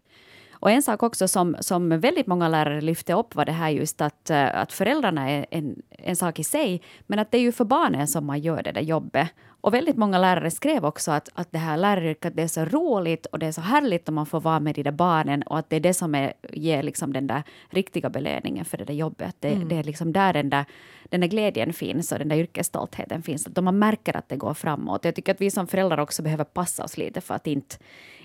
Och 0.62 0.70
en 0.70 0.82
sak 0.82 1.02
också 1.02 1.28
som, 1.28 1.56
som 1.60 2.00
väldigt 2.00 2.26
många 2.26 2.48
lärare 2.48 2.80
lyfte 2.80 3.12
upp 3.12 3.34
var 3.34 3.44
det 3.44 3.52
här 3.52 3.70
just 3.70 4.00
att, 4.00 4.30
eh, 4.30 4.60
att 4.60 4.72
föräldrarna 4.72 5.30
är 5.30 5.46
en, 5.50 5.82
en 5.90 6.16
sak 6.16 6.38
i 6.38 6.44
sig, 6.44 6.82
men 7.06 7.18
att 7.18 7.30
det 7.30 7.38
är 7.38 7.42
ju 7.42 7.52
för 7.52 7.64
barnen 7.64 8.08
som 8.08 8.26
man 8.26 8.40
gör 8.40 8.62
det 8.62 8.72
där 8.72 8.80
jobbet. 8.80 9.28
Och 9.62 9.74
väldigt 9.74 9.96
många 9.96 10.18
lärare 10.18 10.50
skrev 10.50 10.84
också 10.84 11.10
att, 11.10 11.28
att 11.34 11.52
det 11.52 11.58
här 11.58 11.76
läraryrket 11.76 12.36
det 12.36 12.42
är 12.42 12.48
så 12.48 12.64
roligt 12.64 13.26
och 13.26 13.38
det 13.38 13.46
är 13.46 13.52
så 13.52 13.60
härligt 13.60 14.08
om 14.08 14.14
man 14.14 14.26
får 14.26 14.40
vara 14.40 14.60
med 14.60 14.74
de 14.74 14.82
där 14.82 14.92
barnen 14.92 15.42
och 15.42 15.58
att 15.58 15.70
det 15.70 15.76
är 15.76 15.80
det 15.80 15.94
som 15.94 16.14
är, 16.14 16.32
ger 16.52 16.82
liksom 16.82 17.12
den 17.12 17.26
där 17.26 17.42
riktiga 17.70 18.10
belöningen 18.10 18.64
för 18.64 18.78
det 18.78 18.84
där 18.84 18.94
jobbet. 18.94 19.28
Att 19.28 19.40
Det, 19.40 19.54
det 19.54 19.76
är 19.76 19.84
liksom 19.84 20.12
där 20.12 20.32
den 20.32 20.50
där, 20.50 20.64
den 21.04 21.20
där 21.20 21.28
glädjen 21.28 21.72
finns 21.72 22.12
och 22.12 22.18
den 22.18 22.28
där 22.28 22.36
yrkesstoltheten 22.36 23.22
finns. 23.22 23.46
Att 23.46 23.64
man 23.64 23.78
märker 23.78 24.16
att 24.16 24.28
det 24.28 24.36
går 24.36 24.54
framåt. 24.54 25.04
Jag 25.04 25.14
tycker 25.14 25.32
att 25.32 25.40
vi 25.40 25.50
som 25.50 25.66
föräldrar 25.66 25.98
också 26.00 26.22
behöver 26.22 26.44
passa 26.44 26.84
oss 26.84 26.98
lite 26.98 27.20
för 27.20 27.34
att 27.34 27.46
inte 27.46 27.76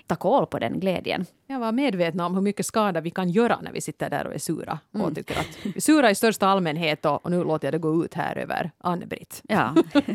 ta 0.06 0.16
koll 0.16 0.46
på 0.46 0.58
den 0.58 0.80
glädjen. 0.80 1.26
Jag 1.46 1.58
var 1.60 1.72
medvetna 1.72 2.26
om 2.26 2.34
hur 2.34 2.42
mycket 2.42 2.66
skada 2.66 3.00
vi 3.00 3.10
kan 3.10 3.30
göra 3.30 3.60
när 3.62 3.72
vi 3.72 3.80
sitter 3.80 4.10
där 4.10 4.26
och 4.26 4.34
är 4.34 4.38
sura. 4.38 4.78
Och 4.92 5.14
tycker 5.14 5.38
att 5.38 5.82
sura 5.82 6.10
i 6.10 6.14
största 6.14 6.46
allmänhet 6.46 7.04
och, 7.04 7.24
och 7.24 7.30
nu 7.30 7.44
låter 7.44 7.66
jag 7.66 7.74
det 7.74 7.78
gå 7.78 8.04
ut 8.04 8.14
här 8.14 8.38
över 8.38 8.70
Ann-Britt. 8.78 9.42
Ja. 9.48 9.74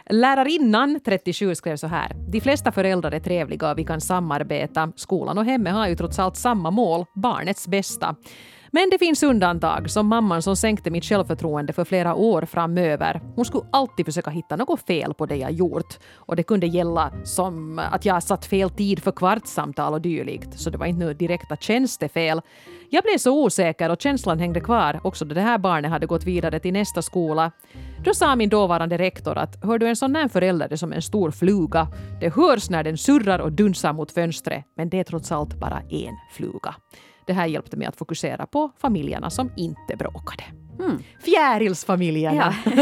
Lärarinnan, 0.11 0.99
37, 1.05 1.55
skrev 1.55 1.75
så 1.75 1.87
här. 1.87 2.15
De 2.31 2.41
flesta 2.41 2.71
föräldrar 2.71 3.11
är 3.11 3.19
trevliga 3.19 3.71
och 3.71 3.77
vi 3.77 3.83
kan 3.83 4.01
samarbeta. 4.01 4.91
Skolan 4.95 5.37
och 5.37 5.45
hemmet 5.45 5.73
har 5.73 5.87
ju 5.87 5.95
trots 5.95 6.19
allt 6.19 6.37
samma 6.37 6.71
mål, 6.71 7.05
barnets 7.15 7.67
bästa. 7.67 8.15
Men 8.73 8.89
det 8.89 8.97
finns 8.97 9.23
undantag, 9.23 9.89
som 9.89 10.07
mamman 10.07 10.41
som 10.41 10.55
sänkte 10.55 10.91
mitt 10.91 11.05
självförtroende 11.05 11.73
för 11.73 11.85
flera 11.85 12.15
år 12.15 12.41
framöver. 12.41 13.21
Hon 13.35 13.45
skulle 13.45 13.63
alltid 13.71 14.05
försöka 14.05 14.29
hitta 14.29 14.55
något 14.55 14.81
fel 14.81 15.13
på 15.13 15.25
det 15.25 15.35
jag 15.35 15.51
gjort. 15.51 15.99
Och 16.15 16.35
det 16.35 16.43
kunde 16.43 16.67
gälla 16.67 17.11
som 17.23 17.79
att 17.79 18.05
jag 18.05 18.23
satt 18.23 18.45
fel 18.45 18.69
tid 18.69 19.03
för 19.03 19.11
kvartssamtal 19.11 19.93
och 19.93 20.01
dylikt. 20.01 20.59
Så 20.59 20.69
det 20.69 20.77
var 20.77 20.85
inte 20.85 21.13
direkta 21.13 21.55
tjänstefel. 21.55 22.41
Jag 22.89 23.03
blev 23.03 23.17
så 23.17 23.43
osäker 23.43 23.89
och 23.89 24.01
känslan 24.01 24.39
hängde 24.39 24.59
kvar 24.59 24.99
också 25.03 25.25
då 25.25 25.35
det 25.35 25.41
här 25.41 25.57
barnet 25.57 25.91
hade 25.91 26.05
gått 26.05 26.23
vidare 26.23 26.59
till 26.59 26.73
nästa 26.73 27.01
skola. 27.01 27.51
Då 28.03 28.13
sa 28.13 28.35
min 28.35 28.49
dåvarande 28.49 28.97
rektor 28.97 29.37
att 29.37 29.63
hör 29.63 29.79
du 29.79 29.87
en 29.87 29.95
sån 29.95 30.15
här 30.15 30.27
förälder 30.27 30.71
är 30.71 30.75
som 30.75 30.93
en 30.93 31.01
stor 31.01 31.31
fluga. 31.31 31.87
Det 32.19 32.35
hörs 32.35 32.69
när 32.69 32.83
den 32.83 32.97
surrar 32.97 33.39
och 33.39 33.51
dunsar 33.51 33.93
mot 33.93 34.11
fönstret, 34.11 34.65
men 34.77 34.89
det 34.89 34.99
är 34.99 35.03
trots 35.03 35.31
allt 35.31 35.59
bara 35.59 35.81
en 35.89 36.17
fluga. 36.31 36.75
Det 37.27 37.33
här 37.33 37.45
hjälpte 37.45 37.77
mig 37.77 37.87
att 37.87 37.95
fokusera 37.95 38.45
på 38.45 38.71
familjerna 38.77 39.29
som 39.29 39.51
inte 39.57 39.95
bråkade. 39.95 40.43
Fjärilsfamiljerna. 41.25 42.55
Ja. 42.65 42.73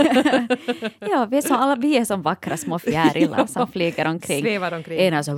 ja, 0.99 1.27
vi 1.29 1.37
är, 1.37 1.41
som, 1.41 1.55
alla, 1.55 1.75
vi 1.75 1.97
är 1.97 2.05
som 2.05 2.21
vackra 2.21 2.57
små 2.57 2.79
fjärilar 2.79 3.45
som 3.45 3.67
flyger 3.71 4.07
omkring. 4.07 4.41
Svävar 4.41 4.71
omkring. 4.71 4.99
Ena 4.99 5.23
så... 5.23 5.31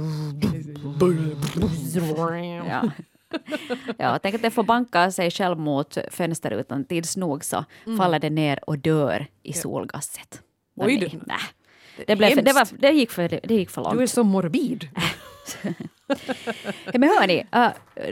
Ja. 2.70 2.82
Ja, 3.98 4.20
tänk 4.20 4.36
att 4.36 4.41
det 4.41 4.52
får 4.52 4.63
banka 4.63 5.12
sig 5.12 5.32
själv 5.32 5.60
mot 5.60 5.98
fönsterrutan. 6.12 6.86
Tids 6.86 7.17
nog 7.17 7.46
så 7.46 7.65
faller 7.98 8.20
det 8.20 8.30
ner 8.30 8.70
och 8.70 8.78
dör 8.78 9.28
i 9.44 9.54
solgasset. 9.54 10.41
Mm. 10.78 10.88
Oj, 10.88 10.98
du. 10.98 11.20
nej. 11.26 11.38
Det, 12.08 12.15
blev 12.15 12.30
för, 12.30 12.41
det, 12.41 12.54
var, 12.54 12.67
det, 12.80 12.91
gick 12.91 13.12
för, 13.12 13.39
det 13.44 13.54
gick 13.54 13.70
för 13.70 13.82
långt. 13.82 13.98
Du 13.98 14.04
är 14.04 14.08
så 14.08 14.24
morbid. 14.24 14.89
Ja, 16.86 17.00
men 17.00 17.10
hörni, 17.10 17.46
uh, 17.56 17.70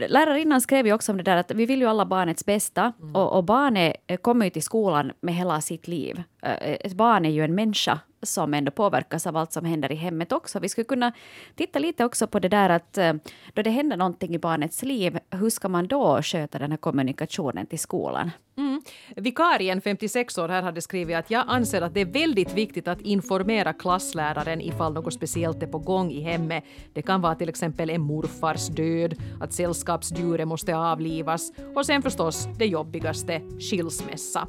lärarinnan 0.10 0.62
skrev 0.62 0.88
ju 0.88 0.94
också 0.94 1.12
om 1.12 1.18
det 1.18 1.24
där 1.24 1.38
att 1.38 1.52
vi 1.52 1.66
vill 1.66 1.82
ju 1.82 1.88
alla 1.88 2.06
barnets 2.06 2.46
bästa 2.46 2.94
och, 3.14 3.38
och 3.38 3.44
barnet 3.44 3.96
kommer 4.22 4.46
ju 4.46 4.50
till 4.50 4.64
skolan 4.64 5.12
med 5.22 5.36
hela 5.36 5.62
sitt 5.62 5.88
liv. 5.88 6.16
Uh, 6.18 6.52
ett 6.62 6.94
barn 6.94 7.26
är 7.26 7.30
ju 7.30 7.44
en 7.44 7.56
människa 7.56 8.00
som 8.22 8.54
ändå 8.54 8.72
påverkas 8.72 9.28
av 9.28 9.38
allt 9.38 9.54
som 9.54 9.66
händer 9.66 9.92
i 9.92 9.96
hemmet 9.96 10.32
också. 10.32 10.60
Vi 10.60 10.70
skulle 10.70 10.86
kunna 10.86 11.12
titta 11.56 11.80
lite 11.80 12.06
också 12.06 12.28
på 12.28 12.40
det 12.40 12.50
där 12.50 12.70
att 12.70 12.98
eh, 12.98 13.14
då 13.54 13.62
det 13.62 13.70
händer 13.70 13.98
någonting 13.98 14.36
i 14.36 14.40
barnets 14.40 14.84
liv, 14.84 15.20
hur 15.30 15.50
ska 15.50 15.70
man 15.70 15.88
då 15.88 16.22
sköta 16.22 16.60
den 16.60 16.72
här 16.72 16.78
kommunikationen 16.78 17.66
till 17.66 17.80
skolan? 17.80 18.32
Mm. 18.60 18.82
Vikarien, 19.16 19.82
56 19.82 20.38
år, 20.38 20.50
här 20.50 20.62
hade 20.62 20.82
skrivit 20.82 21.18
att 21.18 21.32
jag 21.32 21.44
anser 21.48 21.82
att 21.82 21.94
det 21.94 22.02
är 22.02 22.06
väldigt 22.06 22.54
viktigt 22.54 22.88
att 22.88 23.02
informera 23.02 23.74
klassläraren 23.74 24.62
ifall 24.62 24.94
något 24.94 25.14
speciellt 25.14 25.64
är 25.64 25.68
på 25.68 25.80
gång 25.80 26.12
i 26.12 26.22
hemmet. 26.22 26.64
Det 26.94 27.02
kan 27.02 27.22
vara 27.22 27.36
till 27.36 27.50
exempel 27.50 27.90
en 27.90 28.02
morfars 28.02 28.68
död, 28.68 29.16
att 29.42 29.54
sällskapsdjuret 29.54 30.48
måste 30.48 30.76
avlivas 30.76 31.52
och 31.76 31.86
sen 31.86 32.02
förstås 32.02 32.48
det 32.58 32.66
jobbigaste, 32.66 33.42
skilsmässa. 33.60 34.48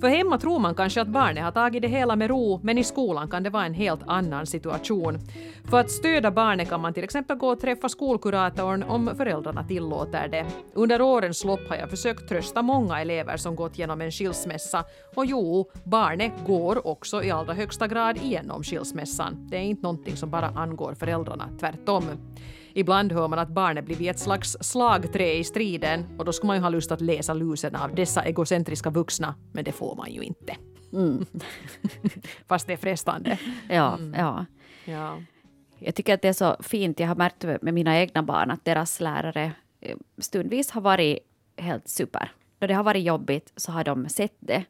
För 0.00 0.08
hemma 0.08 0.38
tror 0.38 0.58
man 0.58 0.74
kanske 0.74 1.00
att 1.00 1.08
barnet 1.08 1.44
har 1.44 1.52
tagit 1.52 1.82
det 1.82 1.88
hela 1.88 2.16
med 2.16 2.30
ro, 2.30 2.60
men 2.62 2.78
i 2.78 2.84
skolan 2.84 3.05
kan 3.30 3.42
det 3.42 3.50
vara 3.50 3.66
en 3.66 3.74
helt 3.74 4.00
annan 4.06 4.46
situation. 4.46 5.18
För 5.70 5.80
att 5.80 5.90
stödja 5.90 6.30
barnet 6.30 6.68
kan 6.68 6.80
man 6.80 6.94
till 6.94 7.04
exempel 7.04 7.36
gå 7.36 7.48
och 7.48 7.60
träffa 7.60 7.88
skolkuratorn 7.88 8.82
om 8.82 9.10
föräldrarna 9.16 9.64
tillåter 9.64 10.28
det. 10.28 10.46
Under 10.74 11.02
årens 11.02 11.44
lopp 11.44 11.68
har 11.68 11.76
jag 11.76 11.90
försökt 11.90 12.28
trösta 12.28 12.62
många 12.62 13.00
elever 13.00 13.36
som 13.36 13.56
gått 13.56 13.78
genom 13.78 14.00
en 14.00 14.10
skilsmässa. 14.10 14.84
Och 15.16 15.26
jo, 15.26 15.70
barnet 15.84 16.32
går 16.46 16.86
också 16.86 17.22
i 17.22 17.30
allra 17.30 17.54
högsta 17.54 17.86
grad 17.86 18.16
igenom 18.16 18.62
skilsmässan. 18.62 19.48
Det 19.50 19.56
är 19.56 19.62
inte 19.62 19.82
någonting 19.82 20.16
som 20.16 20.30
bara 20.30 20.46
angår 20.46 20.94
föräldrarna, 20.94 21.48
tvärtom. 21.60 22.04
Ibland 22.74 23.12
hör 23.12 23.28
man 23.28 23.38
att 23.38 23.48
barnet 23.48 23.84
blivit 23.84 24.10
ett 24.10 24.18
slags 24.18 24.56
slagträ 24.60 25.34
i 25.34 25.44
striden 25.44 26.06
och 26.18 26.24
då 26.24 26.32
skulle 26.32 26.46
man 26.46 26.56
ju 26.56 26.62
ha 26.62 26.68
lust 26.68 26.92
att 26.92 27.00
läsa 27.00 27.34
lusen 27.34 27.76
av 27.76 27.94
dessa 27.94 28.22
egocentriska 28.22 28.90
vuxna, 28.90 29.34
men 29.52 29.64
det 29.64 29.72
får 29.72 29.96
man 29.96 30.12
ju 30.12 30.22
inte. 30.22 30.56
Mm. 30.96 31.26
Fast 32.46 32.66
det 32.66 32.72
är 32.72 32.76
frestande. 32.76 33.38
Ja, 33.68 33.94
mm. 33.94 34.14
ja. 34.18 34.46
ja. 34.84 35.22
Jag 35.78 35.94
tycker 35.94 36.14
att 36.14 36.22
det 36.22 36.28
är 36.28 36.32
så 36.32 36.56
fint, 36.60 37.00
jag 37.00 37.08
har 37.08 37.14
märkt 37.14 37.44
med 37.62 37.74
mina 37.74 37.98
egna 37.98 38.22
barn 38.22 38.50
att 38.50 38.64
deras 38.64 39.00
lärare 39.00 39.52
eh, 39.80 39.96
stundvis 40.18 40.70
har 40.70 40.80
varit 40.80 41.18
helt 41.56 41.88
super. 41.88 42.32
Då 42.58 42.66
det 42.66 42.74
har 42.74 42.84
varit 42.84 43.04
jobbigt 43.04 43.52
så 43.56 43.72
har 43.72 43.84
de 43.84 44.08
sett 44.08 44.36
det 44.40 44.64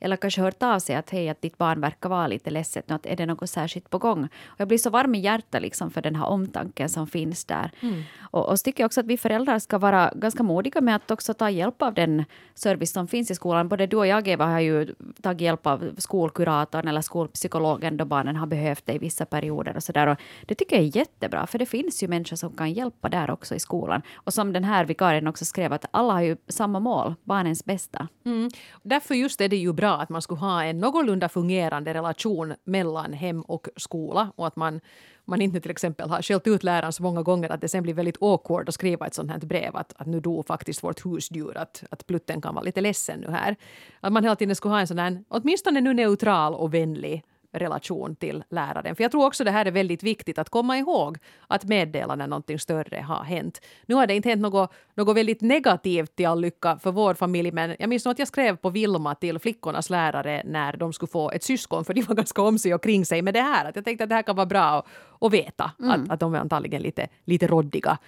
eller 0.00 0.16
kanske 0.16 0.40
hört 0.40 0.62
av 0.62 0.78
sig 0.78 0.96
att 0.96 1.10
hej, 1.10 1.28
att 1.28 1.42
ditt 1.42 1.58
barn 1.58 1.80
verkar 1.80 2.08
vara 2.08 2.26
lite 2.26 2.50
ledset, 2.50 2.90
att 2.90 3.06
är 3.06 3.16
det 3.16 3.26
något 3.26 3.50
särskilt 3.50 3.90
på 3.90 3.98
gång? 3.98 4.24
Och 4.46 4.60
jag 4.60 4.68
blir 4.68 4.78
så 4.78 4.90
varm 4.90 5.14
i 5.14 5.18
hjärtat 5.18 5.62
liksom 5.62 5.90
för 5.90 6.02
den 6.02 6.16
här 6.16 6.26
omtanken 6.26 6.88
som 6.88 7.06
finns 7.06 7.44
där. 7.44 7.70
Mm. 7.80 8.02
Och, 8.20 8.48
och 8.48 8.58
så 8.58 8.64
tycker 8.64 8.82
jag 8.82 8.86
också 8.88 9.00
att 9.00 9.06
vi 9.06 9.18
föräldrar 9.18 9.58
ska 9.58 9.78
vara 9.78 10.12
ganska 10.14 10.42
modiga 10.42 10.80
med 10.80 10.96
att 10.96 11.10
också 11.10 11.34
ta 11.34 11.50
hjälp 11.50 11.82
av 11.82 11.94
den 11.94 12.24
service 12.54 12.92
som 12.92 13.08
finns 13.08 13.30
i 13.30 13.34
skolan. 13.34 13.68
Både 13.68 13.86
du 13.86 13.96
och 13.96 14.06
jag, 14.06 14.28
Eva, 14.28 14.46
har 14.46 14.60
ju 14.60 14.94
tagit 15.22 15.40
hjälp 15.40 15.66
av 15.66 15.90
skolkuratorn 15.98 16.88
eller 16.88 17.00
skolpsykologen 17.00 17.96
då 17.96 18.04
barnen 18.04 18.36
har 18.36 18.46
behövt 18.46 18.86
det 18.86 18.92
i 18.92 18.98
vissa 18.98 19.26
perioder 19.26 19.76
och 19.76 19.82
sådär. 19.82 20.16
Det 20.46 20.54
tycker 20.54 20.76
jag 20.76 20.84
är 20.84 20.96
jättebra, 20.96 21.46
för 21.46 21.58
det 21.58 21.66
finns 21.66 22.02
ju 22.02 22.08
människor 22.08 22.36
som 22.36 22.52
kan 22.52 22.72
hjälpa 22.72 23.08
där 23.08 23.30
också 23.30 23.54
i 23.54 23.58
skolan. 23.58 24.02
Och 24.14 24.34
som 24.34 24.52
den 24.52 24.64
här 24.64 24.84
vikarien 24.84 25.26
också 25.26 25.44
skrev, 25.44 25.72
att 25.72 25.84
alla 25.90 26.12
har 26.12 26.20
ju 26.20 26.36
samma 26.48 26.80
mål, 26.80 27.14
barnens 27.24 27.64
bästa. 27.64 28.08
Mm. 28.24 28.50
Därför 28.82 29.14
just 29.14 29.40
är 29.40 29.48
det 29.48 29.56
ju 29.56 29.72
bra 29.72 29.87
bra 29.88 30.02
att 30.02 30.08
man 30.08 30.22
skulle 30.22 30.40
ha 30.40 30.64
en 30.64 30.78
någorlunda 30.78 31.28
fungerande 31.28 31.94
relation 31.94 32.54
mellan 32.64 33.12
hem 33.12 33.42
och 33.42 33.68
skola 33.76 34.32
och 34.36 34.46
att 34.46 34.56
man, 34.56 34.80
man 35.24 35.42
inte 35.42 35.60
till 35.60 35.70
exempel 35.70 36.10
har 36.10 36.22
skällt 36.22 36.46
ut 36.46 36.64
läraren 36.64 36.92
så 36.92 37.02
många 37.02 37.22
gånger 37.22 37.50
att 37.50 37.60
det 37.60 37.68
sen 37.68 37.82
blir 37.82 37.94
väldigt 37.94 38.22
awkward 38.22 38.68
att 38.68 38.74
skriva 38.74 39.06
ett 39.06 39.14
sånt 39.14 39.30
här 39.30 39.38
brev 39.38 39.76
att, 39.76 39.92
att 39.96 40.06
nu 40.06 40.20
dog 40.20 40.46
faktiskt 40.46 40.82
vårt 40.82 41.06
husdjur, 41.06 41.56
att, 41.58 41.84
att 41.90 42.06
plutten 42.06 42.40
kan 42.40 42.54
vara 42.54 42.64
lite 42.64 42.80
ledsen 42.80 43.20
nu 43.20 43.30
här. 43.30 43.56
Att 44.00 44.12
man 44.12 44.22
hela 44.22 44.36
tiden 44.36 44.56
skulle 44.56 44.74
ha 44.74 44.80
en 44.80 44.86
sån 44.86 44.98
här, 44.98 45.24
åtminstone 45.28 45.80
nu 45.80 45.94
neutral 45.94 46.54
och 46.54 46.74
vänlig 46.74 47.24
relation 47.52 48.16
till 48.16 48.44
läraren. 48.50 48.96
För 48.96 49.04
jag 49.04 49.10
tror 49.10 49.26
också 49.26 49.44
det 49.44 49.50
här 49.50 49.66
är 49.66 49.70
väldigt 49.70 50.02
viktigt 50.02 50.38
att 50.38 50.48
komma 50.48 50.78
ihåg 50.78 51.18
att 51.46 51.64
meddela 51.64 52.14
när 52.14 52.26
någonting 52.26 52.58
större 52.58 53.00
har 53.00 53.24
hänt. 53.24 53.60
Nu 53.86 53.94
har 53.94 54.06
det 54.06 54.14
inte 54.14 54.28
hänt 54.28 54.42
något, 54.42 54.72
något 54.94 55.16
väldigt 55.16 55.40
negativt 55.40 56.16
till 56.16 56.26
all 56.26 56.40
lycka 56.40 56.78
för 56.78 56.92
vår 56.92 57.14
familj 57.14 57.50
men 57.52 57.76
jag 57.78 57.88
minns 57.88 58.04
nog 58.04 58.12
att 58.12 58.18
jag 58.18 58.28
skrev 58.28 58.56
på 58.56 58.70
Vilma 58.70 59.14
till 59.14 59.38
flickornas 59.38 59.90
lärare 59.90 60.42
när 60.44 60.76
de 60.76 60.92
skulle 60.92 61.10
få 61.10 61.30
ett 61.30 61.42
syskon 61.42 61.84
för 61.84 61.94
de 61.94 62.02
var 62.02 62.14
ganska 62.14 62.42
om 62.42 62.58
sig 62.58 62.74
och 62.74 62.82
kring 62.82 63.06
sig 63.06 63.22
med 63.22 63.34
det 63.34 63.40
här. 63.40 63.64
Att 63.64 63.76
jag 63.76 63.84
tänkte 63.84 64.04
att 64.04 64.10
det 64.10 64.16
här 64.16 64.22
kan 64.22 64.36
vara 64.36 64.46
bra 64.46 64.60
att, 64.60 64.86
att 65.20 65.32
veta 65.32 65.70
mm. 65.78 65.90
att, 65.90 66.10
att 66.10 66.20
de 66.20 66.34
är 66.34 66.38
antagligen 66.38 66.82
lite, 66.82 67.08
lite 67.24 67.46
roddiga 67.46 67.98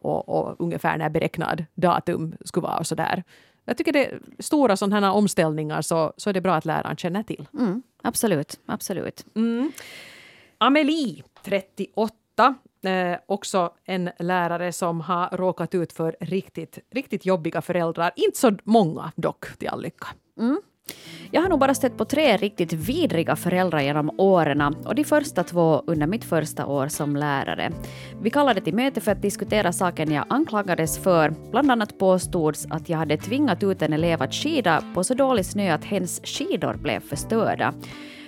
och, 0.00 0.28
och 0.28 0.56
ungefär 0.58 0.98
när 0.98 1.08
beräknad 1.08 1.64
datum 1.74 2.34
skulle 2.44 2.64
vara 2.66 2.78
och 2.78 2.86
sådär. 2.86 3.24
Jag 3.68 3.76
tycker 3.76 3.92
det 3.92 4.06
är 4.06 4.20
stora 4.38 4.76
sådana 4.76 5.06
här 5.06 5.14
omställningar 5.14 5.82
så, 5.82 6.12
så 6.16 6.30
är 6.30 6.34
det 6.34 6.40
bra 6.40 6.54
att 6.54 6.64
läraren 6.64 6.96
känner 6.96 7.22
till. 7.22 7.48
Mm, 7.54 7.82
absolut, 8.02 8.60
absolut. 8.66 9.26
Mm. 9.34 9.72
Amelie, 10.58 11.22
38, 11.42 12.54
eh, 12.82 13.16
också 13.26 13.72
en 13.84 14.10
lärare 14.18 14.72
som 14.72 15.00
har 15.00 15.36
råkat 15.36 15.74
ut 15.74 15.92
för 15.92 16.16
riktigt, 16.20 16.78
riktigt 16.90 17.26
jobbiga 17.26 17.62
föräldrar. 17.62 18.10
Inte 18.16 18.38
så 18.38 18.52
många 18.64 19.12
dock, 19.16 19.58
till 19.58 19.68
all 19.68 19.82
lycka. 19.82 20.06
Mm. 20.38 20.60
Jag 21.30 21.42
har 21.42 21.48
nog 21.48 21.58
bara 21.58 21.74
stött 21.74 21.96
på 21.96 22.04
tre 22.04 22.36
riktigt 22.36 22.72
vidriga 22.72 23.36
föräldrar 23.36 23.80
genom 23.80 24.20
åren 24.20 24.60
och 24.60 24.94
de 24.94 25.04
första 25.04 25.44
två 25.44 25.82
under 25.86 26.06
mitt 26.06 26.24
första 26.24 26.66
år 26.66 26.88
som 26.88 27.16
lärare. 27.16 27.72
Vi 28.22 28.30
kallade 28.30 28.60
till 28.60 28.74
möte 28.74 29.00
för 29.00 29.12
att 29.12 29.22
diskutera 29.22 29.72
saken 29.72 30.12
jag 30.12 30.24
anklagades 30.28 30.98
för. 30.98 31.34
Bland 31.50 31.70
annat 31.70 31.98
påstods 31.98 32.66
att 32.70 32.88
jag 32.88 32.98
hade 32.98 33.16
tvingat 33.16 33.62
ut 33.62 33.82
en 33.82 33.92
elev 33.92 34.22
att 34.22 34.34
skida 34.34 34.82
på 34.94 35.04
så 35.04 35.14
dålig 35.14 35.46
snö 35.46 35.74
att 35.74 35.84
hens 35.84 36.20
skidor 36.24 36.74
blev 36.74 37.00
förstörda. 37.00 37.74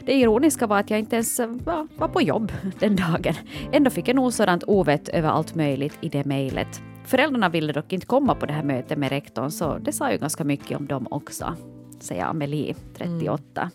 Det 0.06 0.14
ironiska 0.14 0.66
var 0.66 0.78
att 0.78 0.90
jag 0.90 0.98
inte 0.98 1.16
ens 1.16 1.38
var, 1.38 1.88
var 1.96 2.08
på 2.08 2.22
jobb 2.22 2.52
den 2.78 2.96
dagen. 2.96 3.34
Ändå 3.72 3.90
fick 3.90 4.08
jag 4.08 4.16
nog 4.16 4.32
sådant 4.32 4.64
ovett 4.66 5.08
över 5.08 5.28
allt 5.28 5.54
möjligt 5.54 5.98
i 6.00 6.08
det 6.08 6.24
mejlet. 6.24 6.82
Föräldrarna 7.04 7.48
ville 7.48 7.72
dock 7.72 7.92
inte 7.92 8.06
komma 8.06 8.34
på 8.34 8.46
det 8.46 8.52
här 8.52 8.62
mötet 8.62 8.98
med 8.98 9.10
rektorn 9.10 9.50
så 9.50 9.78
det 9.78 9.92
sa 9.92 10.12
ju 10.12 10.18
ganska 10.18 10.44
mycket 10.44 10.78
om 10.78 10.86
dem 10.86 11.06
också 11.10 11.56
säger 12.02 12.24
Amelie, 12.24 12.74
38. 12.94 13.60
Mm. 13.60 13.70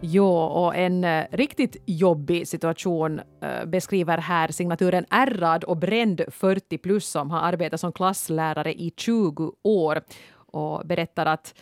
Jo, 0.00 0.26
och 0.34 0.76
en 0.76 1.04
uh, 1.04 1.24
riktigt 1.30 1.76
jobbig 1.86 2.48
situation 2.48 3.20
uh, 3.20 3.64
beskriver 3.66 4.18
här 4.18 4.48
signaturen 4.48 5.06
ärrad 5.10 5.64
och 5.64 5.76
bränd 5.76 6.22
40 6.28 6.78
plus 6.78 7.06
som 7.06 7.30
har 7.30 7.40
arbetat 7.40 7.80
som 7.80 7.92
klasslärare 7.92 8.72
i 8.72 8.92
20 8.96 9.52
år 9.62 10.02
och 10.32 10.86
berättar 10.86 11.26
att 11.26 11.54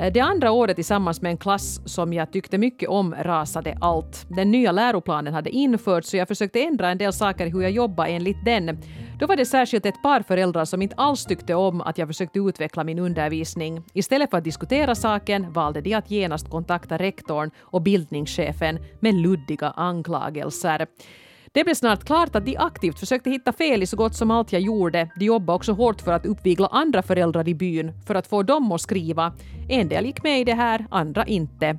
Eh, 0.00 0.12
det 0.12 0.20
andra 0.20 0.50
året 0.50 0.76
tillsammans 0.76 1.22
med 1.22 1.30
en 1.30 1.36
klass 1.36 1.80
som 1.84 2.12
jag 2.12 2.32
tyckte 2.32 2.58
mycket 2.58 2.88
om 2.88 3.14
rasade 3.14 3.78
allt. 3.80 4.26
Den 4.28 4.50
nya 4.50 4.72
läroplanen 4.72 5.34
hade 5.34 5.50
införts 5.50 6.10
så 6.10 6.16
jag 6.16 6.28
försökte 6.28 6.62
ändra 6.62 6.90
en 6.90 6.98
del 6.98 7.12
saker 7.12 7.46
i 7.46 7.50
hur 7.50 7.62
jag 7.62 7.70
jobbade 7.70 8.10
enligt 8.10 8.44
den. 8.44 8.78
Då 9.18 9.26
var 9.26 9.36
det 9.36 9.46
särskilt 9.46 9.86
ett 9.86 10.02
par 10.02 10.22
föräldrar 10.22 10.64
som 10.64 10.82
inte 10.82 10.94
alls 10.96 11.24
tyckte 11.24 11.54
om 11.54 11.80
att 11.80 11.98
jag 11.98 12.08
försökte 12.08 12.38
utveckla 12.38 12.84
min 12.84 12.98
undervisning. 12.98 13.82
Istället 13.92 14.30
för 14.30 14.38
att 14.38 14.44
diskutera 14.44 14.94
saken 14.94 15.52
valde 15.52 15.80
de 15.80 15.94
att 15.94 16.10
genast 16.10 16.50
kontakta 16.50 16.98
rektorn 16.98 17.50
och 17.60 17.82
bildningschefen 17.82 18.78
med 19.00 19.14
luddiga 19.14 19.70
anklagelser. 19.70 20.86
Det 21.54 21.64
blev 21.64 21.74
snart 21.74 22.04
klart 22.04 22.36
att 22.36 22.46
de 22.46 22.56
aktivt 22.56 22.98
försökte 22.98 23.30
hitta 23.30 23.52
fel 23.52 23.82
i 23.82 23.86
så 23.86 23.96
gott 23.96 24.14
som 24.14 24.30
allt 24.30 24.52
jag 24.52 24.62
gjorde. 24.62 25.10
De 25.16 25.24
jobbade 25.24 25.56
också 25.56 25.72
hårt 25.72 26.00
för 26.00 26.12
att 26.12 26.26
uppvigla 26.26 26.66
andra 26.66 27.02
föräldrar 27.02 27.48
i 27.48 27.54
byn 27.54 27.92
för 28.06 28.14
att 28.14 28.26
få 28.26 28.42
dem 28.42 28.72
att 28.72 28.80
skriva. 28.80 29.32
En 29.68 29.88
del 29.88 30.06
gick 30.06 30.22
med 30.22 30.40
i 30.40 30.44
det 30.44 30.54
här, 30.54 30.86
andra 30.90 31.24
inte. 31.24 31.78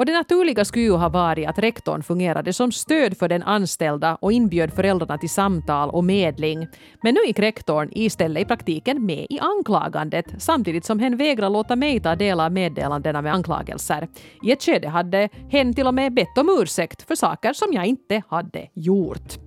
Och 0.00 0.06
det 0.06 0.12
naturliga 0.12 0.64
skulle 0.64 0.84
ju 0.84 0.92
ha 0.92 1.08
varit 1.08 1.48
att 1.48 1.58
rektorn 1.58 2.02
fungerade 2.02 2.52
som 2.52 2.72
stöd 2.72 3.16
för 3.16 3.28
den 3.28 3.42
anställda 3.42 4.14
och 4.14 4.32
inbjöd 4.32 4.72
föräldrarna 4.72 5.18
till 5.18 5.30
samtal 5.30 5.90
och 5.90 6.04
medling. 6.04 6.68
Men 7.02 7.14
nu 7.14 7.20
gick 7.26 7.38
rektorn 7.38 7.88
istället 7.92 8.42
i 8.42 8.44
praktiken 8.44 9.06
med 9.06 9.26
i 9.30 9.38
anklagandet 9.40 10.26
samtidigt 10.38 10.84
som 10.84 10.98
hen 10.98 11.16
vägrade 11.16 11.52
låta 11.52 11.76
mig 11.76 12.00
ta 12.00 12.16
del 12.16 12.40
av 12.40 12.52
meddelandena 12.52 13.22
med 13.22 13.34
anklagelser. 13.34 14.08
I 14.42 14.52
ett 14.52 14.62
skede 14.62 14.88
hade 14.88 15.28
hen 15.50 15.74
till 15.74 15.86
och 15.86 15.94
med 15.94 16.14
bett 16.14 16.38
om 16.38 16.58
ursäkt 16.62 17.02
för 17.02 17.14
saker 17.14 17.52
som 17.52 17.72
jag 17.72 17.86
inte 17.86 18.22
hade 18.28 18.68
gjort. 18.74 19.38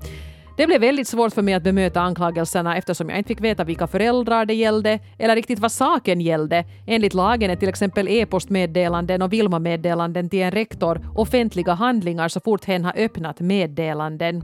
Det 0.57 0.67
blev 0.67 0.81
väldigt 0.81 1.07
svårt 1.07 1.33
för 1.33 1.41
mig 1.41 1.53
att 1.53 1.63
bemöta 1.63 2.01
anklagelserna 2.01 2.77
eftersom 2.77 3.09
jag 3.09 3.17
inte 3.17 3.27
fick 3.27 3.41
veta 3.41 3.63
vilka 3.63 3.87
föräldrar 3.87 4.45
det 4.45 4.53
gällde 4.53 4.99
eller 5.17 5.35
riktigt 5.35 5.59
vad 5.59 5.71
saken 5.71 6.21
gällde. 6.21 6.65
Enligt 6.87 7.13
lagen 7.13 7.51
är 7.51 7.55
till 7.55 7.69
exempel 7.69 8.07
e-postmeddelanden 8.07 9.21
och 9.21 9.33
Vilma-meddelanden 9.33 10.29
till 10.29 10.41
en 10.41 10.51
rektor 10.51 11.07
offentliga 11.15 11.73
handlingar 11.73 12.27
så 12.27 12.39
fort 12.39 12.65
hen 12.65 12.85
har 12.85 12.93
öppnat 12.97 13.39
meddelanden. 13.39 14.43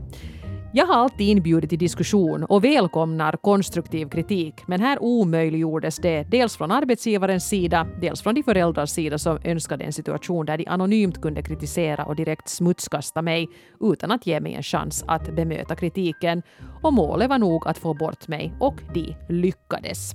Jag 0.72 0.86
har 0.86 0.94
alltid 0.94 1.28
inbjudit 1.28 1.70
till 1.70 1.78
diskussion 1.78 2.44
och 2.44 2.64
välkomnar 2.64 3.32
konstruktiv 3.32 4.08
kritik, 4.08 4.54
men 4.66 4.80
här 4.80 5.02
omöjliggjordes 5.02 5.96
det 5.96 6.22
dels 6.22 6.56
från 6.56 6.70
arbetsgivarens 6.70 7.48
sida, 7.48 7.86
dels 8.00 8.22
från 8.22 8.34
de 8.34 8.42
föräldrars 8.42 8.90
sida 8.90 9.18
som 9.18 9.38
önskade 9.44 9.84
en 9.84 9.92
situation 9.92 10.46
där 10.46 10.58
de 10.58 10.66
anonymt 10.66 11.22
kunde 11.22 11.42
kritisera 11.42 12.04
och 12.04 12.16
direkt 12.16 12.48
smutskasta 12.48 13.22
mig 13.22 13.48
utan 13.80 14.10
att 14.10 14.26
ge 14.26 14.40
mig 14.40 14.54
en 14.54 14.62
chans 14.62 15.04
att 15.08 15.34
bemöta 15.36 15.74
kritiken. 15.74 16.42
Och 16.82 16.92
målet 16.92 17.28
var 17.28 17.38
nog 17.38 17.68
att 17.68 17.78
få 17.78 17.94
bort 17.94 18.28
mig 18.28 18.52
och 18.60 18.80
de 18.94 19.16
lyckades. 19.28 20.12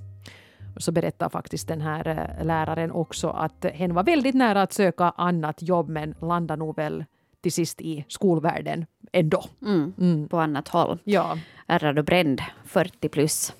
Så 0.77 0.91
berättar 0.91 1.29
faktiskt 1.29 1.67
den 1.67 1.81
här 1.81 2.07
eh, 2.07 2.45
läraren 2.45 2.91
också 2.91 3.29
att 3.29 3.65
hen 3.65 3.93
var 3.93 4.03
väldigt 4.03 4.35
nära 4.35 4.61
att 4.61 4.73
söka 4.73 5.03
annat 5.03 5.61
jobb 5.61 5.89
men 5.89 6.15
landade 6.21 6.59
nog 6.59 6.75
väl 6.75 7.03
till 7.45 7.53
sist 7.53 7.81
i 7.81 8.05
skolvärlden 8.07 8.85
ändå. 9.11 9.43
Mm, 9.61 9.93
mm. 9.99 10.27
På 10.27 10.39
annat 10.39 10.67
håll. 10.67 10.99
Ja. 11.03 11.37
Ärrad 11.67 11.99
och 11.99 12.05
bränd, 12.05 12.41
40 12.65 13.09
plus. 13.09 13.53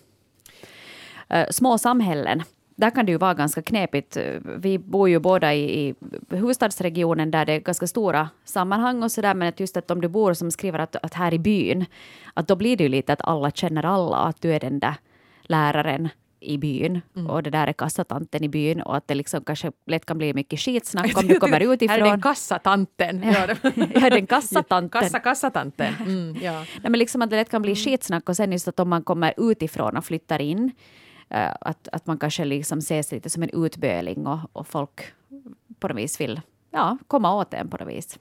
Uh, 1.33 1.45
små 1.49 1.77
samhällen. 1.77 2.43
Där 2.75 2.89
kan 2.89 3.05
det 3.05 3.11
ju 3.11 3.17
vara 3.17 3.33
ganska 3.33 3.61
knepigt. 3.61 4.17
Vi 4.57 4.79
bor 4.79 5.09
ju 5.09 5.19
båda 5.19 5.53
i, 5.53 5.87
i 5.87 5.95
huvudstadsregionen 6.29 7.31
där 7.31 7.45
det 7.45 7.53
är 7.53 7.59
ganska 7.59 7.87
stora 7.87 8.29
sammanhang 8.43 9.03
och 9.03 9.11
sådär. 9.11 9.33
Men 9.33 9.47
att 9.47 9.59
just 9.59 9.77
att 9.77 9.91
om 9.91 10.01
du 10.01 10.07
bor 10.07 10.33
som 10.33 10.51
skriver 10.51 10.79
att, 10.79 10.95
att 10.95 11.13
här 11.13 11.33
i 11.33 11.39
byn, 11.39 11.85
att 12.33 12.47
då 12.47 12.55
blir 12.55 12.77
det 12.77 12.83
ju 12.83 12.89
lite 12.89 13.13
att 13.13 13.21
alla 13.21 13.51
känner 13.51 13.85
alla. 13.85 14.17
Att 14.17 14.41
du 14.41 14.53
är 14.53 14.59
den 14.59 14.79
där 14.79 14.95
läraren 15.41 16.09
i 16.45 16.57
byn 16.57 17.01
mm. 17.15 17.29
och 17.29 17.43
det 17.43 17.49
där 17.49 17.67
är 17.67 17.73
kassatanten 17.73 18.43
i 18.43 18.49
byn 18.49 18.81
och 18.81 18.97
att 18.97 19.07
det 19.07 19.15
liksom 19.15 19.43
kanske 19.43 19.71
lätt 19.85 20.05
kan 20.05 20.17
bli 20.17 20.33
mycket 20.33 20.59
skitsnack 20.59 21.17
om 21.21 21.27
du 21.27 21.39
kommer 21.39 21.73
utifrån. 21.73 21.99
Här 21.99 22.07
är 22.07 22.11
den 22.11 22.21
kassatanten. 22.21 23.23
Ja, 23.23 24.09
den 24.09 24.27
kassatanten. 24.35 25.01
Kassa, 25.01 25.19
kassatanten. 25.19 25.93
Mm, 25.99 26.35
ja. 26.41 26.59
Nej, 26.59 26.89
men 26.89 26.99
liksom 26.99 27.21
att 27.21 27.29
det 27.29 27.35
lätt 27.35 27.49
kan 27.49 27.61
bli 27.61 27.75
skitsnack 27.75 28.29
och 28.29 28.35
sen 28.35 28.51
just 28.51 28.67
att 28.67 28.79
om 28.79 28.89
man 28.89 29.03
kommer 29.03 29.33
utifrån 29.37 29.97
och 29.97 30.05
flyttar 30.05 30.41
in 30.41 30.71
uh, 31.33 31.51
att, 31.61 31.87
att 31.91 32.07
man 32.07 32.17
kanske 32.17 32.45
liksom 32.45 32.79
ses 32.79 33.11
lite 33.11 33.29
som 33.29 33.43
en 33.43 33.65
utböling 33.65 34.27
och, 34.27 34.39
och 34.53 34.67
folk 34.67 35.01
på 35.79 35.87
något 35.87 35.97
vis 35.97 36.21
vill 36.21 36.41
ja, 36.71 36.97
komma 37.07 37.35
åt 37.35 37.53
en 37.53 37.69
på 37.69 37.77
något 37.77 37.87
vis. 37.87 38.19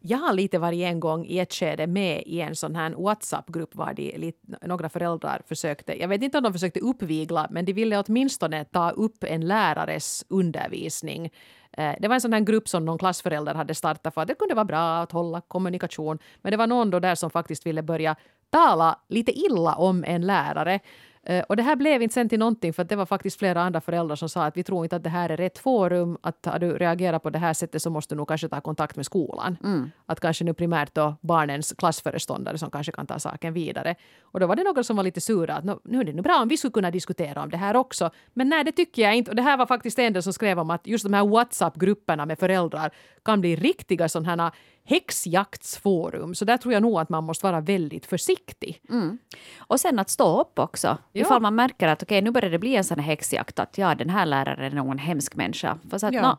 Jag 0.00 0.18
har 0.18 0.32
lite 0.32 0.58
varit 0.58 0.82
en 0.82 1.00
gång 1.00 1.26
i 1.26 1.38
ett 1.38 1.52
skede 1.52 1.86
med 1.86 2.22
i 2.26 2.40
en 2.40 2.56
sån 2.56 2.76
här 2.76 2.90
WhatsApp-grupp 2.90 3.74
var 3.74 3.94
de 3.94 4.18
lite, 4.18 4.38
några 4.66 4.88
föräldrar 4.88 5.42
försökte, 5.46 6.00
jag 6.00 6.08
vet 6.08 6.22
inte 6.22 6.38
om 6.38 6.44
de 6.44 6.52
försökte 6.52 6.80
uppvigla, 6.80 7.46
men 7.50 7.64
de 7.64 7.72
ville 7.72 8.04
åtminstone 8.06 8.64
ta 8.64 8.90
upp 8.90 9.24
en 9.24 9.48
lärares 9.48 10.24
undervisning. 10.28 11.30
Eh, 11.72 11.94
det 12.00 12.08
var 12.08 12.14
en 12.14 12.20
sån 12.20 12.32
här 12.32 12.40
grupp 12.40 12.68
som 12.68 12.84
någon 12.84 12.98
klassförälder 12.98 13.54
hade 13.54 13.74
startat 13.74 14.14
för 14.14 14.20
att 14.20 14.28
det 14.28 14.34
kunde 14.34 14.54
vara 14.54 14.64
bra 14.64 14.98
att 14.98 15.12
hålla 15.12 15.40
kommunikation. 15.40 16.18
Men 16.42 16.50
det 16.50 16.56
var 16.56 16.66
någon 16.66 16.90
då 16.90 17.00
där 17.00 17.14
som 17.14 17.30
faktiskt 17.30 17.66
ville 17.66 17.82
börja 17.82 18.16
tala 18.50 18.98
lite 19.08 19.32
illa 19.32 19.74
om 19.74 20.04
en 20.04 20.26
lärare. 20.26 20.80
Eh, 21.28 21.44
och 21.48 21.56
det 21.56 21.62
här 21.62 21.76
blev 21.76 22.02
inte 22.02 22.12
sen 22.12 22.28
till 22.28 22.38
någonting 22.38 22.72
för 22.72 22.84
det 22.84 22.96
var 22.96 23.06
faktiskt 23.06 23.38
flera 23.38 23.62
andra 23.62 23.80
föräldrar 23.80 24.16
som 24.16 24.28
sa 24.28 24.44
att 24.44 24.56
vi 24.56 24.62
tror 24.62 24.84
inte 24.84 24.96
att 24.96 25.02
det 25.02 25.10
här 25.10 25.30
är 25.30 25.36
rätt 25.36 25.58
forum. 25.58 26.18
Att 26.20 26.46
har 26.46 26.58
du 26.58 26.78
reagerat 26.78 27.22
på 27.22 27.30
det 27.30 27.38
här 27.38 27.54
sättet 27.54 27.82
så 27.82 27.90
måste 27.90 28.14
du 28.14 28.16
nog 28.16 28.28
kanske 28.28 28.48
ta 28.48 28.60
kontakt 28.60 28.96
med 28.96 29.06
skolan. 29.06 29.56
Mm. 29.64 29.90
Att 30.06 30.20
kanske 30.20 30.44
nu 30.44 30.54
primärt 30.54 30.94
då 30.94 31.16
barnens 31.20 31.74
klassföreståndare 31.78 32.58
som 32.58 32.70
kanske 32.70 32.92
kan 32.92 33.06
ta 33.06 33.18
saken 33.18 33.54
vidare. 33.54 33.94
Och 34.22 34.40
då 34.40 34.46
var 34.46 34.56
det 34.56 34.64
några 34.64 34.82
som 34.82 34.96
var 34.96 35.04
lite 35.04 35.20
sura 35.20 35.56
att 35.56 35.64
nu 35.84 36.00
är 36.00 36.04
det 36.04 36.12
nu 36.12 36.22
bra 36.22 36.42
om 36.42 36.48
vi 36.48 36.56
skulle 36.56 36.72
kunna 36.72 36.90
diskutera 36.90 37.42
om 37.42 37.50
det 37.50 37.56
här 37.56 37.76
också. 37.76 38.10
Men 38.34 38.48
nej, 38.48 38.64
det 38.64 38.72
tycker 38.72 39.02
jag 39.02 39.14
inte. 39.16 39.30
Och 39.30 39.36
det 39.36 39.42
här 39.42 39.56
var 39.56 39.66
faktiskt 39.66 39.98
en 39.98 40.22
som 40.22 40.32
skrev 40.32 40.58
om 40.58 40.70
att 40.70 40.86
just 40.86 41.04
de 41.04 41.14
här 41.14 41.26
WhatsApp-grupperna 41.26 42.26
med 42.26 42.38
föräldrar 42.38 42.90
kan 43.24 43.40
bli 43.40 43.56
riktiga 43.56 44.08
sådana 44.08 44.42
här 44.42 44.52
häxjaktsforum. 44.88 46.34
Så 46.34 46.44
där 46.44 46.56
tror 46.56 46.74
jag 46.74 46.82
nog 46.82 46.98
att 47.00 47.08
man 47.08 47.24
måste 47.24 47.46
vara 47.46 47.60
väldigt 47.60 48.06
försiktig. 48.06 48.80
Mm. 48.90 49.18
Och 49.58 49.80
sen 49.80 49.98
att 49.98 50.10
stå 50.10 50.40
upp 50.40 50.58
också. 50.58 50.98
Ja. 51.12 51.22
Ifall 51.22 51.42
man 51.42 51.54
märker 51.54 51.88
att 51.88 52.02
okay, 52.02 52.20
nu 52.20 52.30
börjar 52.30 52.50
det 52.50 52.58
bli 52.58 52.76
en 52.76 52.84
sån 52.84 52.98
här 52.98 53.06
häxjakt 53.06 53.58
att 53.58 53.78
ja, 53.78 53.94
den 53.94 54.10
här 54.10 54.26
läraren 54.26 54.60
är 54.60 54.70
någon 54.70 54.98
hemsk 54.98 55.34
människa. 55.34 55.78
För 55.90 55.98
så 55.98 56.06
att, 56.06 56.14
ja. 56.14 56.22
no, 56.22 56.36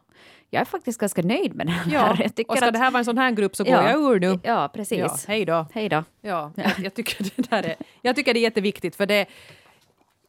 jag 0.49 0.61
är 0.61 0.65
faktiskt 0.65 0.99
ganska 0.99 1.21
nöjd 1.21 1.55
med 1.55 1.67
den 1.67 1.75
här. 1.75 1.93
Ja. 1.93 2.11
och 2.47 2.57
ska 2.57 2.67
att, 2.67 2.73
det 2.73 2.79
här 2.79 2.91
vara 2.91 2.99
en 2.99 3.05
sån 3.05 3.17
här 3.17 3.31
grupp 3.31 3.55
så 3.55 3.63
går 3.63 3.73
ja. 3.73 3.91
jag 3.91 4.01
ur 4.01 4.19
nu. 4.19 4.39
Ja, 4.43 4.69
precis. 4.73 4.99
Ja, 4.99 5.17
hej 5.27 5.45
då. 5.45 5.65
Hej 5.73 5.89
då. 5.89 6.03
Ja, 6.21 6.51
jag, 6.55 6.71
jag, 6.79 6.93
tycker 6.93 7.23
det 7.35 7.49
där 7.49 7.63
är, 7.63 7.75
jag 8.01 8.15
tycker 8.15 8.33
det 8.33 8.39
är 8.39 8.41
jätteviktigt 8.41 8.95
för 8.95 9.05
det... 9.05 9.25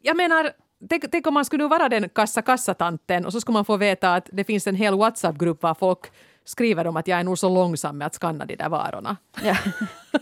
Jag 0.02 0.16
menar, 0.16 0.50
Tänk, 0.88 1.11
tänk, 1.11 1.26
om 1.26 1.35
man 1.35 1.44
skulle 1.44 1.68
vara 1.68 1.88
den 1.88 2.09
kassa-kassatanten 2.09 3.26
och 3.26 3.33
så 3.33 3.40
skulle 3.40 3.52
man 3.52 3.64
få 3.64 3.76
veta 3.76 4.14
att 4.14 4.28
det 4.33 4.44
finns 4.44 4.66
en 4.66 4.74
hel 4.74 4.94
WhatsApp-grupp 4.94 5.62
var 5.62 5.74
folk 5.74 6.11
skriver 6.51 6.85
de 6.85 6.97
att 6.97 7.09
jag 7.09 7.21
är 7.21 7.25
nog 7.25 7.39
så 7.39 7.49
långsam 7.49 7.99
med 7.99 8.07
att 8.07 8.15
skanna 8.15 8.45
de 8.45 8.57
där 8.57 8.69
varorna. 8.69 9.17
Ja. 9.43 9.57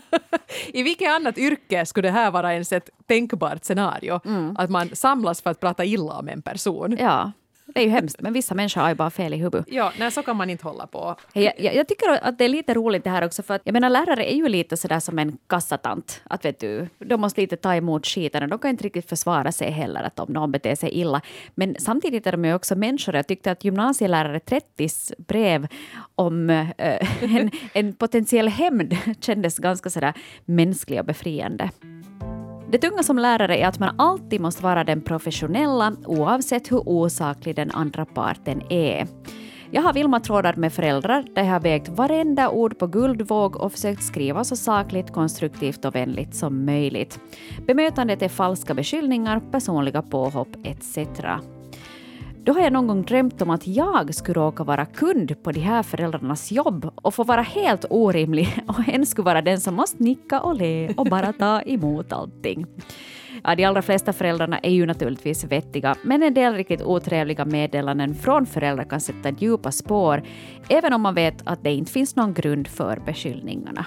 I 0.67 0.83
vilket 0.83 1.09
annat 1.11 1.37
yrke 1.37 1.85
skulle 1.85 2.07
det 2.07 2.11
här 2.11 2.31
vara 2.31 2.53
ens 2.53 2.73
ett 2.73 2.89
tänkbart 3.05 3.65
scenario? 3.65 4.19
Mm. 4.25 4.55
Att 4.57 4.69
man 4.69 4.89
samlas 4.93 5.41
för 5.41 5.49
att 5.49 5.59
prata 5.59 5.85
illa 5.85 6.13
om 6.13 6.27
en 6.27 6.41
person. 6.41 6.97
Ja. 6.99 7.31
Det 7.73 7.79
är 7.79 7.83
ju 7.83 7.89
hemskt, 7.89 8.21
men 8.21 8.33
vissa 8.33 8.55
människor 8.55 8.81
har 8.81 8.89
ju 8.89 8.95
bara 8.95 9.09
fel 9.09 9.33
i 9.33 9.37
huvudet. 9.37 9.65
Ja, 9.69 9.91
nej, 9.99 10.11
så 10.11 10.23
kan 10.23 10.37
man 10.37 10.49
inte 10.49 10.63
hålla 10.63 10.87
på. 10.87 11.15
Jag, 11.33 11.53
jag, 11.57 11.75
jag, 11.75 11.87
tycker 11.87 12.23
att 12.23 12.37
det 12.37 12.45
är 12.45 12.49
lite 12.49 12.73
roligt 12.73 13.03
det 13.03 13.09
här 13.09 13.25
också, 13.25 13.43
för 13.43 13.53
att 13.53 13.61
jag 13.65 13.73
menar 13.73 13.89
lärare 13.89 14.31
är 14.31 14.35
ju 14.35 14.47
lite 14.47 14.77
sådär 14.77 14.99
som 14.99 15.19
en 15.19 15.37
kassatant. 15.47 16.21
Att 16.23 16.45
vet 16.45 16.59
du, 16.59 16.87
de 16.97 17.21
måste 17.21 17.41
lite 17.41 17.57
ta 17.57 17.75
emot 17.75 18.07
skiten 18.07 18.43
och 18.43 18.49
de 18.49 18.59
kan 18.59 18.69
inte 18.69 18.83
riktigt 18.83 19.09
försvara 19.09 19.51
sig 19.51 19.71
heller 19.71 20.03
att 20.03 20.19
om 20.19 20.33
någon 20.33 20.51
beter 20.51 20.75
sig 20.75 20.89
illa. 20.89 21.21
Men 21.55 21.75
samtidigt 21.79 22.27
är 22.27 22.31
de 22.31 22.45
ju 22.45 22.53
också 22.53 22.75
människor. 22.75 23.15
Jag 23.15 23.27
tyckte 23.27 23.51
att 23.51 23.63
gymnasielärare 23.63 24.39
30 24.39 24.89
brev 25.17 25.67
om 26.15 26.49
äh, 26.49 27.35
en, 27.37 27.51
en 27.73 27.93
potentiell 27.93 28.47
hämnd 28.47 28.97
kändes 29.21 29.57
ganska 29.57 29.89
sådär 29.89 30.13
mänsklig 30.45 30.99
och 30.99 31.05
befriande. 31.05 31.69
Det 32.71 32.77
tunga 32.77 33.03
som 33.03 33.19
lärare 33.19 33.57
är 33.57 33.67
att 33.67 33.79
man 33.79 33.95
alltid 33.97 34.41
måste 34.41 34.63
vara 34.63 34.83
den 34.83 35.01
professionella 35.01 35.95
oavsett 36.05 36.71
hur 36.71 36.89
osaklig 36.89 37.55
den 37.55 37.71
andra 37.71 38.05
parten 38.05 38.61
är. 38.69 39.07
Jag 39.71 39.81
har 39.81 39.93
Vilma-trådar 39.93 40.55
med 40.55 40.73
föräldrar 40.73 41.25
där 41.35 41.43
jag 41.43 41.51
har 41.51 41.59
vägt 41.59 41.89
varenda 41.89 42.49
ord 42.49 42.79
på 42.79 42.87
guldvåg 42.87 43.55
och 43.55 43.71
försökt 43.71 44.03
skriva 44.03 44.43
så 44.43 44.55
sakligt, 44.55 45.13
konstruktivt 45.13 45.85
och 45.85 45.95
vänligt 45.95 46.35
som 46.35 46.65
möjligt. 46.65 47.19
Bemötandet 47.67 48.21
är 48.21 48.29
falska 48.29 48.73
beskyllningar, 48.73 49.41
personliga 49.51 50.01
påhopp 50.01 50.55
etc. 50.63 50.97
Då 52.43 52.53
har 52.53 52.61
jag 52.61 52.73
någon 52.73 52.87
gång 52.87 53.01
drömt 53.01 53.41
om 53.41 53.49
att 53.49 53.67
jag 53.67 54.15
skulle 54.15 54.39
råka 54.39 54.63
vara 54.63 54.85
kund 54.85 55.43
på 55.43 55.51
de 55.51 55.59
här 55.59 55.83
föräldrarnas 55.83 56.51
jobb 56.51 56.91
och 56.95 57.13
få 57.13 57.23
vara 57.23 57.41
helt 57.41 57.85
orimlig 57.89 58.63
och 58.67 58.89
en 58.89 59.05
skulle 59.05 59.25
vara 59.25 59.41
den 59.41 59.59
som 59.59 59.75
måste 59.75 60.03
nicka 60.03 60.41
och 60.41 60.55
le 60.55 60.93
och 60.97 61.05
bara 61.05 61.33
ta 61.33 61.61
emot 61.61 62.13
allting. 62.13 62.65
Ja, 63.43 63.55
de 63.55 63.65
allra 63.65 63.81
flesta 63.81 64.13
föräldrarna 64.13 64.59
är 64.59 64.71
ju 64.71 64.85
naturligtvis 64.85 65.43
vettiga, 65.43 65.95
men 66.03 66.23
en 66.23 66.33
del 66.33 66.53
riktigt 66.53 66.81
otrevliga 66.81 67.45
meddelanden 67.45 68.15
från 68.15 68.45
föräldrar 68.45 68.83
kan 68.83 69.01
sätta 69.01 69.29
djupa 69.29 69.71
spår, 69.71 70.23
även 70.69 70.93
om 70.93 71.01
man 71.01 71.15
vet 71.15 71.47
att 71.47 71.63
det 71.63 71.71
inte 71.71 71.91
finns 71.91 72.15
någon 72.15 72.33
grund 72.33 72.67
för 72.67 73.01
beskyllningarna. 73.05 73.85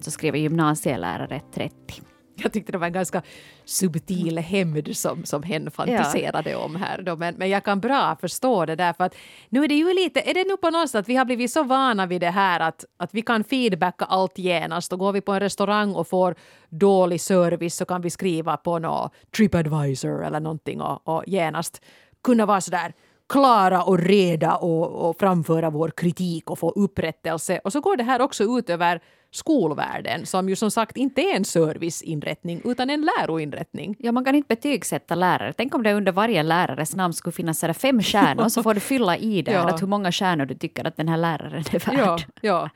Så 0.00 0.10
skriver 0.10 0.38
gymnasielärare 0.38 1.40
30. 1.54 2.02
Jag 2.36 2.52
tyckte 2.52 2.72
det 2.72 2.78
var 2.78 2.86
en 2.86 2.92
ganska 2.92 3.22
subtil 3.64 4.38
hämnd 4.38 4.96
som, 4.96 5.24
som 5.24 5.42
hen 5.42 5.70
fantiserade 5.70 6.50
ja. 6.50 6.58
om 6.58 6.76
här. 6.76 7.02
Då. 7.02 7.16
Men, 7.16 7.34
men 7.34 7.50
jag 7.50 7.64
kan 7.64 7.80
bra 7.80 8.16
förstå 8.20 8.66
det 8.66 8.76
där 8.76 8.92
för 8.92 9.04
att 9.04 9.14
nu 9.48 9.64
är 9.64 9.68
det 9.68 9.74
ju 9.74 9.94
lite, 9.94 10.20
är 10.20 10.34
det 10.34 10.44
nu 10.44 10.56
på 10.56 10.70
något 10.70 10.90
sätt 10.90 10.98
att 10.98 11.08
vi 11.08 11.16
har 11.16 11.24
blivit 11.24 11.50
så 11.50 11.62
vana 11.62 12.06
vid 12.06 12.20
det 12.20 12.30
här 12.30 12.60
att, 12.60 12.84
att 12.96 13.14
vi 13.14 13.22
kan 13.22 13.44
feedbacka 13.44 14.04
allt 14.04 14.38
genast 14.38 14.92
och 14.92 14.98
går 14.98 15.12
vi 15.12 15.20
på 15.20 15.32
en 15.32 15.40
restaurang 15.40 15.94
och 15.94 16.08
får 16.08 16.34
dålig 16.68 17.20
service 17.20 17.76
så 17.76 17.84
kan 17.84 18.00
vi 18.00 18.10
skriva 18.10 18.56
på 18.56 18.78
något 18.78 19.14
Tripadvisor 19.36 20.24
eller 20.24 20.40
någonting 20.40 20.80
och, 20.80 21.08
och 21.08 21.24
genast 21.26 21.82
kunna 22.22 22.46
vara 22.46 22.60
sådär 22.60 22.92
klara 23.28 23.82
och 23.82 23.98
reda 23.98 24.56
och, 24.56 25.08
och 25.08 25.18
framföra 25.18 25.70
vår 25.70 25.90
kritik 25.96 26.50
och 26.50 26.58
få 26.58 26.70
upprättelse. 26.70 27.60
Och 27.64 27.72
så 27.72 27.80
går 27.80 27.96
det 27.96 28.04
här 28.04 28.20
också 28.20 28.44
ut 28.44 28.70
över 28.70 29.00
skolvärlden 29.32 30.26
som 30.26 30.48
ju 30.48 30.56
som 30.56 30.70
sagt 30.70 30.96
inte 30.96 31.20
är 31.20 31.36
en 31.36 31.44
serviceinrättning 31.44 32.60
utan 32.64 32.90
en 32.90 33.08
läroinrättning. 33.18 33.96
Ja, 33.98 34.12
man 34.12 34.24
kan 34.24 34.34
inte 34.34 34.48
betygsätta 34.48 35.14
lärare. 35.14 35.52
Tänk 35.52 35.74
om 35.74 35.82
det 35.82 35.94
under 35.94 36.12
varje 36.12 36.42
lärares 36.42 36.96
namn 36.96 37.14
skulle 37.14 37.32
finnas 37.32 37.58
sådär 37.58 37.72
fem 37.72 38.02
stjärnor 38.02 38.48
så 38.48 38.62
får 38.62 38.74
du 38.74 38.80
fylla 38.80 39.16
i 39.16 39.42
där 39.42 39.52
ja. 39.52 39.68
att 39.68 39.82
hur 39.82 39.86
många 39.86 40.12
stjärnor 40.12 40.46
du 40.46 40.54
tycker 40.54 40.84
att 40.84 40.96
den 40.96 41.08
här 41.08 41.16
läraren 41.16 41.64
är 41.72 41.86
värd. 41.86 41.98
Ja, 41.98 42.18
ja. 42.40 42.70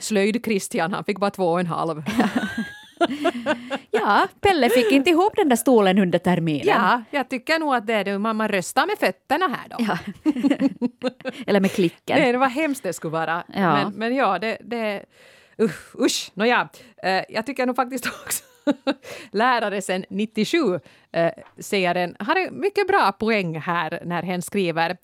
Slöjd-Christian, 0.00 0.92
han 0.92 1.04
fick 1.04 1.18
bara 1.18 1.30
två 1.30 1.46
och 1.46 1.60
en 1.60 1.66
halv. 1.66 2.02
ja, 3.90 4.28
Pelle 4.40 4.70
fick 4.70 4.92
inte 4.92 5.10
ihop 5.10 5.36
den 5.36 5.48
där 5.48 5.56
stolen 5.56 5.98
under 5.98 6.18
terminen. 6.18 6.66
Ja, 6.66 7.02
jag 7.10 7.28
tycker 7.28 7.58
nog 7.58 7.74
att 7.74 7.86
det 7.86 7.94
är 7.94 8.04
det. 8.04 8.18
Man, 8.18 8.36
man 8.36 8.48
röstar 8.48 8.86
med 8.86 8.98
fötterna 8.98 9.48
här 9.48 9.68
då. 9.68 9.76
Ja. 9.78 9.98
Eller 11.46 11.60
med 11.60 11.72
klicken. 11.72 12.18
Nej, 12.18 12.32
det 12.32 12.38
var 12.38 12.48
hemskt 12.48 12.82
det 12.82 12.92
skulle 12.92 13.12
vara. 13.12 13.44
Ja. 13.54 13.74
Men, 13.74 13.92
men 13.92 14.14
ja, 14.16 14.38
det... 14.38 14.58
det 14.60 15.04
usch, 15.62 16.00
usch. 16.00 16.30
Nåja, 16.34 16.68
uh, 17.06 17.22
jag 17.28 17.46
tycker 17.46 17.66
nog 17.66 17.76
faktiskt 17.76 18.06
också 18.24 18.44
lärare 19.30 19.82
sen 19.82 20.04
97 20.10 20.58
uh, 20.58 20.80
eh, 21.12 21.32
säger 21.58 21.94
en, 21.94 22.16
har 22.18 22.36
en 22.36 22.60
mycket 22.60 22.86
bra 22.88 23.12
poäng 23.12 23.60
här 23.60 24.02
när 24.04 24.22
hen 24.22 24.42
skriver 24.42 24.96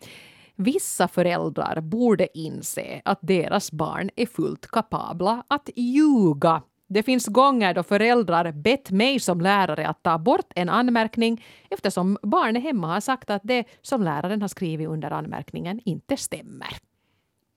Vissa 0.56 1.08
föräldrar 1.08 1.80
borde 1.80 2.38
inse 2.38 3.00
att 3.04 3.18
deras 3.22 3.72
barn 3.72 4.10
är 4.16 4.26
fullt 4.26 4.66
kapabla 4.66 5.44
att 5.48 5.70
ljuga 5.76 6.62
det 6.88 7.02
finns 7.02 7.26
gånger 7.26 7.74
då 7.74 7.82
föräldrar 7.82 8.52
bett 8.52 8.90
mig 8.90 9.20
som 9.20 9.40
lärare 9.40 9.88
att 9.88 10.02
ta 10.02 10.18
bort 10.18 10.52
en 10.54 10.68
anmärkning 10.68 11.44
eftersom 11.70 12.18
barnet 12.22 12.62
hemma 12.62 12.86
har 12.86 13.00
sagt 13.00 13.30
att 13.30 13.42
det 13.44 13.64
som 13.82 14.02
läraren 14.02 14.42
har 14.42 14.48
skrivit 14.48 14.88
under 14.88 15.10
anmärkningen 15.10 15.80
inte 15.84 16.16
stämmer. 16.16 16.87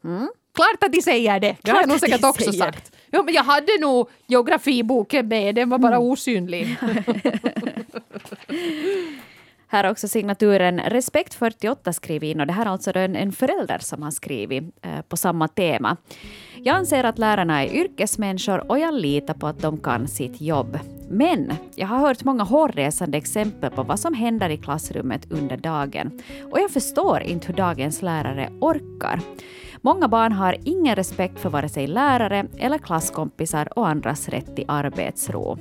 Mm. 0.04 0.30
Klart 0.56 0.84
att 0.84 0.92
de 0.92 1.02
säger 1.02 1.40
det! 1.40 1.58
Det 1.62 1.72
har 1.72 1.80
jag 1.80 1.90
nog 1.90 2.00
säkert 2.00 2.24
också 2.24 2.52
sagt. 2.52 2.96
Jo, 3.12 3.24
men 3.24 3.34
jag 3.34 3.44
hade 3.44 3.72
nog 3.82 4.10
geografiboken 4.28 5.28
med, 5.28 5.56
den 5.56 5.70
var 5.70 5.78
bara 5.78 5.96
mm. 5.96 6.08
osynlig. 6.08 6.78
Här 9.72 9.84
har 9.84 9.92
också 9.92 10.08
signaturen 10.08 10.80
Respekt 10.80 11.34
48 11.34 11.94
skrivit 11.94 12.32
in 12.36 12.40
och 12.42 12.48
det 12.48 12.54
här 12.54 12.66
är 12.66 12.70
alltså 12.70 12.98
en, 12.98 13.16
en 13.16 13.32
förälder 13.32 13.80
som 13.80 14.04
har 14.04 14.12
skrivit 14.12 14.64
eh, 14.82 15.02
på 15.02 15.18
samma 15.18 15.48
tema. 15.48 15.98
Jag 16.64 16.76
anser 16.76 17.04
att 17.04 17.18
lärarna 17.20 17.64
är 17.64 17.74
yrkesmänniskor 17.74 18.72
och 18.72 18.80
jag 18.80 18.94
litar 18.94 19.34
på 19.34 19.48
att 19.48 19.60
de 19.60 19.78
kan 19.78 20.08
sitt 20.08 20.42
jobb. 20.42 20.80
Men 21.10 21.54
jag 21.76 21.88
har 21.88 22.00
hört 22.00 22.24
många 22.24 22.44
hårresande 22.44 23.18
exempel 23.18 23.72
på 23.72 23.84
vad 23.84 24.00
som 24.00 24.14
händer 24.14 24.50
i 24.50 24.58
klassrummet 24.58 25.32
under 25.32 25.58
dagen 25.58 26.22
och 26.52 26.60
jag 26.60 26.72
förstår 26.72 27.22
inte 27.22 27.48
hur 27.48 27.54
dagens 27.54 28.02
lärare 28.02 28.50
orkar. 28.62 29.20
Många 29.84 30.08
barn 30.08 30.32
har 30.32 30.58
ingen 30.63 30.96
respekt 30.96 31.39
för 31.39 31.50
vare 31.50 31.70
sig 31.70 31.88
lärare 31.88 32.46
eller 32.58 32.78
klasskompisar 32.78 33.80
och 33.80 33.88
andras 33.88 34.30
rätt 34.30 34.56
till 34.56 34.65
arbetsro. 34.67 35.58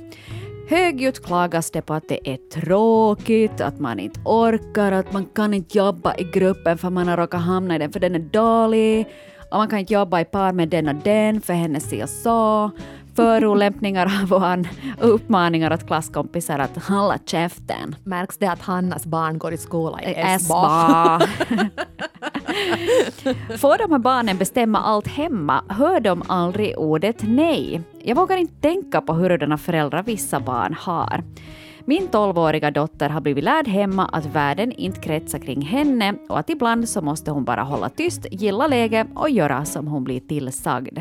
Högljutt 0.69 1.25
klagas 1.25 1.71
det 1.71 1.81
på 1.81 1.93
att 1.93 2.09
det 2.09 2.29
är 2.29 2.37
tråkigt, 2.37 3.61
att 3.61 3.79
man 3.79 3.99
inte 3.99 4.19
orkar, 4.25 4.91
att 4.91 5.13
man 5.13 5.25
kan 5.25 5.53
inte 5.53 5.77
jobba 5.77 6.15
i 6.15 6.23
gruppen 6.23 6.77
för 6.77 6.89
man 6.89 7.07
har 7.07 7.17
råkat 7.17 7.41
hamna 7.41 7.75
i 7.75 7.79
den 7.79 7.91
för 7.91 7.99
den 7.99 8.15
är 8.15 8.19
dålig. 8.19 9.07
Och 9.51 9.57
man 9.57 9.67
kan 9.67 9.79
inte 9.79 9.93
jobba 9.93 10.21
i 10.21 10.25
par 10.25 10.53
med 10.53 10.69
den 10.69 10.87
och 10.87 10.95
den 10.95 11.41
för 11.41 11.53
hennes 11.53 11.89
si 11.89 12.03
och 12.03 12.09
så 12.09 12.71
förolämpningar 13.15 14.21
av 14.23 14.33
och 15.01 15.13
uppmaningar 15.15 15.73
åt 15.73 15.87
klasskompisar 15.87 16.59
att 16.59 16.83
hålla 16.83 17.17
käften. 17.25 17.95
Märks 18.03 18.37
det 18.37 18.47
att 18.47 18.61
Hannas 18.61 19.05
barn 19.05 19.37
går 19.37 19.53
i 19.53 19.57
skola 19.57 20.01
i 20.01 20.13
Esba? 20.17 21.19
Får 23.57 23.77
de 23.77 23.91
här 23.91 23.99
barnen 23.99 24.37
bestämma 24.37 24.79
allt 24.79 25.07
hemma 25.07 25.63
hör 25.67 25.99
de 25.99 26.23
aldrig 26.27 26.77
ordet 26.77 27.17
nej. 27.21 27.81
Jag 28.03 28.15
vågar 28.15 28.37
inte 28.37 28.53
tänka 28.61 29.01
på 29.01 29.13
hurdana 29.13 29.57
föräldrar 29.57 30.03
vissa 30.03 30.39
barn 30.39 30.75
har. 30.79 31.23
Min 31.85 32.07
tolvåriga 32.07 32.71
dotter 32.71 33.09
har 33.09 33.21
blivit 33.21 33.43
lärd 33.43 33.67
hemma 33.67 34.05
att 34.05 34.25
världen 34.25 34.71
inte 34.71 34.99
kretsar 34.99 35.39
kring 35.39 35.61
henne 35.61 36.15
och 36.29 36.39
att 36.39 36.49
ibland 36.49 36.89
så 36.89 37.01
måste 37.01 37.31
hon 37.31 37.43
bara 37.43 37.63
hålla 37.63 37.89
tyst, 37.89 38.25
gilla 38.31 38.67
läget 38.67 39.07
och 39.15 39.29
göra 39.29 39.65
som 39.65 39.87
hon 39.87 40.03
blir 40.03 40.19
tillsagd. 40.19 40.99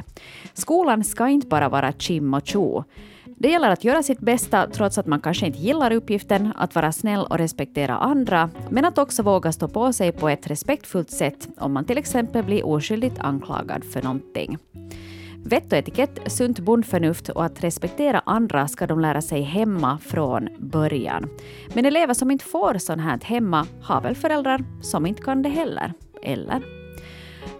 Skolan 0.54 1.04
ska 1.04 1.28
inte 1.28 1.46
bara 1.46 1.68
vara 1.68 1.92
chim 1.92 2.34
och 2.34 2.46
tjo. 2.46 2.84
Det 3.24 3.50
gäller 3.50 3.70
att 3.70 3.84
göra 3.84 4.02
sitt 4.02 4.20
bästa 4.20 4.66
trots 4.72 4.98
att 4.98 5.06
man 5.06 5.20
kanske 5.20 5.46
inte 5.46 5.58
gillar 5.58 5.92
uppgiften, 5.92 6.52
att 6.56 6.74
vara 6.74 6.92
snäll 6.92 7.26
och 7.30 7.38
respektera 7.38 7.96
andra, 7.96 8.50
men 8.70 8.84
att 8.84 8.98
också 8.98 9.22
våga 9.22 9.52
stå 9.52 9.68
på 9.68 9.92
sig 9.92 10.12
på 10.12 10.28
ett 10.28 10.46
respektfullt 10.46 11.10
sätt 11.10 11.48
om 11.58 11.72
man 11.72 11.84
till 11.84 11.98
exempel 11.98 12.44
blir 12.44 12.66
oskyldigt 12.66 13.18
anklagad 13.18 13.84
för 13.84 14.02
någonting. 14.02 14.58
Vett 15.44 15.72
och 15.72 15.78
etikett, 15.78 16.32
sunt 16.32 16.58
bondförnuft 16.58 17.28
och 17.28 17.44
att 17.44 17.64
respektera 17.64 18.22
andra 18.26 18.68
ska 18.68 18.86
de 18.86 19.00
lära 19.00 19.22
sig 19.22 19.42
hemma 19.42 19.98
från 19.98 20.48
början. 20.58 21.30
Men 21.74 21.86
elever 21.86 22.14
som 22.14 22.30
inte 22.30 22.44
får 22.44 22.78
sånt 22.78 23.02
här 23.02 23.20
hemma 23.22 23.66
har 23.82 24.00
väl 24.00 24.16
föräldrar 24.16 24.64
som 24.82 25.06
inte 25.06 25.22
kan 25.22 25.42
det 25.42 25.48
heller, 25.48 25.92
eller? 26.22 26.62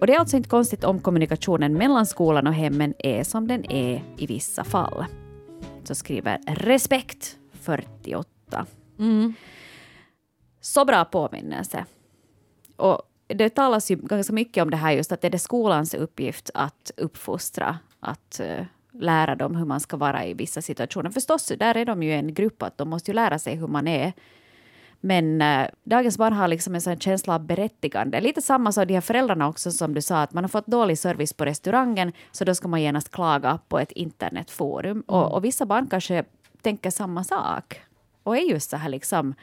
Och 0.00 0.06
det 0.06 0.14
är 0.14 0.18
alltså 0.18 0.36
inte 0.36 0.48
konstigt 0.48 0.84
om 0.84 1.00
kommunikationen 1.00 1.74
mellan 1.74 2.06
skolan 2.06 2.46
och 2.46 2.54
hemmen 2.54 2.94
är 2.98 3.24
som 3.24 3.48
den 3.48 3.72
är 3.72 4.02
i 4.16 4.26
vissa 4.26 4.64
fall. 4.64 5.04
Så 5.84 5.94
skriver 5.94 6.38
Respekt 6.46 7.36
48. 7.52 8.66
Mm. 8.98 9.34
Så 10.60 10.84
bra 10.84 11.04
påminnelse. 11.04 11.84
Och 12.76 13.02
det 13.34 13.50
talas 13.50 13.90
ju 13.90 13.96
ganska 13.96 14.32
mycket 14.32 14.62
om 14.62 14.70
det 14.70 14.76
här 14.76 14.92
just 14.92 15.12
att 15.12 15.20
det 15.20 15.34
är 15.34 15.38
skolans 15.38 15.94
uppgift 15.94 16.50
att 16.54 16.90
uppfostra, 16.96 17.78
att 18.00 18.40
uh, 18.44 18.64
lära 18.92 19.34
dem 19.34 19.56
hur 19.56 19.64
man 19.64 19.80
ska 19.80 19.96
vara 19.96 20.26
i 20.26 20.34
vissa 20.34 20.62
situationer. 20.62 21.10
Förstås, 21.10 21.52
där 21.58 21.76
är 21.76 21.84
de 21.84 22.02
ju 22.02 22.12
en 22.12 22.34
grupp, 22.34 22.62
att 22.62 22.78
de 22.78 22.88
måste 22.88 23.10
ju 23.10 23.14
lära 23.14 23.38
sig 23.38 23.54
hur 23.54 23.66
man 23.66 23.88
är. 23.88 24.12
Men 25.00 25.42
uh, 25.42 25.66
dagens 25.84 26.18
barn 26.18 26.32
har 26.32 26.48
liksom 26.48 26.74
en 26.74 26.80
sån 26.80 27.00
känsla 27.00 27.34
av 27.34 27.46
berättigande. 27.46 28.20
Lite 28.20 28.42
samma 28.42 28.72
som 28.72 28.86
de 28.86 28.94
här 28.94 29.00
föräldrarna 29.00 29.48
också 29.48 29.70
som 29.70 29.94
du 29.94 30.02
sa, 30.02 30.22
att 30.22 30.32
man 30.32 30.44
har 30.44 30.48
fått 30.48 30.66
dålig 30.66 30.98
service 30.98 31.32
på 31.32 31.44
restaurangen, 31.44 32.12
så 32.32 32.44
då 32.44 32.54
ska 32.54 32.68
man 32.68 32.82
genast 32.82 33.10
klaga 33.10 33.58
på 33.68 33.78
ett 33.78 33.92
internetforum. 33.92 34.90
Mm. 34.90 35.04
Och, 35.06 35.32
och, 35.32 35.44
vissa 35.44 35.66
barn 35.66 35.86
kanske 35.86 36.24
tänker 36.62 36.90
samma 36.90 37.24
sak 37.24 37.80
och 38.22 38.36
är 38.36 38.40
just 38.40 38.70
så 38.70 38.76
här 38.76 38.88
liksom 38.88 39.34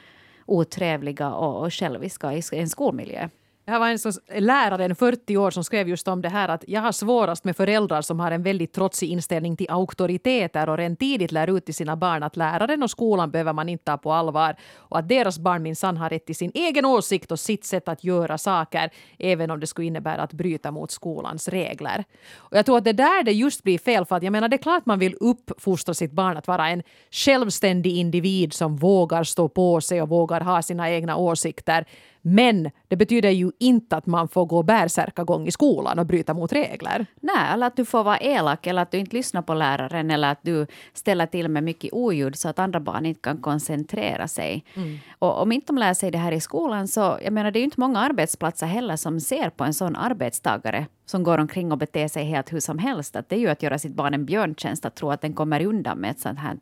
otrevliga 0.46 1.32
och, 1.32 1.64
och 1.64 1.74
själviska 1.74 2.32
i 2.32 2.42
en 2.52 2.68
skolmiljö. 2.68 3.28
Det 3.68 3.78
var 3.78 3.88
en 3.88 3.98
som, 3.98 4.12
lärare, 4.38 4.84
en 4.84 4.96
40 4.96 5.36
år, 5.36 5.50
som 5.50 5.64
skrev 5.64 5.88
just 5.88 6.08
om 6.08 6.22
det 6.22 6.28
här 6.28 6.48
att 6.48 6.64
jag 6.68 6.80
har 6.80 6.92
svårast 6.92 7.44
med 7.44 7.56
föräldrar 7.56 8.02
som 8.02 8.20
har 8.20 8.30
en 8.30 8.42
väldigt 8.42 8.72
trotsig 8.72 9.08
inställning 9.08 9.56
till 9.56 9.70
auktoriteter 9.70 10.68
och 10.68 10.76
redan 10.76 10.96
tidigt 10.96 11.32
lär 11.32 11.56
ut 11.56 11.64
till 11.64 11.74
sina 11.74 11.96
barn 11.96 12.22
att 12.22 12.36
läraren 12.36 12.82
och 12.82 12.90
skolan 12.90 13.30
behöver 13.30 13.52
man 13.52 13.68
inte 13.68 13.84
ta 13.84 13.98
på 13.98 14.12
allvar 14.12 14.56
och 14.76 14.98
att 14.98 15.08
deras 15.08 15.38
barn 15.38 15.62
minsann 15.62 15.96
har 15.96 16.10
rätt 16.10 16.26
till 16.26 16.36
sin 16.36 16.50
egen 16.54 16.84
åsikt 16.84 17.32
och 17.32 17.40
sitt 17.40 17.64
sätt 17.64 17.88
att 17.88 18.04
göra 18.04 18.38
saker 18.38 18.90
även 19.18 19.50
om 19.50 19.60
det 19.60 19.66
skulle 19.66 19.86
innebära 19.86 20.22
att 20.22 20.32
bryta 20.32 20.70
mot 20.70 20.90
skolans 20.90 21.48
regler. 21.48 22.04
Och 22.36 22.56
jag 22.56 22.66
tror 22.66 22.78
att 22.78 22.84
det 22.84 22.92
där 22.92 23.24
det 23.24 23.32
just 23.32 23.62
blir 23.62 23.78
fel 23.78 24.04
för 24.04 24.16
att 24.16 24.22
jag 24.22 24.32
menar 24.32 24.48
det 24.48 24.56
är 24.56 24.62
klart 24.62 24.86
man 24.86 24.98
vill 24.98 25.14
uppfostra 25.20 25.94
sitt 25.94 26.12
barn 26.12 26.36
att 26.36 26.46
vara 26.46 26.68
en 26.68 26.82
självständig 27.10 27.96
individ 27.96 28.52
som 28.52 28.76
vågar 28.76 29.24
stå 29.24 29.48
på 29.48 29.80
sig 29.80 30.02
och 30.02 30.08
vågar 30.08 30.40
ha 30.40 30.62
sina 30.62 30.90
egna 30.90 31.16
åsikter 31.16 31.86
men 32.22 32.70
det 32.88 32.96
betyder 32.96 33.30
ju 33.30 33.50
inte 33.58 33.96
att 33.96 34.06
man 34.06 34.28
får 34.28 34.46
gå 34.46 34.62
bärsärkagång 34.62 35.46
i 35.46 35.50
skolan 35.50 35.98
och 35.98 36.06
bryta 36.06 36.34
mot 36.34 36.52
regler. 36.52 37.06
Nej, 37.20 37.52
eller 37.52 37.66
att 37.66 37.76
du 37.76 37.84
får 37.84 38.04
vara 38.04 38.18
elak 38.18 38.66
eller 38.66 38.82
att 38.82 38.90
du 38.90 38.98
inte 38.98 39.16
lyssnar 39.16 39.42
på 39.42 39.54
läraren 39.54 40.10
eller 40.10 40.30
att 40.30 40.38
du 40.42 40.66
ställer 40.92 41.26
till 41.26 41.48
med 41.48 41.64
mycket 41.64 41.92
oljud 41.92 42.36
så 42.36 42.48
att 42.48 42.58
andra 42.58 42.80
barn 42.80 43.06
inte 43.06 43.20
kan 43.20 43.38
koncentrera 43.38 44.28
sig. 44.28 44.64
Mm. 44.74 44.98
Och 45.18 45.42
om 45.42 45.52
inte 45.52 45.66
de 45.66 45.78
lär 45.78 45.94
sig 45.94 46.10
det 46.10 46.18
här 46.18 46.32
i 46.32 46.40
skolan 46.40 46.88
så, 46.88 47.18
jag 47.24 47.32
menar 47.32 47.50
det 47.50 47.58
är 47.58 47.60
ju 47.60 47.64
inte 47.64 47.80
många 47.80 47.98
arbetsplatser 47.98 48.66
heller 48.66 48.96
som 48.96 49.20
ser 49.20 49.50
på 49.50 49.64
en 49.64 49.74
sån 49.74 49.96
arbetstagare 49.96 50.86
som 51.06 51.22
går 51.22 51.38
omkring 51.38 51.72
och 51.72 51.78
beter 51.78 52.08
sig 52.08 52.24
helt 52.24 52.52
hur 52.52 52.60
som 52.60 52.78
helst. 52.78 53.16
Att 53.16 53.28
det 53.28 53.36
är 53.36 53.40
ju 53.40 53.48
att 53.48 53.62
göra 53.62 53.78
sitt 53.78 53.94
barn 53.94 54.14
en 54.14 54.24
björntjänst 54.24 54.84
att 54.84 54.94
tro 54.94 55.10
att 55.10 55.20
den 55.20 55.34
kommer 55.34 55.66
undan 55.66 55.98
med 55.98 56.10
ett 56.10 56.20
sånt 56.20 56.38
här 56.38 56.56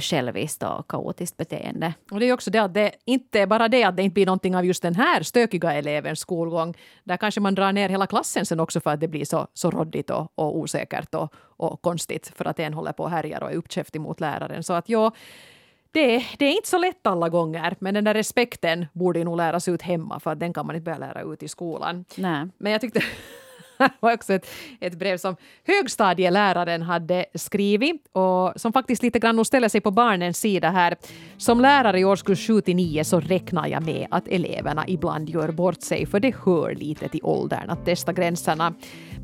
själviskt 0.00 0.62
och 0.62 0.88
kaotiskt 0.88 1.36
beteende. 1.36 1.94
Och 2.10 2.20
det 2.20 2.28
är 2.28 2.32
också 2.32 2.50
det 2.50 2.58
att 2.58 2.74
det 2.74 2.92
inte 3.04 3.46
bara 3.46 3.68
det 3.68 3.84
att 3.84 3.96
det 3.96 4.02
inte 4.02 4.14
blir 4.14 4.26
någonting 4.26 4.56
av 4.56 4.64
just 4.64 4.82
den 4.82 4.94
här 4.94 5.22
stökiga 5.22 5.72
elevens 5.72 6.20
skolgång. 6.20 6.74
Där 7.04 7.16
kanske 7.16 7.40
man 7.40 7.54
drar 7.54 7.72
ner 7.72 7.88
hela 7.88 8.06
klassen 8.06 8.46
sen 8.46 8.60
också 8.60 8.80
för 8.80 8.90
att 8.90 9.00
det 9.00 9.08
blir 9.08 9.24
så, 9.24 9.46
så 9.54 9.70
råddigt 9.70 10.10
och, 10.10 10.32
och 10.34 10.58
osäkert 10.58 11.14
och, 11.14 11.34
och 11.34 11.82
konstigt 11.82 12.32
för 12.36 12.44
att 12.44 12.58
en 12.58 12.74
håller 12.74 12.92
på 12.92 13.02
och 13.02 13.10
härjar 13.10 13.42
och 13.42 13.52
är 13.52 13.56
uppkäftig 13.56 14.00
mot 14.00 14.20
läraren. 14.20 14.62
Så 14.62 14.72
att 14.72 14.88
ja, 14.88 15.12
det, 15.92 16.24
det, 16.38 16.44
är 16.44 16.52
inte 16.52 16.68
så 16.68 16.78
lätt 16.78 17.06
alla 17.06 17.28
gånger, 17.28 17.76
men 17.78 17.94
den 17.94 18.04
där 18.04 18.14
respekten 18.14 18.86
borde 18.92 19.24
nog 19.24 19.36
läras 19.36 19.68
ut 19.68 19.82
hemma 19.82 20.20
för 20.20 20.30
att 20.30 20.40
den 20.40 20.52
kan 20.52 20.66
man 20.66 20.76
inte 20.76 20.84
börja 20.84 20.98
lära 20.98 21.22
ut 21.22 21.42
i 21.42 21.48
skolan. 21.48 22.04
Nej. 22.16 22.48
Men 22.58 22.72
jag 22.72 22.80
tyckte 22.80 23.02
var 24.00 24.14
också 24.14 24.32
ett, 24.32 24.46
ett 24.80 24.98
brev 24.98 25.16
som 25.16 25.36
högstadieläraren 25.66 26.82
hade 26.82 27.24
skrivit 27.34 28.08
och 28.12 28.52
som 28.56 28.72
faktiskt 28.72 29.02
lite 29.02 29.18
grann 29.18 29.44
ställer 29.44 29.68
sig 29.68 29.80
på 29.80 29.90
barnens 29.90 30.38
sida 30.38 30.70
här. 30.70 30.96
Som 31.36 31.60
lärare 31.60 32.00
i 32.00 32.04
årskurs 32.04 32.46
7 32.46 32.60
till 32.60 32.76
9 32.76 33.04
så 33.04 33.20
räknar 33.20 33.68
jag 33.68 33.82
med 33.82 34.06
att 34.10 34.28
eleverna 34.28 34.84
ibland 34.88 35.28
gör 35.28 35.50
bort 35.50 35.82
sig 35.82 36.06
för 36.06 36.20
det 36.20 36.34
hör 36.44 36.74
lite 36.74 37.08
till 37.08 37.20
åldern 37.22 37.70
att 37.70 37.84
testa 37.84 38.12
gränserna. 38.12 38.74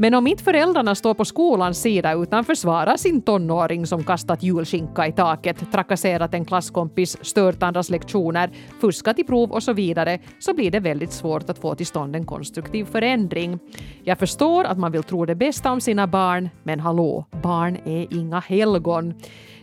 Men 0.01 0.14
om 0.14 0.27
inte 0.27 0.44
föräldrarna 0.44 0.94
står 0.94 1.14
på 1.14 1.25
skolans 1.25 1.83
sida 1.83 2.12
utan 2.14 2.44
försvarar 2.44 2.97
sin 2.97 3.23
tonåring 3.23 3.87
som 3.87 4.05
kastat 4.05 4.42
julskinka 4.42 5.07
i 5.07 5.12
taket, 5.12 5.73
trakasserat 5.73 6.35
en 6.35 6.44
klasskompis, 6.44 7.16
stört 7.23 7.62
andras 7.62 7.90
lektioner, 7.90 8.51
fuskat 8.81 9.18
i 9.18 9.25
prov 9.25 9.53
och 9.53 9.62
så 9.62 9.73
vidare, 9.73 10.18
så 10.38 10.55
blir 10.55 10.71
det 10.71 10.81
väldigt 10.81 11.12
svårt 11.12 11.51
att 11.51 11.59
få 11.59 11.75
till 11.75 11.87
stånd 11.87 12.16
en 12.16 12.27
konstruktiv 12.27 12.85
förändring. 12.85 13.59
Jag 14.05 14.18
förstår 14.18 14.47
att 14.48 14.78
man 14.78 14.92
vill 14.92 15.02
tro 15.02 15.24
det 15.24 15.34
bästa 15.34 15.72
om 15.72 15.80
sina 15.80 16.06
barn, 16.06 16.48
men 16.62 16.80
hallå, 16.80 17.24
barn 17.42 17.76
är 17.84 18.14
inga 18.14 18.40
helgon. 18.40 19.14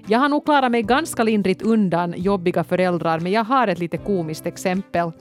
Jag 0.07 0.19
har 0.19 0.29
nog 0.29 0.45
klarat 0.45 0.71
mig 0.71 0.81
ganska 0.81 1.23
lindrigt 1.23 1.61
undan 1.61 2.13
jobbiga 2.17 2.63
föräldrar, 2.63 3.19
men 3.19 3.31
jag 3.31 3.43
har 3.43 3.67
ett 3.67 3.79
lite 3.79 3.97
komiskt 3.97 4.45
exempel. 4.45 5.11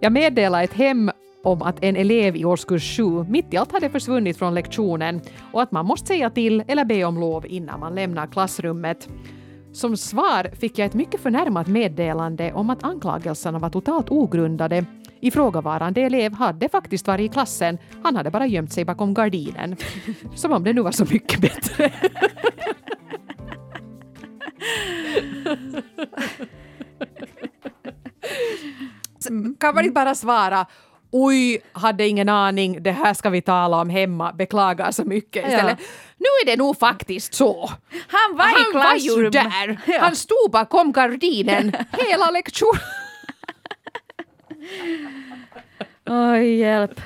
Jag 0.00 0.12
meddelade 0.12 0.64
ett 0.64 0.72
hem 0.72 1.10
om 1.44 1.62
att 1.62 1.84
en 1.84 1.96
elev 1.96 2.36
i 2.36 2.44
årskurs 2.44 2.96
7 2.96 3.24
mitt 3.28 3.54
i 3.54 3.56
allt 3.56 3.72
hade 3.72 3.90
försvunnit 3.90 4.38
från 4.38 4.54
lektionen 4.54 5.20
och 5.52 5.62
att 5.62 5.72
man 5.72 5.86
måste 5.86 6.06
säga 6.06 6.30
till 6.30 6.64
eller 6.68 6.84
be 6.84 7.04
om 7.04 7.20
lov 7.20 7.46
innan 7.46 7.80
man 7.80 7.94
lämnar 7.94 8.26
klassrummet. 8.26 9.08
Som 9.72 9.96
svar 9.96 10.50
fick 10.60 10.78
jag 10.78 10.86
ett 10.86 10.94
mycket 10.94 11.20
förnärmat 11.20 11.66
meddelande 11.66 12.52
om 12.52 12.70
att 12.70 12.84
anklagelserna 12.84 13.58
var 13.58 13.70
totalt 13.70 14.10
ogrundade. 14.10 14.84
Ifrågavarande 15.20 16.00
elev 16.00 16.32
hade 16.32 16.68
faktiskt 16.68 17.06
varit 17.06 17.30
i 17.30 17.32
klassen, 17.32 17.78
han 18.02 18.16
hade 18.16 18.30
bara 18.30 18.46
gömt 18.46 18.72
sig 18.72 18.84
bakom 18.84 19.14
gardinen. 19.14 19.76
Som 20.34 20.52
om 20.52 20.64
det 20.64 20.72
nu 20.72 20.80
var 20.80 20.92
så 20.92 21.04
mycket 21.10 21.40
bättre. 21.40 21.92
kan 29.60 29.74
man 29.74 29.84
inte 29.84 29.94
bara 29.94 30.14
svara 30.14 30.66
oj, 31.10 31.60
hade 31.72 32.08
ingen 32.08 32.28
aning, 32.28 32.82
det 32.82 32.90
här 32.90 33.14
ska 33.14 33.30
vi 33.30 33.42
tala 33.42 33.80
om 33.80 33.90
hemma, 33.90 34.32
beklagar 34.32 34.90
så 34.90 35.04
mycket 35.04 35.46
istället. 35.48 35.78
Ja. 35.80 35.86
Nu 36.16 36.26
är 36.42 36.46
det 36.46 36.56
nog 36.56 36.78
faktiskt 36.78 37.34
så. 37.34 37.70
Han 38.08 38.36
var 38.36 38.44
Han 38.44 38.60
i 38.60 38.64
klassrummet. 38.72 39.34
var 39.34 39.42
ju 39.42 39.50
där. 39.66 39.80
Ja. 39.86 40.00
Han 40.00 40.16
stod 40.16 40.50
bakom 40.52 40.92
gardinen 40.92 41.72
hela 41.92 42.30
lektionen. 42.30 42.80
Oj, 46.06 46.54
hjälp. 46.54 47.00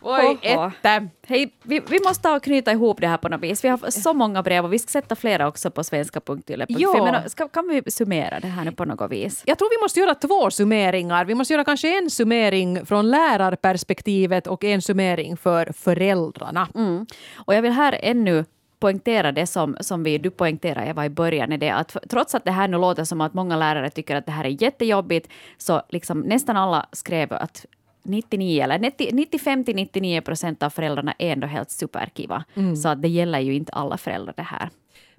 Oj, 0.00 0.38
etta. 0.42 1.08
Hej, 1.26 1.54
vi, 1.62 1.80
vi 1.88 1.98
måste 2.04 2.40
knyta 2.42 2.72
ihop 2.72 3.00
det 3.00 3.06
här 3.06 3.16
på 3.16 3.28
något 3.28 3.40
vis. 3.40 3.64
Vi 3.64 3.68
har 3.68 3.90
så 3.90 4.14
många 4.14 4.42
brev 4.42 4.64
och 4.64 4.72
vi 4.72 4.78
ska 4.78 4.90
sätta 4.90 5.16
flera 5.16 5.48
också 5.48 5.70
på 5.70 5.84
svenska.yle.fi. 5.84 7.28
Ska, 7.28 7.48
kan 7.48 7.68
vi 7.68 7.90
summera 7.90 8.40
det 8.40 8.48
här 8.48 8.64
nu 8.64 8.72
på 8.72 8.84
något 8.84 9.10
vis? 9.10 9.42
Jag 9.46 9.58
tror 9.58 9.78
vi 9.78 9.82
måste 9.82 10.00
göra 10.00 10.14
två 10.14 10.50
summeringar. 10.50 11.24
Vi 11.24 11.34
måste 11.34 11.54
göra 11.54 11.64
kanske 11.64 11.98
en 11.98 12.10
summering 12.10 12.86
från 12.86 13.10
lärarperspektivet 13.10 14.46
och 14.46 14.64
en 14.64 14.82
summering 14.82 15.36
för 15.36 15.72
föräldrarna. 15.72 16.68
Mm. 16.74 17.06
Och 17.36 17.54
jag 17.54 17.62
vill 17.62 17.72
här 17.72 17.98
ännu 18.02 18.44
poängtera 18.80 19.32
det 19.32 19.46
som, 19.46 19.76
som 19.80 20.02
vi, 20.02 20.18
du 20.18 20.30
poängterade 20.30 20.86
Eva 20.86 21.06
i 21.06 21.10
början, 21.10 21.52
är 21.52 21.58
det 21.58 21.70
att 21.70 21.96
trots 22.10 22.34
att 22.34 22.44
det 22.44 22.50
här 22.50 22.68
nu 22.68 22.78
låter 22.78 23.04
som 23.04 23.20
att 23.20 23.34
många 23.34 23.56
lärare 23.56 23.90
tycker 23.90 24.16
att 24.16 24.26
det 24.26 24.32
här 24.32 24.44
är 24.44 24.62
jättejobbigt, 24.62 25.28
så 25.58 25.82
liksom 25.88 26.20
nästan 26.20 26.56
alla 26.56 26.86
skrev 26.92 27.32
att 27.32 27.66
99 28.02 28.62
eller 28.62 28.78
95 29.12 29.64
till 29.64 29.76
99 29.76 30.20
procent 30.20 30.62
av 30.62 30.70
föräldrarna 30.70 31.14
är 31.18 31.32
ändå 31.32 31.46
helt 31.46 31.70
superkiva. 31.70 32.44
Mm. 32.54 32.76
Så 32.76 32.88
att 32.88 33.02
det 33.02 33.08
gäller 33.08 33.40
ju 33.40 33.54
inte 33.54 33.72
alla 33.72 33.96
föräldrar 33.96 34.34
det 34.36 34.42
här. 34.42 34.70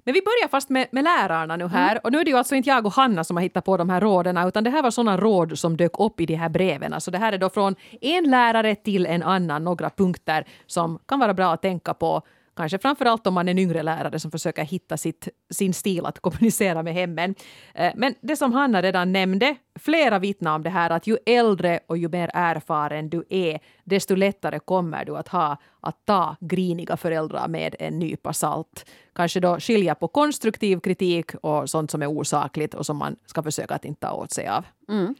Men 0.04 0.14
vi 0.14 0.20
börjar 0.20 0.48
fast 0.48 0.70
med, 0.70 0.88
med 0.92 1.04
lärarna 1.04 1.56
nu 1.56 1.68
här. 1.68 1.90
Mm. 1.90 2.00
Och 2.04 2.12
nu 2.12 2.20
är 2.20 2.24
det 2.24 2.30
ju 2.30 2.36
alltså 2.36 2.54
inte 2.54 2.68
jag 2.68 2.86
och 2.86 2.92
Hanna 2.92 3.24
som 3.24 3.36
har 3.36 3.42
hittat 3.42 3.64
på 3.64 3.76
de 3.76 3.90
här 3.90 4.00
råden, 4.00 4.36
utan 4.36 4.64
det 4.64 4.70
här 4.70 4.82
var 4.82 4.90
sådana 4.90 5.16
råd 5.16 5.58
som 5.58 5.76
dök 5.76 6.00
upp 6.00 6.20
i 6.20 6.26
de 6.26 6.34
här 6.34 6.48
breven. 6.48 7.00
Så 7.00 7.10
det 7.10 7.18
här 7.18 7.32
är 7.32 7.38
då 7.38 7.50
från 7.50 7.74
en 8.00 8.30
lärare 8.30 8.74
till 8.74 9.06
en 9.06 9.22
annan, 9.22 9.64
några 9.64 9.90
punkter 9.90 10.44
som 10.66 10.98
kan 11.06 11.18
vara 11.18 11.34
bra 11.34 11.52
att 11.52 11.62
tänka 11.62 11.94
på 11.94 12.22
Kanske 12.60 12.78
framförallt 12.78 13.26
om 13.26 13.34
man 13.34 13.48
är 13.48 13.50
en 13.50 13.58
yngre 13.58 13.82
lärare 13.82 14.18
som 14.18 14.30
försöker 14.30 14.64
hitta 14.64 14.96
sitt, 14.96 15.28
sin 15.50 15.74
stil 15.74 16.06
att 16.06 16.18
kommunicera 16.20 16.82
med 16.82 16.94
hemmen. 16.94 17.34
Eh, 17.74 17.92
men 17.96 18.14
det 18.20 18.36
som 18.36 18.52
Hanna 18.52 18.82
redan 18.82 19.12
nämnde, 19.12 19.56
flera 19.78 20.18
vittnar 20.18 20.54
om 20.54 20.62
det 20.62 20.70
här 20.70 20.90
att 20.90 21.06
ju 21.06 21.16
äldre 21.26 21.80
och 21.86 21.98
ju 21.98 22.08
mer 22.08 22.30
erfaren 22.34 23.08
du 23.08 23.24
är, 23.28 23.60
desto 23.84 24.14
lättare 24.14 24.58
kommer 24.58 25.04
du 25.04 25.16
att 25.16 25.28
ha 25.28 25.56
att 25.80 26.06
ta 26.06 26.36
griniga 26.40 26.96
föräldrar 26.96 27.48
med 27.48 27.76
en 27.78 27.98
nypa 27.98 28.32
salt. 28.32 28.90
Kanske 29.12 29.40
då 29.40 29.60
skilja 29.60 29.94
på 29.94 30.08
konstruktiv 30.08 30.80
kritik 30.80 31.34
och 31.34 31.70
sånt 31.70 31.90
som 31.90 32.02
är 32.02 32.06
osakligt 32.06 32.74
och 32.74 32.86
som 32.86 32.96
man 32.96 33.16
ska 33.26 33.42
försöka 33.42 33.74
att 33.74 33.84
inte 33.84 34.00
ta 34.00 34.12
åt 34.12 34.32
sig 34.32 34.48
av. 34.48 34.64
Mm. 34.88 35.14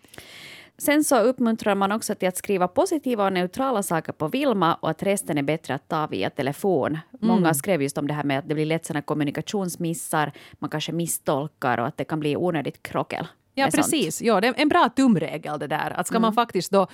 Sen 0.80 1.04
så 1.04 1.18
uppmuntrar 1.18 1.74
man 1.74 1.92
också 1.92 2.14
till 2.14 2.28
att 2.28 2.36
skriva 2.36 2.68
positiva 2.68 3.24
och 3.24 3.32
neutrala 3.32 3.82
saker 3.82 4.12
på 4.12 4.28
Vilma 4.28 4.74
och 4.74 4.90
att 4.90 5.02
resten 5.02 5.38
är 5.38 5.42
bättre 5.42 5.74
att 5.74 5.88
ta 5.88 6.06
via 6.06 6.30
telefon. 6.30 6.98
Många 7.20 7.38
mm. 7.38 7.54
skrev 7.54 7.82
just 7.82 7.98
om 7.98 8.06
det 8.06 8.14
här 8.14 8.24
med 8.24 8.38
att 8.38 8.48
det 8.48 8.54
blir 8.54 8.66
lätt 8.66 8.86
såna 8.86 9.02
kommunikationsmissar, 9.02 10.32
man 10.52 10.70
kanske 10.70 10.92
misstolkar 10.92 11.78
och 11.78 11.86
att 11.86 11.96
det 11.96 12.04
kan 12.04 12.20
bli 12.20 12.36
onödigt 12.36 12.82
krockel. 12.82 13.26
Ja, 13.54 13.68
precis. 13.74 14.22
Ja, 14.22 14.40
det 14.40 14.46
är 14.46 14.54
en 14.56 14.68
bra 14.68 14.88
tumregel 14.96 15.58
det 15.58 15.66
där. 15.66 15.90
Att 15.90 16.06
ska 16.06 16.16
mm. 16.16 16.22
man 16.22 16.32
faktiskt 16.32 16.72
då 16.72 16.86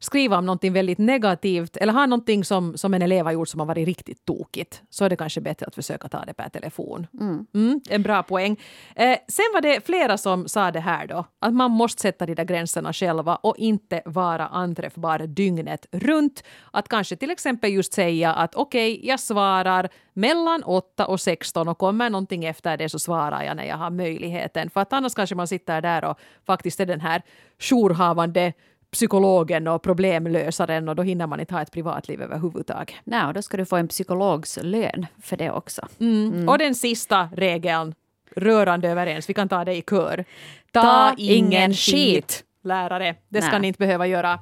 skriva 0.00 0.38
om 0.38 0.46
någonting 0.46 0.72
väldigt 0.72 0.98
negativt 0.98 1.76
eller 1.76 1.92
ha 1.92 2.06
någonting 2.06 2.44
som, 2.44 2.76
som 2.76 2.94
en 2.94 3.02
elev 3.02 3.24
har 3.24 3.32
gjort 3.32 3.48
som 3.48 3.60
har 3.60 3.66
varit 3.66 3.86
riktigt 3.86 4.24
tokigt 4.24 4.82
så 4.90 5.04
är 5.04 5.10
det 5.10 5.16
kanske 5.16 5.40
bättre 5.40 5.66
att 5.66 5.74
försöka 5.74 6.08
ta 6.08 6.24
det 6.24 6.34
per 6.34 6.48
telefon. 6.48 7.06
Mm. 7.20 7.46
Mm, 7.54 7.80
en 7.90 8.02
bra 8.02 8.22
poäng. 8.22 8.60
Eh, 8.94 9.18
sen 9.28 9.44
var 9.54 9.60
det 9.60 9.86
flera 9.86 10.18
som 10.18 10.48
sa 10.48 10.70
det 10.70 10.80
här 10.80 11.06
då, 11.06 11.24
att 11.38 11.54
man 11.54 11.70
måste 11.70 12.02
sätta 12.02 12.26
de 12.26 12.34
där 12.34 12.44
gränserna 12.44 12.92
själva 12.92 13.36
och 13.36 13.56
inte 13.58 14.02
vara 14.04 14.46
anträffbar 14.46 15.18
dygnet 15.18 15.86
runt. 15.92 16.44
Att 16.72 16.88
kanske 16.88 17.16
till 17.16 17.30
exempel 17.30 17.72
just 17.72 17.92
säga 17.92 18.32
att 18.32 18.54
okej, 18.54 18.92
okay, 18.92 19.08
jag 19.08 19.20
svarar 19.20 19.88
mellan 20.12 20.62
8 20.62 21.06
och 21.06 21.20
16 21.20 21.68
och 21.68 21.78
kommer 21.78 22.10
någonting 22.10 22.44
efter 22.44 22.76
det 22.76 22.88
så 22.88 22.98
svarar 22.98 23.42
jag 23.42 23.56
när 23.56 23.64
jag 23.64 23.76
har 23.76 23.90
möjligheten. 23.90 24.70
För 24.70 24.80
att 24.80 24.92
annars 24.92 25.14
kanske 25.14 25.34
man 25.34 25.48
sitter 25.48 25.80
där 25.80 26.04
och 26.04 26.18
faktiskt 26.46 26.80
är 26.80 26.86
den 26.86 27.00
här 27.00 27.22
jourhavande 27.58 28.52
psykologen 28.90 29.68
och 29.68 29.82
problemlösaren 29.82 30.88
och 30.88 30.96
då 30.96 31.02
hinner 31.02 31.26
man 31.26 31.40
inte 31.40 31.54
ha 31.54 31.62
ett 31.62 31.72
privatliv 31.72 32.22
överhuvudtaget. 32.22 32.94
Nej, 33.04 33.26
och 33.26 33.34
då 33.34 33.42
ska 33.42 33.56
du 33.56 33.64
få 33.64 33.76
en 33.76 33.88
psykologs 33.88 34.58
lön 34.62 35.06
för 35.22 35.36
det 35.36 35.50
också. 35.50 35.88
Mm. 36.00 36.32
Mm. 36.32 36.48
Och 36.48 36.58
den 36.58 36.74
sista 36.74 37.28
regeln, 37.36 37.94
rörande 38.36 38.88
överens, 38.88 39.28
vi 39.28 39.34
kan 39.34 39.48
ta 39.48 39.64
det 39.64 39.74
i 39.74 39.82
kör. 39.82 40.24
Ta, 40.72 40.82
ta 40.82 41.14
ingen 41.18 41.74
skit. 41.74 42.44
Lärare, 42.64 43.14
det 43.28 43.42
ska 43.42 43.50
Nej. 43.50 43.60
ni 43.60 43.68
inte 43.68 43.78
behöva 43.78 44.06
göra. 44.06 44.38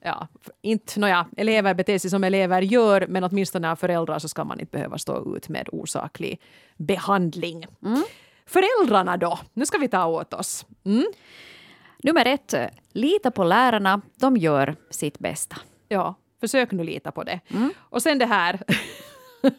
Ja, 0.00 0.28
inte, 0.62 1.00
nåja, 1.00 1.26
elever 1.36 1.74
beter 1.74 1.98
sig 1.98 2.10
som 2.10 2.24
elever 2.24 2.62
gör, 2.62 3.06
men 3.08 3.24
åtminstone 3.24 3.70
av 3.70 3.76
föräldrar 3.76 4.18
så 4.18 4.28
ska 4.28 4.44
man 4.44 4.60
inte 4.60 4.72
behöva 4.72 4.98
stå 4.98 5.36
ut 5.36 5.48
med 5.48 5.68
osaklig 5.72 6.40
behandling. 6.76 7.66
Mm. 7.84 8.02
Föräldrarna 8.46 9.16
då, 9.16 9.38
nu 9.54 9.66
ska 9.66 9.78
vi 9.78 9.88
ta 9.88 10.06
åt 10.06 10.34
oss. 10.34 10.66
Mm. 10.84 11.04
Nummer 12.04 12.26
ett, 12.26 12.54
lita 12.92 13.30
på 13.30 13.44
lärarna. 13.44 14.00
De 14.16 14.36
gör 14.36 14.76
sitt 14.90 15.18
bästa. 15.18 15.56
Ja, 15.88 16.14
försök 16.40 16.72
nu 16.72 16.84
lita 16.84 17.12
på 17.12 17.22
det. 17.22 17.40
Mm. 17.48 17.72
Och 17.78 18.02
sen 18.02 18.18
det 18.18 18.26
här. 18.26 18.62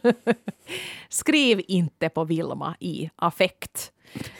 Skriv 1.10 1.62
inte 1.68 2.10
på 2.10 2.24
Vilma 2.24 2.76
i 2.80 3.10
affekt. 3.16 3.92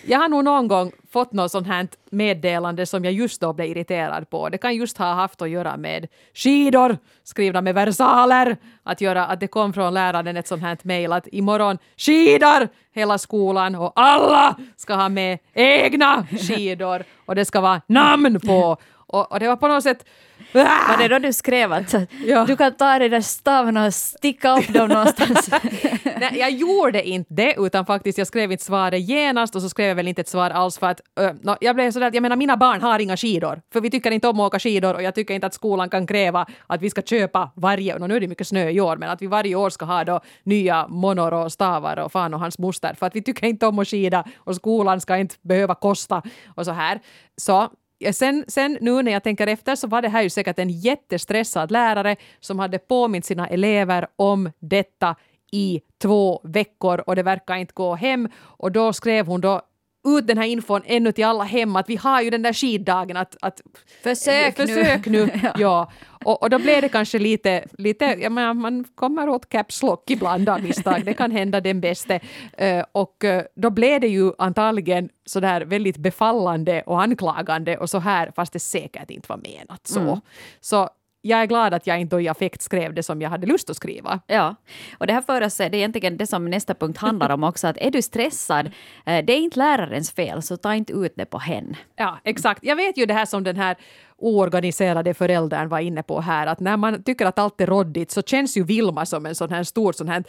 Jag 0.06 0.20
har 0.20 0.30
nog 0.30 0.44
någon 0.44 0.68
gång 0.68 0.92
fått 1.12 1.34
något 1.34 1.52
sånt 1.52 1.68
här 1.68 1.88
meddelande 2.10 2.86
som 2.86 3.04
jag 3.04 3.14
just 3.14 3.42
då 3.42 3.54
blev 3.54 3.68
irriterad 3.68 4.30
på. 4.30 4.50
Det 4.50 4.58
kan 4.58 4.76
just 4.76 4.98
ha 4.98 5.14
haft 5.14 5.42
att 5.42 5.50
göra 5.50 5.78
med 5.78 6.08
skidor 6.34 6.98
skrivna 7.24 7.62
med 7.62 7.76
versaler. 7.76 8.58
Att, 8.84 9.02
göra, 9.02 9.26
att 9.26 9.40
det 9.40 9.48
kom 9.48 9.74
från 9.74 9.94
läraren 9.94 10.38
ett 10.38 10.48
sånt 10.48 10.62
här 10.62 10.78
mejl 10.82 11.14
att 11.14 11.28
imorgon 11.28 11.78
skidor 11.98 12.68
hela 12.94 13.18
skolan 13.18 13.76
och 13.76 13.94
alla 13.96 14.56
ska 14.78 14.96
ha 14.96 15.10
med 15.10 15.40
egna 15.54 16.28
skidor 16.28 17.04
och 17.26 17.36
det 17.36 17.46
ska 17.46 17.62
vara 17.62 17.82
namn 17.88 18.40
på. 18.40 18.78
Och, 19.16 19.32
och 19.32 19.40
det 19.40 19.48
var 19.48 19.56
på 19.56 19.68
något 19.68 19.84
sätt 19.84 20.06
var 20.54 20.98
det 20.98 21.08
då 21.08 21.20
du 21.20 21.34
skrev 21.34 21.74
att 21.74 21.94
ja. 22.26 22.46
du 22.46 22.56
kan 22.56 22.74
ta 22.74 23.00
de 23.00 23.10
där 23.10 23.22
stavarna 23.22 23.86
och 23.86 23.94
sticka 23.94 24.58
upp 24.58 24.74
dem 24.74 24.90
någonstans? 24.90 25.50
Nej, 26.20 26.38
jag 26.38 26.52
gjorde 26.52 27.08
inte 27.08 27.34
det, 27.34 27.56
utan 27.58 27.86
faktiskt 27.86 28.18
jag 28.18 28.28
skrev 28.28 28.52
inte 28.52 28.64
svaret 28.64 29.02
genast 29.02 29.56
och 29.56 29.62
så 29.62 29.70
skrev 29.70 29.88
jag 29.88 29.96
väl 29.96 30.08
inte 30.08 30.22
ett 30.22 30.28
svar 30.28 30.50
alls 30.50 30.78
för 30.78 30.88
att 30.88 31.02
uh, 31.20 31.32
no, 31.42 31.56
jag 31.62 31.76
blev 31.76 31.92
sådär 31.92 32.08
att 32.08 32.14
jag 32.14 32.22
menar 32.22 32.36
mina 32.36 32.58
barn 32.58 32.82
har 32.82 33.00
inga 33.00 33.18
skidor, 33.18 33.62
för 33.74 33.82
vi 33.82 33.90
tycker 33.90 34.12
inte 34.12 34.28
om 34.28 34.40
att 34.40 34.48
åka 34.48 34.60
skidor 34.60 34.94
och 34.94 35.04
jag 35.04 35.16
tycker 35.16 35.34
inte 35.34 35.48
att 35.48 35.54
skolan 35.54 35.90
kan 35.90 36.08
kräva 36.08 36.46
att 36.68 36.82
vi 36.82 36.90
ska 36.90 37.02
köpa 37.02 37.52
varje, 37.56 37.98
no, 38.00 38.08
nu 38.08 38.16
är 38.16 38.20
det 38.20 38.28
mycket 38.28 38.48
snö 38.48 38.70
i 38.70 38.82
år, 38.82 38.98
men 38.98 39.10
att 39.10 39.22
vi 39.22 39.28
varje 39.28 39.56
år 39.56 39.70
ska 39.70 39.86
ha 39.86 40.04
då 40.04 40.20
nya 40.44 40.88
monor 40.88 41.34
och 41.34 41.52
stavar 41.52 42.00
och 42.00 42.12
fan 42.12 42.34
och 42.34 42.40
hans 42.40 42.60
moster, 42.60 42.94
för 42.94 43.06
att 43.06 43.16
vi 43.16 43.24
tycker 43.24 43.46
inte 43.48 43.68
om 43.68 43.80
att 43.80 43.88
skida 43.88 44.24
och 44.38 44.56
skolan 44.56 45.02
ska 45.02 45.18
inte 45.18 45.36
behöva 45.42 45.76
kosta 45.76 46.22
och 46.56 46.66
så 46.66 46.72
här. 46.72 47.00
Så 47.38 47.70
Sen, 48.14 48.46
sen 48.48 48.78
nu 48.82 49.02
när 49.02 49.12
jag 49.12 49.24
tänker 49.24 49.48
efter 49.48 49.76
så 49.76 49.88
var 49.88 50.02
det 50.02 50.10
här 50.10 50.22
ju 50.22 50.30
säkert 50.30 50.60
en 50.60 50.70
jättestressad 50.70 51.72
lärare 51.72 52.16
som 52.40 52.60
hade 52.60 52.80
påmint 52.80 53.26
sina 53.26 53.48
elever 53.48 54.08
om 54.16 54.52
detta 54.60 55.16
i 55.52 55.82
två 56.02 56.42
veckor 56.44 57.04
och 57.08 57.16
det 57.16 57.24
verkar 57.24 57.56
inte 57.56 57.74
gå 57.74 57.96
hem. 57.96 58.30
Och 58.38 58.72
då 58.72 58.94
skrev 58.94 59.28
hon 59.28 59.42
då 59.42 59.62
ut 60.06 60.28
den 60.28 60.38
här 60.38 60.46
infon 60.46 60.82
ännu 60.86 61.12
till 61.12 61.26
alla 61.26 61.44
hem 61.44 61.76
att 61.76 61.90
vi 61.90 61.96
har 61.96 62.22
ju 62.22 62.30
den 62.30 62.42
där 62.42 62.54
skiddagen 62.54 63.18
att, 63.18 63.38
att 63.42 63.62
försök, 64.04 64.56
försök 64.56 65.06
nu. 65.06 65.26
nu. 65.26 65.40
ja. 65.58 65.92
Och, 66.26 66.44
och, 66.44 66.50
då 66.50 66.60
blev 66.60 66.82
det 66.82 66.90
kanske 66.90 67.20
lite, 67.20 67.66
lite 67.78 68.06
jag 68.06 68.32
menar, 68.32 68.54
man 68.54 68.84
kommer 68.96 69.30
åt 69.30 69.50
caps 69.50 69.84
lock 69.84 70.10
ibland 70.10 70.50
av 70.50 70.64
misstag, 70.64 71.06
det 71.06 71.14
kan 71.14 71.32
hända 71.32 71.62
den 71.62 71.82
bäste. 71.82 72.20
Uh, 72.62 72.84
och 72.92 73.24
uh, 73.24 73.42
då 73.56 73.70
blev 73.70 74.02
det 74.02 74.08
ju 74.08 74.32
antagligen 74.38 75.10
sådär 75.26 75.62
väldigt 75.62 75.98
befallande 75.98 76.82
och 76.82 77.02
anklagande 77.02 77.78
och 77.78 77.90
så 77.90 78.00
här, 78.00 78.32
fast 78.36 78.54
det 78.54 78.60
säkert 78.60 79.12
inte 79.12 79.26
var 79.30 79.38
menat 79.38 79.88
så. 79.88 80.00
Mm. 80.00 80.20
Så 80.62 80.90
jag 81.26 81.42
är 81.42 81.46
glad 81.46 81.74
att 81.74 81.88
jag 81.88 82.00
inte 82.00 82.16
i 82.16 82.28
affekt 82.28 82.62
skrev 82.62 82.94
det 82.94 83.04
som 83.04 83.22
jag 83.22 83.30
hade 83.30 83.48
lust 83.48 83.70
att 83.70 83.76
skriva. 83.76 84.20
Ja, 84.28 84.56
och 84.98 85.08
det 85.08 85.14
här 85.14 85.22
för 85.22 85.42
oss, 85.42 85.58
det 85.58 85.64
är 85.64 85.76
egentligen 85.76 86.18
det 86.18 86.28
som 86.28 86.46
nästa 86.46 86.74
punkt 86.74 86.98
handlar 86.98 87.30
om 87.30 87.44
också, 87.44 87.68
att 87.68 87.78
är 87.78 87.92
du 87.92 88.02
stressad, 88.02 88.66
eh, 89.06 89.26
det 89.26 89.34
är 89.34 89.38
inte 89.38 89.60
lärarens 89.60 90.12
fel, 90.12 90.42
så 90.42 90.58
ta 90.58 90.76
inte 90.76 90.94
ut 90.94 91.14
det 91.16 91.26
på 91.26 91.38
henne. 91.38 91.78
Ja, 91.96 92.20
exakt. 92.24 92.64
Jag 92.64 92.76
vet 92.76 92.98
ju 92.98 93.06
det 93.06 93.14
här 93.14 93.26
som 93.26 93.44
den 93.44 93.56
här 93.56 93.76
oorganiserade 94.18 95.14
föräldern 95.14 95.70
var 95.70 95.80
inne 95.80 96.04
på 96.04 96.22
här, 96.22 96.48
att 96.48 96.60
när 96.60 96.78
man 96.78 97.04
tycker 97.04 97.26
att 97.26 97.40
allt 97.40 97.62
är 97.62 97.68
råddigt 97.68 98.12
så 98.12 98.22
känns 98.22 98.58
ju 98.58 98.64
Vilma 98.64 99.06
som 99.06 99.26
en 99.26 99.36
sån 99.36 99.50
här 99.50 99.64
stor 99.64 99.94
sån 99.94 100.08
här 100.08 100.24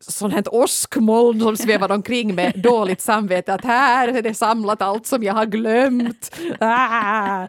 sånt 0.00 0.34
här 0.34 0.54
åskmoln 0.54 1.40
som 1.40 1.56
svävar 1.56 1.92
omkring 1.92 2.34
med 2.34 2.52
dåligt 2.56 3.00
samvete 3.00 3.54
att 3.54 3.64
här 3.64 4.08
är 4.08 4.22
det 4.22 4.34
samlat 4.34 4.82
allt 4.82 5.06
som 5.06 5.22
jag 5.22 5.34
har 5.34 5.46
glömt. 5.46 6.36
Ah! 6.60 7.46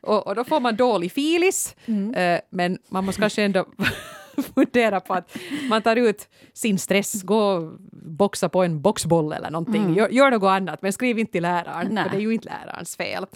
Och, 0.00 0.26
och, 0.26 0.34
då 0.34 0.44
får 0.44 0.60
man 0.60 0.76
dålig 0.76 1.12
filis. 1.12 1.74
Mm. 1.86 2.14
Uh, 2.14 2.40
men 2.50 2.78
man 2.88 3.04
måste 3.04 3.20
kanske 3.20 3.42
ändå 3.42 3.66
fundera 4.54 5.00
på 5.00 5.14
att 5.14 5.36
man 5.68 5.82
tar 5.82 5.96
ut 5.96 6.28
sin 6.54 6.78
stress, 6.78 7.22
gå 7.22 7.38
och 7.38 7.72
boxa 7.92 8.48
på 8.48 8.62
en 8.62 8.80
boxboll 8.80 9.32
eller 9.32 9.50
någonting. 9.50 9.82
Mm. 9.82 9.94
Gör, 9.94 10.08
gör 10.08 10.30
något 10.30 10.48
annat, 10.48 10.82
men 10.82 10.92
skriv 10.92 11.18
inte 11.18 11.32
till 11.32 11.42
läraren, 11.42 11.88
Nej. 11.90 12.04
för 12.04 12.10
det 12.10 12.16
är 12.16 12.20
ju 12.20 12.34
inte 12.34 12.48
lärarens 12.48 12.96
fel. 12.96 13.26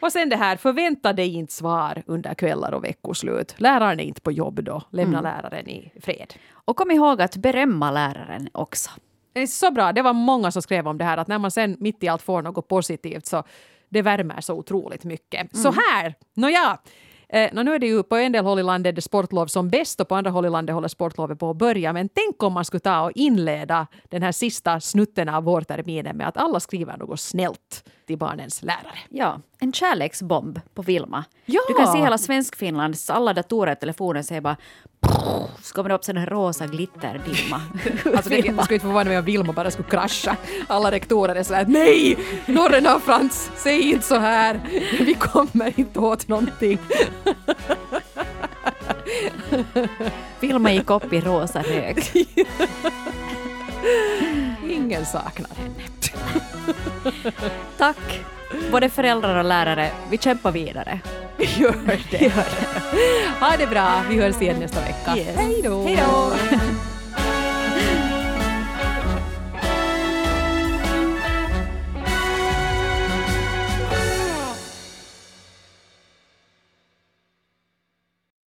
Och 0.00 0.12
sen 0.12 0.28
det 0.28 0.36
här, 0.36 0.56
förvänta 0.56 1.12
dig 1.12 1.34
inte 1.34 1.52
svar 1.52 2.02
under 2.06 2.34
kvällar 2.34 2.72
och 2.74 2.84
veckoslut. 2.84 3.54
Läraren 3.56 4.00
är 4.00 4.04
inte 4.04 4.20
på 4.20 4.32
jobb 4.32 4.64
då, 4.64 4.82
lämna 4.90 5.18
mm. 5.18 5.32
läraren 5.32 5.68
i 5.68 5.92
fred. 6.00 6.34
Och 6.52 6.76
kom 6.76 6.90
ihåg 6.90 7.22
att 7.22 7.36
berömma 7.36 7.90
läraren 7.90 8.48
också. 8.52 8.90
Det 9.32 9.40
är 9.40 9.46
så 9.46 9.70
bra, 9.70 9.92
det 9.92 10.02
var 10.02 10.12
många 10.12 10.50
som 10.50 10.62
skrev 10.62 10.88
om 10.88 10.98
det 10.98 11.04
här 11.04 11.16
att 11.16 11.28
när 11.28 11.38
man 11.38 11.50
sen 11.50 11.76
mitt 11.80 12.02
i 12.02 12.08
allt 12.08 12.22
får 12.22 12.42
något 12.42 12.68
positivt 12.68 13.26
så 13.26 13.44
det 13.88 14.02
värmer 14.02 14.40
så 14.40 14.54
otroligt 14.54 15.04
mycket. 15.04 15.54
Mm. 15.54 15.62
Så 15.62 15.72
här, 15.72 16.14
nåja. 16.34 16.78
Eh, 17.28 17.64
nu 17.64 17.74
är 17.74 17.78
det 17.78 17.86
ju 17.86 18.02
på 18.02 18.16
en 18.16 18.32
del 18.32 18.44
håll 18.44 18.58
i 18.58 18.62
landet 18.62 18.94
det 18.94 19.02
sportlov 19.02 19.46
som 19.46 19.70
bäst 19.70 20.00
och 20.00 20.08
på 20.08 20.14
andra 20.14 20.30
håll 20.30 20.46
i 20.46 20.50
landet 20.50 20.74
håller 20.74 20.88
sportlovet 20.88 21.38
på 21.38 21.50
att 21.50 21.56
börja. 21.56 21.92
Men 21.92 22.08
tänk 22.08 22.42
om 22.42 22.52
man 22.52 22.64
skulle 22.64 22.80
ta 22.80 23.00
och 23.00 23.12
inleda 23.14 23.86
den 24.08 24.22
här 24.22 24.32
sista 24.32 24.80
snutten 24.80 25.28
av 25.28 25.44
vårterminen 25.44 26.16
med 26.16 26.28
att 26.28 26.36
alla 26.36 26.60
skriver 26.60 26.96
något 26.96 27.20
snällt 27.20 27.84
till 28.10 28.18
barnens 28.18 28.62
lärare. 28.62 28.98
Ja, 29.08 29.40
en 29.58 29.72
kärleksbomb 29.72 30.60
på 30.74 30.82
Vilma. 30.82 31.24
Ja. 31.44 31.60
Du 31.68 31.74
kan 31.74 31.92
se 31.92 31.98
hela 31.98 32.18
Svenskfinlands 32.18 33.10
alla 33.10 33.32
datorer 33.32 33.72
och 33.72 33.80
telefoner 33.80 34.22
säger 34.22 34.40
bara 34.40 34.56
så 35.62 35.74
kommer 35.74 35.88
det 35.88 35.94
upp 35.94 36.04
sån 36.04 36.16
här 36.16 36.26
rosa 36.26 36.66
glitterdimma. 36.66 37.60
Alltså 38.16 38.30
det, 38.30 38.40
det 38.40 38.62
skulle 38.62 38.74
inte 38.74 38.86
vara 38.86 39.04
med 39.04 39.18
om 39.18 39.24
Vilma 39.24 39.52
bara 39.52 39.70
skulle 39.70 39.88
krascha. 39.88 40.36
Alla 40.66 40.90
rektorer 40.90 41.34
är 41.34 41.42
sådär 41.42 41.64
nej! 41.68 42.18
Norren 42.46 42.86
av 42.86 43.00
Frans, 43.00 43.50
säg 43.56 43.92
inte 43.92 44.06
så 44.06 44.18
här. 44.18 44.60
Vi 45.00 45.14
kommer 45.14 45.80
inte 45.80 45.98
åt 45.98 46.28
någonting. 46.28 46.78
Vilma 50.40 50.72
gick 50.72 50.90
upp 50.90 51.12
i 51.12 51.20
rosa 51.20 51.62
rök. 51.62 52.12
Ingen 54.70 55.06
saknar 55.06 55.50
henne. 55.56 55.74
Tack, 57.78 58.20
både 58.72 58.88
föräldrar 58.88 59.36
och 59.38 59.44
lärare. 59.44 59.90
Vi 60.10 60.18
kämpar 60.18 60.52
vidare. 60.52 61.00
Vi 61.36 61.44
gör 61.44 62.00
det. 62.10 62.32
Ha 63.40 63.56
det 63.58 63.66
bra. 63.66 64.02
Vi 64.08 64.20
hörs 64.20 64.42
igen 64.42 64.56
nästa 64.60 64.80
vecka. 64.80 65.16
Yes. 65.16 65.36
Hej 65.36 65.60
då! 65.64 65.86